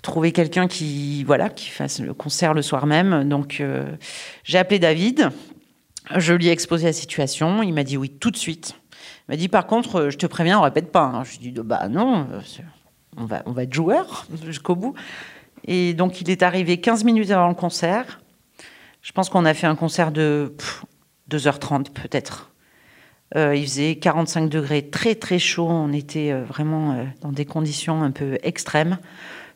trouver 0.05 0.31
quelqu'un 0.31 0.67
qui 0.67 1.23
voilà 1.23 1.49
qui 1.49 1.69
fasse 1.69 1.99
le 1.99 2.13
concert 2.13 2.53
le 2.53 2.61
soir 2.61 2.85
même. 2.85 3.27
Donc 3.27 3.57
euh, 3.59 3.95
j'ai 4.43 4.57
appelé 4.57 4.79
David, 4.79 5.31
je 6.15 6.33
lui 6.33 6.47
ai 6.47 6.51
exposé 6.51 6.85
la 6.85 6.93
situation, 6.93 7.63
il 7.63 7.73
m'a 7.73 7.83
dit 7.83 7.97
oui 7.97 8.09
tout 8.09 8.31
de 8.31 8.37
suite. 8.37 8.75
Il 8.91 9.31
m'a 9.31 9.35
dit 9.35 9.49
par 9.49 9.65
contre 9.67 9.95
euh, 9.95 10.09
je 10.11 10.17
te 10.17 10.27
préviens 10.27 10.59
on 10.59 10.61
répète 10.61 10.91
pas. 10.91 11.05
Hein. 11.05 11.23
Je 11.23 11.39
lui 11.39 11.47
ai 11.47 11.51
dit 11.51 11.61
bah 11.63 11.89
non, 11.89 12.27
euh, 12.31 12.39
on 13.17 13.25
va 13.25 13.41
on 13.45 13.51
va 13.51 13.63
être 13.63 13.73
joueur 13.73 14.27
jusqu'au 14.45 14.75
bout. 14.75 14.93
Et 15.67 15.93
donc 15.93 16.21
il 16.21 16.29
est 16.29 16.43
arrivé 16.43 16.79
15 16.79 17.03
minutes 17.03 17.31
avant 17.31 17.49
le 17.49 17.55
concert. 17.55 18.21
Je 19.01 19.11
pense 19.11 19.29
qu'on 19.29 19.45
a 19.45 19.53
fait 19.53 19.67
un 19.67 19.75
concert 19.75 20.11
de 20.11 20.55
2h30 21.31 21.91
peut-être. 21.91 22.51
il 23.35 23.63
faisait 23.63 23.95
45 23.95 24.49
degrés, 24.49 24.87
très 24.89 25.15
très 25.15 25.39
chaud. 25.39 25.67
On 25.67 25.93
était 25.93 26.33
vraiment 26.33 27.05
dans 27.21 27.31
des 27.31 27.45
conditions 27.45 28.01
un 28.01 28.11
peu 28.11 28.37
extrêmes. 28.41 28.97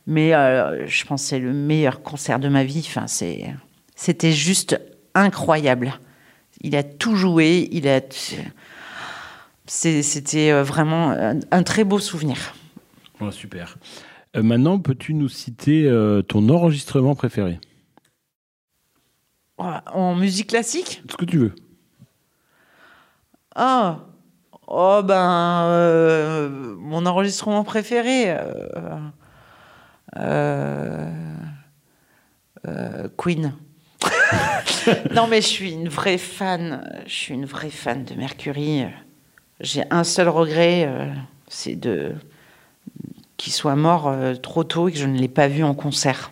Mais 0.09 0.33
euh, 0.33 0.87
je 0.87 1.05
pense 1.05 1.21
que 1.21 1.27
c'est 1.29 1.39
le 1.39 1.53
meilleur 1.53 2.01
concert 2.01 2.39
de 2.39 2.49
ma 2.49 2.63
vie. 2.63 2.83
Enfin, 2.87 3.05
c'était 3.05 4.31
juste 4.31 4.81
incroyable. 5.13 5.99
Il 6.61 6.75
a 6.75 6.81
tout 6.81 7.15
joué. 7.15 7.69
Il 7.71 7.87
a, 7.87 8.01
c'était 9.67 10.51
euh, 10.51 10.63
vraiment 10.63 11.11
un, 11.51 11.63
très 11.63 11.83
beau 11.83 11.99
souvenir. 11.99 12.55
super. 13.29 13.77
Euh, 14.35 14.41
maintenant, 14.41 14.79
peux-tu 14.79 15.13
nous 15.13 15.29
citer 15.29 15.87
ton 16.27 16.49
enregistrement 16.49 17.13
préféré? 17.13 17.59
En 19.59 20.15
musique 20.15 20.47
classique? 20.47 21.03
Ce 21.07 21.17
que 21.17 21.25
tu 21.25 21.37
veux. 21.37 21.53
Ah, 23.53 24.07
oh 24.65 25.01
ben, 25.03 26.49
mon 26.79 27.05
enregistrement 27.05 27.63
préféré. 27.63 28.31
Euh, 28.31 28.97
Queen. 33.17 33.53
non, 35.13 35.27
mais 35.27 35.41
je 35.41 35.47
suis 35.47 35.71
une 35.71 35.89
vraie 35.89 36.17
fan. 36.17 37.01
Je 37.05 37.13
suis 37.13 37.33
une 37.33 37.45
vraie 37.45 37.69
fan 37.69 38.05
de 38.05 38.15
Mercury. 38.15 38.85
J'ai 39.59 39.83
un 39.89 40.03
seul 40.03 40.29
regret, 40.29 40.85
euh, 40.87 41.13
c'est 41.47 41.75
de 41.75 42.15
qu'il 43.35 43.53
soit 43.53 43.75
mort 43.75 44.07
euh, 44.07 44.35
trop 44.35 44.63
tôt 44.63 44.87
et 44.87 44.91
que 44.91 44.97
je 44.97 45.05
ne 45.05 45.17
l'ai 45.17 45.27
pas 45.27 45.47
vu 45.47 45.63
en 45.63 45.73
concert. 45.73 46.31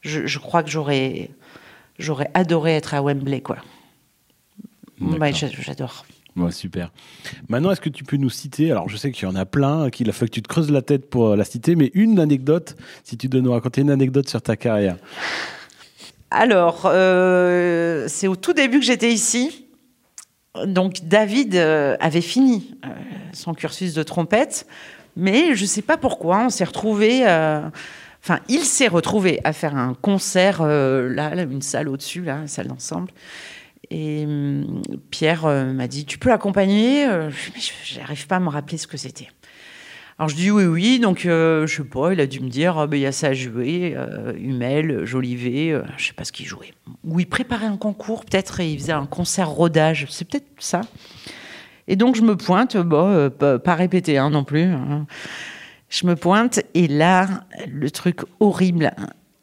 Je, 0.00 0.38
crois 0.38 0.62
que 0.62 0.70
j'aurais 0.70 1.30
j'aurais 1.98 2.30
adoré 2.32 2.76
être 2.76 2.94
à 2.94 3.02
Wembley, 3.02 3.40
quoi. 3.40 3.56
J'adore. 5.58 6.06
Super. 6.50 6.92
Maintenant, 7.48 7.70
est-ce 7.70 7.80
que 7.80 7.88
tu 7.88 8.04
peux 8.04 8.16
nous 8.16 8.30
citer, 8.30 8.70
alors 8.70 8.88
je 8.88 8.96
sais 8.96 9.10
qu'il 9.10 9.28
y 9.28 9.30
en 9.30 9.36
a 9.36 9.46
plein, 9.46 9.90
qu'il 9.90 10.08
a 10.08 10.12
fallu 10.12 10.28
que 10.28 10.34
tu 10.34 10.42
te 10.42 10.48
creuses 10.48 10.70
la 10.70 10.82
tête 10.82 11.08
pour 11.08 11.36
la 11.36 11.44
citer, 11.44 11.76
mais 11.76 11.90
une 11.94 12.18
anecdote, 12.20 12.76
si 13.04 13.16
tu 13.16 13.28
dois 13.28 13.40
nous 13.40 13.52
raconter 13.52 13.80
une 13.80 13.90
anecdote 13.90 14.28
sur 14.28 14.42
ta 14.42 14.56
carrière. 14.56 14.96
Alors, 16.30 16.82
euh, 16.86 18.06
c'est 18.08 18.26
au 18.26 18.36
tout 18.36 18.52
début 18.52 18.80
que 18.80 18.84
j'étais 18.84 19.12
ici. 19.12 19.66
Donc 20.64 21.00
David 21.04 21.54
euh, 21.54 21.96
avait 22.00 22.22
fini 22.22 22.76
euh, 22.84 22.88
son 23.32 23.54
cursus 23.54 23.94
de 23.94 24.02
trompette, 24.02 24.66
mais 25.16 25.54
je 25.54 25.62
ne 25.62 25.66
sais 25.66 25.82
pas 25.82 25.96
pourquoi, 25.96 26.46
on 26.46 26.50
s'est 26.50 26.64
retrouvé. 26.64 27.22
Enfin, 28.22 28.40
il 28.48 28.64
s'est 28.64 28.88
retrouvé 28.88 29.40
à 29.44 29.52
faire 29.52 29.76
un 29.76 29.94
concert 29.94 30.62
là, 30.64 31.42
une 31.42 31.62
salle 31.62 31.88
au-dessus, 31.88 32.22
là, 32.22 32.38
une 32.38 32.48
salle 32.48 32.66
d'ensemble. 32.66 33.12
Et 33.90 34.24
hum, 34.24 34.82
Pierre 35.10 35.46
m'a 35.46 35.88
dit 35.88 36.04
Tu 36.04 36.18
peux 36.18 36.28
l'accompagner 36.28 37.06
Je 37.30 37.98
n'arrive 37.98 38.26
pas 38.26 38.36
à 38.36 38.40
me 38.40 38.48
rappeler 38.48 38.78
ce 38.78 38.86
que 38.86 38.96
c'était. 38.96 39.28
Alors 40.18 40.30
je 40.30 40.36
dis 40.36 40.50
oui, 40.50 40.64
oui, 40.64 40.98
donc 40.98 41.26
euh, 41.26 41.66
je 41.66 41.76
sais 41.76 41.84
pas, 41.84 42.14
il 42.14 42.20
a 42.22 42.26
dû 42.26 42.40
me 42.40 42.48
dire, 42.48 42.78
ah, 42.78 42.86
ben, 42.86 42.96
il 42.96 43.02
y 43.02 43.06
a 43.06 43.12
ça 43.12 43.28
à 43.28 43.32
jouer, 43.34 43.92
euh, 43.94 44.32
Humel, 44.38 45.04
Jolivet, 45.04 45.72
euh, 45.72 45.82
je 45.98 46.06
sais 46.06 46.14
pas 46.14 46.24
ce 46.24 46.32
qu'il 46.32 46.46
jouait. 46.46 46.72
Ou 47.04 47.20
il 47.20 47.26
préparait 47.26 47.66
un 47.66 47.76
concours 47.76 48.24
peut-être 48.24 48.60
et 48.60 48.72
il 48.72 48.78
faisait 48.78 48.92
un 48.92 49.04
concert 49.04 49.50
rodage, 49.50 50.06
c'est 50.08 50.26
peut-être 50.26 50.46
ça. 50.58 50.80
Et 51.86 51.96
donc 51.96 52.16
je 52.16 52.22
me 52.22 52.34
pointe, 52.34 52.78
bon, 52.78 53.30
pas, 53.30 53.74
répété 53.74 54.16
hein, 54.16 54.30
non 54.30 54.42
plus. 54.42 54.62
Hein. 54.62 55.06
Je 55.90 56.06
me 56.06 56.16
pointe 56.16 56.60
et 56.72 56.88
là, 56.88 57.44
le 57.70 57.90
truc 57.90 58.20
horrible, 58.40 58.92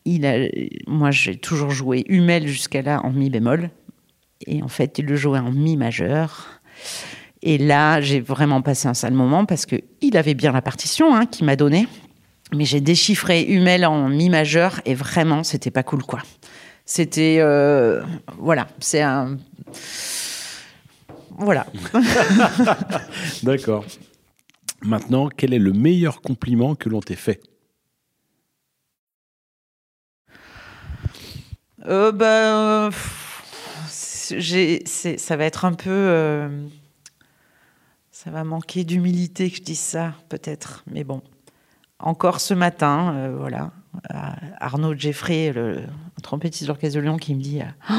il 0.06 0.26
a, 0.26 0.48
moi 0.88 1.12
j'ai 1.12 1.38
toujours 1.38 1.70
joué 1.70 2.04
Humel 2.08 2.48
jusqu'à 2.48 2.82
là 2.82 3.00
en 3.04 3.12
mi 3.12 3.30
bémol, 3.30 3.70
et 4.48 4.62
en 4.64 4.68
fait 4.68 5.00
il 5.00 5.06
le 5.06 5.16
jouait 5.16 5.40
en 5.40 5.52
mi 5.52 5.78
majeur. 5.78 6.62
Et 7.42 7.58
là, 7.58 8.00
j'ai 8.00 8.22
vraiment 8.22 8.62
passé 8.62 8.88
un 8.88 8.94
sale 8.94 9.14
moment 9.14 9.46
parce 9.46 9.66
que 9.66 9.76
il 10.02 10.16
avait 10.16 10.34
bien 10.34 10.54
la 10.54 10.62
partition 10.62 11.14
hein, 11.14 11.26
qu'il 11.26 11.46
m'a 11.46 11.58
donnée, 11.58 11.88
mais 12.56 12.64
j'ai 12.64 12.80
déchiffré 12.80 13.44
Hummel 13.44 13.86
en 13.86 14.08
mi 14.08 14.30
majeur 14.30 14.80
et 14.86 14.96
vraiment, 14.96 15.44
c'était 15.44 15.72
pas 15.72 15.84
cool, 15.84 16.04
quoi. 16.04 16.20
C'était, 16.86 17.38
euh, 17.40 18.02
voilà, 18.40 18.68
c'est 18.80 19.02
un, 19.02 19.38
voilà. 21.38 21.66
D'accord. 23.44 23.86
Maintenant, 24.82 25.30
quel 25.30 25.54
est 25.54 25.60
le 25.60 25.74
meilleur 25.74 26.22
compliment 26.22 26.76
que 26.76 26.90
l'on 26.90 27.00
t'ait 27.00 27.16
fait? 27.16 27.42
Euh, 31.86 32.12
ben, 32.12 32.90
ça 34.40 35.36
va 35.36 35.46
être 35.46 35.66
un 35.66 35.74
peu. 35.74 35.90
Euh, 35.90 36.66
ça 38.12 38.30
va 38.30 38.44
manquer 38.44 38.84
d'humilité 38.84 39.50
que 39.50 39.58
je 39.58 39.64
dise 39.64 39.80
ça, 39.80 40.14
peut-être. 40.30 40.84
Mais 40.90 41.04
bon, 41.04 41.22
encore 42.04 42.42
ce 42.42 42.54
matin, 42.54 43.14
euh, 43.16 43.36
voilà, 43.38 43.72
Arnaud 44.60 44.94
Jeffrey, 44.96 45.52
le, 45.54 45.84
trompettiste 46.22 46.70
de 46.70 46.90
de 46.90 47.00
Lyon, 47.00 47.18
qui 47.18 47.34
me 47.34 47.42
dit 47.42 47.62
oh, 47.90 47.94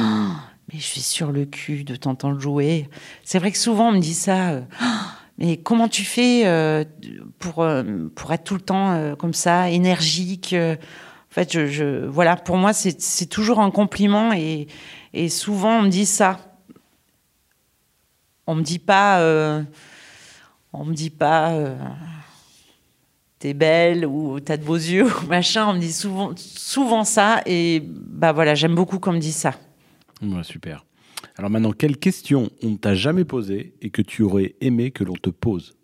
Mais 0.72 0.78
je 0.78 0.84
suis 0.84 1.00
sur 1.00 1.32
le 1.32 1.46
cul 1.46 1.84
de 1.84 1.96
t'entendre 1.96 2.38
jouer. 2.38 2.88
C'est 3.24 3.38
vrai 3.38 3.50
que 3.50 3.58
souvent 3.58 3.88
on 3.88 3.92
me 3.92 4.00
dit 4.00 4.14
ça. 4.14 4.50
Euh, 4.50 4.60
oh, 4.82 4.84
mais 5.38 5.56
comment 5.56 5.88
tu 5.88 6.04
fais 6.04 6.46
euh, 6.46 6.84
pour, 7.38 7.66
pour 8.14 8.32
être 8.32 8.44
tout 8.44 8.54
le 8.54 8.60
temps 8.60 9.16
comme 9.16 9.34
ça, 9.34 9.68
énergique 9.68 10.54
En 10.54 11.34
fait, 11.34 11.66
je, 11.66 12.06
voilà, 12.06 12.36
pour 12.36 12.56
moi, 12.56 12.72
c'est 12.72 13.26
toujours 13.26 13.58
un 13.58 13.72
compliment 13.72 14.32
et, 14.32 14.68
et, 15.14 15.28
souvent 15.28 15.78
on 15.78 15.82
me 15.82 15.88
dit 15.88 16.06
ça. 16.06 16.40
On 18.46 18.54
me 18.54 18.62
dit 18.62 18.78
pas 18.78 19.20
on 20.74 20.84
me 20.84 20.92
dit 20.92 21.10
pas 21.10 21.52
euh, 21.52 21.76
t'es 23.38 23.54
belle 23.54 24.04
ou 24.04 24.40
t'as 24.40 24.56
de 24.56 24.64
beaux 24.64 24.74
yeux 24.74 25.06
ou 25.06 25.26
machin. 25.28 25.68
On 25.68 25.74
me 25.74 25.78
dit 25.78 25.92
souvent, 25.92 26.32
souvent 26.36 27.04
ça 27.04 27.42
et 27.46 27.80
bah 27.84 28.32
voilà, 28.32 28.54
j'aime 28.54 28.74
beaucoup 28.74 28.98
qu'on 28.98 29.12
me 29.12 29.20
dise 29.20 29.36
ça. 29.36 29.54
super. 30.42 30.84
Alors 31.36 31.50
maintenant, 31.50 31.72
quelle 31.72 31.96
question 31.96 32.50
on 32.62 32.70
ne 32.70 32.76
t'a 32.76 32.94
jamais 32.94 33.24
posée 33.24 33.74
et 33.80 33.90
que 33.90 34.02
tu 34.02 34.22
aurais 34.22 34.56
aimé 34.60 34.90
que 34.90 35.04
l'on 35.04 35.14
te 35.14 35.30
pose? 35.30 35.74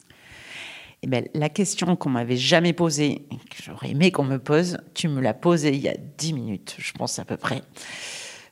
Eh 1.02 1.06
ben, 1.06 1.24
la 1.34 1.48
question 1.48 1.96
qu'on 1.96 2.10
m'avait 2.10 2.36
jamais 2.36 2.72
posée, 2.72 3.26
que 3.30 3.62
j'aurais 3.62 3.90
aimé 3.90 4.10
qu'on 4.10 4.24
me 4.24 4.38
pose, 4.38 4.78
tu 4.92 5.08
me 5.08 5.20
l'as 5.20 5.34
posée 5.34 5.70
il 5.70 5.80
y 5.80 5.88
a 5.88 5.96
dix 6.18 6.34
minutes, 6.34 6.76
je 6.78 6.92
pense 6.92 7.18
à 7.18 7.24
peu 7.24 7.38
près. 7.38 7.62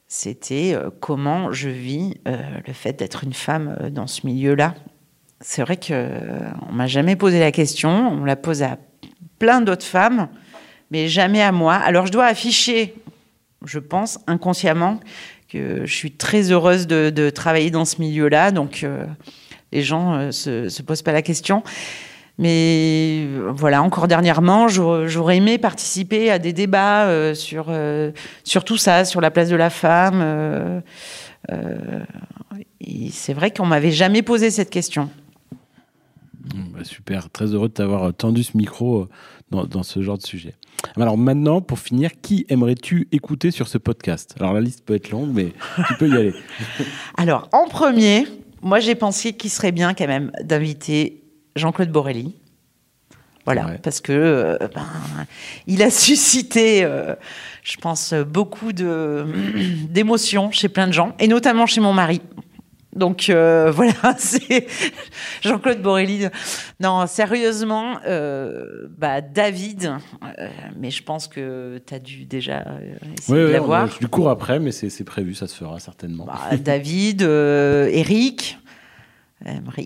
C'était 0.08 0.74
euh, 0.74 0.90
comment 1.00 1.52
je 1.52 1.68
vis 1.68 2.14
euh, 2.26 2.36
le 2.66 2.72
fait 2.72 2.98
d'être 2.98 3.24
une 3.24 3.34
femme 3.34 3.90
dans 3.92 4.06
ce 4.06 4.26
milieu-là 4.26 4.74
c'est 5.40 5.62
vrai 5.62 5.76
qu'on 5.76 5.94
ne 5.94 6.76
m'a 6.76 6.86
jamais 6.86 7.16
posé 7.16 7.38
la 7.38 7.52
question. 7.52 7.90
On 7.90 8.24
la 8.24 8.36
pose 8.36 8.62
à 8.62 8.78
plein 9.38 9.60
d'autres 9.60 9.84
femmes, 9.84 10.28
mais 10.90 11.08
jamais 11.08 11.42
à 11.42 11.52
moi. 11.52 11.74
Alors 11.74 12.06
je 12.06 12.12
dois 12.12 12.26
afficher, 12.26 12.94
je 13.64 13.78
pense, 13.78 14.18
inconsciemment, 14.26 15.00
que 15.48 15.86
je 15.86 15.94
suis 15.94 16.12
très 16.12 16.50
heureuse 16.50 16.86
de, 16.86 17.30
travailler 17.30 17.70
dans 17.70 17.84
ce 17.84 18.00
milieu-là. 18.00 18.50
Donc 18.50 18.82
euh, 18.82 19.06
les 19.72 19.82
gens 19.82 20.16
ne 20.16 20.48
euh, 20.48 20.68
se, 20.68 20.82
posent 20.82 21.02
pas 21.02 21.12
la 21.12 21.22
question. 21.22 21.62
Mais 22.38 23.26
voilà, 23.54 23.82
encore 23.82 24.06
dernièrement, 24.06 24.68
j'aurais 24.68 25.36
aimé 25.38 25.58
participer 25.58 26.30
à 26.30 26.38
des 26.38 26.52
débats 26.52 27.06
euh, 27.06 27.34
sur, 27.34 27.66
sur 28.44 28.64
tout 28.64 28.76
ça, 28.76 29.04
sur 29.04 29.20
la 29.20 29.30
place 29.30 29.48
de 29.48 29.56
la 29.56 29.70
femme. 29.70 30.82
c'est 33.10 33.34
vrai 33.34 33.50
qu'on 33.50 33.66
m'avait 33.66 33.90
jamais 33.90 34.22
posé 34.22 34.50
cette 34.50 34.70
question. 34.70 35.10
Bah, 36.54 36.84
super, 36.84 37.30
très 37.30 37.46
heureux 37.46 37.68
de 37.68 37.74
t'avoir 37.74 38.14
tendu 38.14 38.42
ce 38.42 38.56
micro 38.56 39.08
euh, 39.52 39.64
dans, 39.66 39.82
ce 39.82 40.00
genre 40.02 40.18
de 40.18 40.22
sujet. 40.22 40.54
Alors 40.96 41.18
maintenant, 41.18 41.60
pour 41.60 41.78
finir, 41.78 42.12
qui 42.22 42.46
aimerais-tu 42.48 43.08
écouter 43.12 43.50
sur 43.50 43.68
ce 43.68 43.78
podcast? 43.78 44.34
Alors 44.38 44.52
la 44.52 44.60
liste 44.60 44.84
peut 44.84 44.94
être 44.94 45.10
longue, 45.10 45.30
mais 45.32 45.52
tu 45.88 45.94
peux 45.98 46.08
y 46.08 46.16
aller. 46.16 46.34
Alors 47.16 47.48
en 47.52 47.66
premier, 47.66 48.26
moi 48.62 48.78
j'ai 48.78 48.94
pensé 48.94 49.32
qu'il 49.32 49.50
serait 49.50 49.72
bien 49.72 49.92
quand 49.94 50.06
même 50.06 50.30
d'inviter 50.42 51.22
Jean-Claude 51.58 51.90
Borelli. 51.90 52.34
Voilà, 53.44 53.78
parce 53.82 54.02
que 54.02 54.12
euh, 54.12 54.58
ben, 54.74 54.84
il 55.66 55.82
a 55.82 55.90
suscité, 56.06 56.84
euh, 56.84 57.14
je 57.62 57.76
pense, 57.76 58.12
beaucoup 58.12 58.72
d'émotions 59.88 60.50
chez 60.50 60.68
plein 60.68 60.86
de 60.86 60.92
gens, 60.92 61.14
et 61.18 61.28
notamment 61.28 61.66
chez 61.66 61.80
mon 61.80 61.92
mari. 61.92 62.20
Donc 62.98 63.30
euh, 63.30 63.70
voilà, 63.74 64.16
c'est 64.18 64.66
Jean-Claude 65.42 65.80
Borelli. 65.80 66.26
Non, 66.80 67.06
sérieusement, 67.06 67.98
euh, 68.06 68.88
bah, 68.96 69.20
David, 69.20 69.92
euh, 70.38 70.48
mais 70.76 70.90
je 70.90 71.02
pense 71.02 71.28
que 71.28 71.80
tu 71.86 71.94
as 71.94 71.98
dû 71.98 72.24
déjà 72.24 72.64
essayer 73.18 73.38
de 73.38 73.46
l'avoir. 73.48 73.88
Je 74.00 74.06
cours 74.06 74.28
après, 74.28 74.58
mais 74.58 74.72
c'est 74.72 75.04
prévu, 75.04 75.34
ça 75.34 75.46
se 75.46 75.54
fera 75.54 75.78
certainement. 75.78 76.24
Bah, 76.26 76.56
David, 76.56 77.22
Eric. 77.22 78.58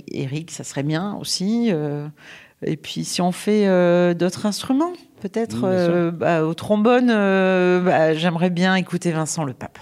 Eric, 0.09 0.51
ça 0.51 0.65
serait 0.65 0.83
bien 0.83 1.15
aussi. 1.17 1.71
et 2.63 2.77
puis 2.77 3.05
si 3.05 3.21
on 3.21 3.33
fait 3.33 3.67
d'autres 4.15 4.47
instruments, 4.47 4.93
peut-être 5.21 6.11
bah, 6.11 6.45
au 6.45 6.55
trombone, 6.55 7.09
bah, 7.09 8.15
j'aimerais 8.15 8.51
bien 8.51 8.75
écouter 8.75 9.13
Vincent 9.13 9.45
Le 9.45 9.53
Pape. 9.53 9.79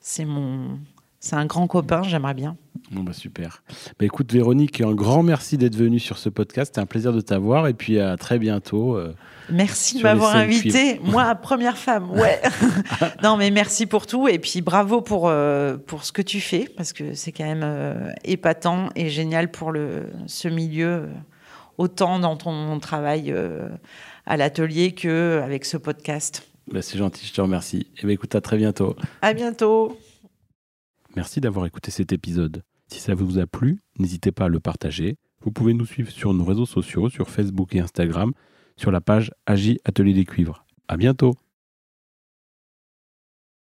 C'est 0.00 0.24
mon 0.24 0.78
c'est 1.22 1.36
un 1.36 1.46
grand 1.46 1.68
copain, 1.68 2.02
j'aimerais 2.02 2.34
bien. 2.34 2.56
Bon 2.90 3.04
bah 3.04 3.12
super. 3.12 3.62
Bah 3.96 4.04
écoute 4.04 4.32
Véronique, 4.32 4.80
un 4.80 4.92
grand 4.92 5.22
merci 5.22 5.56
d'être 5.56 5.76
venue 5.76 6.00
sur 6.00 6.18
ce 6.18 6.28
podcast. 6.28 6.72
C'était 6.72 6.80
un 6.80 6.86
plaisir 6.86 7.12
de 7.12 7.20
t'avoir 7.20 7.68
et 7.68 7.74
puis 7.74 8.00
à 8.00 8.16
très 8.16 8.40
bientôt. 8.40 8.96
Euh, 8.96 9.14
merci 9.48 9.98
de 9.98 10.02
m'avoir 10.02 10.34
invité. 10.34 11.00
Moi, 11.04 11.32
première 11.36 11.78
femme, 11.78 12.10
ouais. 12.10 12.42
non 13.22 13.36
mais 13.36 13.52
merci 13.52 13.86
pour 13.86 14.08
tout 14.08 14.26
et 14.26 14.40
puis 14.40 14.62
bravo 14.62 15.00
pour, 15.00 15.28
euh, 15.28 15.76
pour 15.76 16.02
ce 16.02 16.10
que 16.10 16.22
tu 16.22 16.40
fais 16.40 16.68
parce 16.76 16.92
que 16.92 17.14
c'est 17.14 17.30
quand 17.30 17.44
même 17.44 17.62
euh, 17.62 18.10
épatant 18.24 18.88
et 18.96 19.08
génial 19.08 19.48
pour 19.48 19.70
le, 19.70 20.08
ce 20.26 20.48
milieu, 20.48 21.08
autant 21.78 22.18
dans 22.18 22.36
ton 22.36 22.80
travail 22.80 23.32
à 24.26 24.36
l'atelier 24.36 24.90
qu'avec 24.90 25.66
ce 25.66 25.76
podcast. 25.76 26.48
Bah, 26.66 26.82
c'est 26.82 26.98
gentil, 26.98 27.24
je 27.24 27.32
te 27.32 27.40
remercie. 27.40 27.86
Et 27.98 28.06
bah, 28.06 28.12
écoute, 28.12 28.34
à 28.34 28.40
très 28.40 28.56
bientôt. 28.56 28.96
À 29.20 29.34
bientôt. 29.34 29.96
Merci 31.16 31.40
d'avoir 31.40 31.66
écouté 31.66 31.90
cet 31.90 32.12
épisode. 32.12 32.62
Si 32.88 33.00
ça 33.00 33.14
vous 33.14 33.38
a 33.38 33.46
plu, 33.46 33.80
n'hésitez 33.98 34.32
pas 34.32 34.46
à 34.46 34.48
le 34.48 34.60
partager. 34.60 35.16
Vous 35.42 35.50
pouvez 35.50 35.74
nous 35.74 35.86
suivre 35.86 36.10
sur 36.10 36.32
nos 36.32 36.44
réseaux 36.44 36.66
sociaux, 36.66 37.08
sur 37.10 37.28
Facebook 37.28 37.74
et 37.74 37.80
Instagram, 37.80 38.32
sur 38.76 38.90
la 38.90 39.00
page 39.00 39.30
Agi 39.46 39.78
Atelier 39.84 40.14
des 40.14 40.24
Cuivres. 40.24 40.64
À 40.88 40.96
bientôt! 40.96 41.34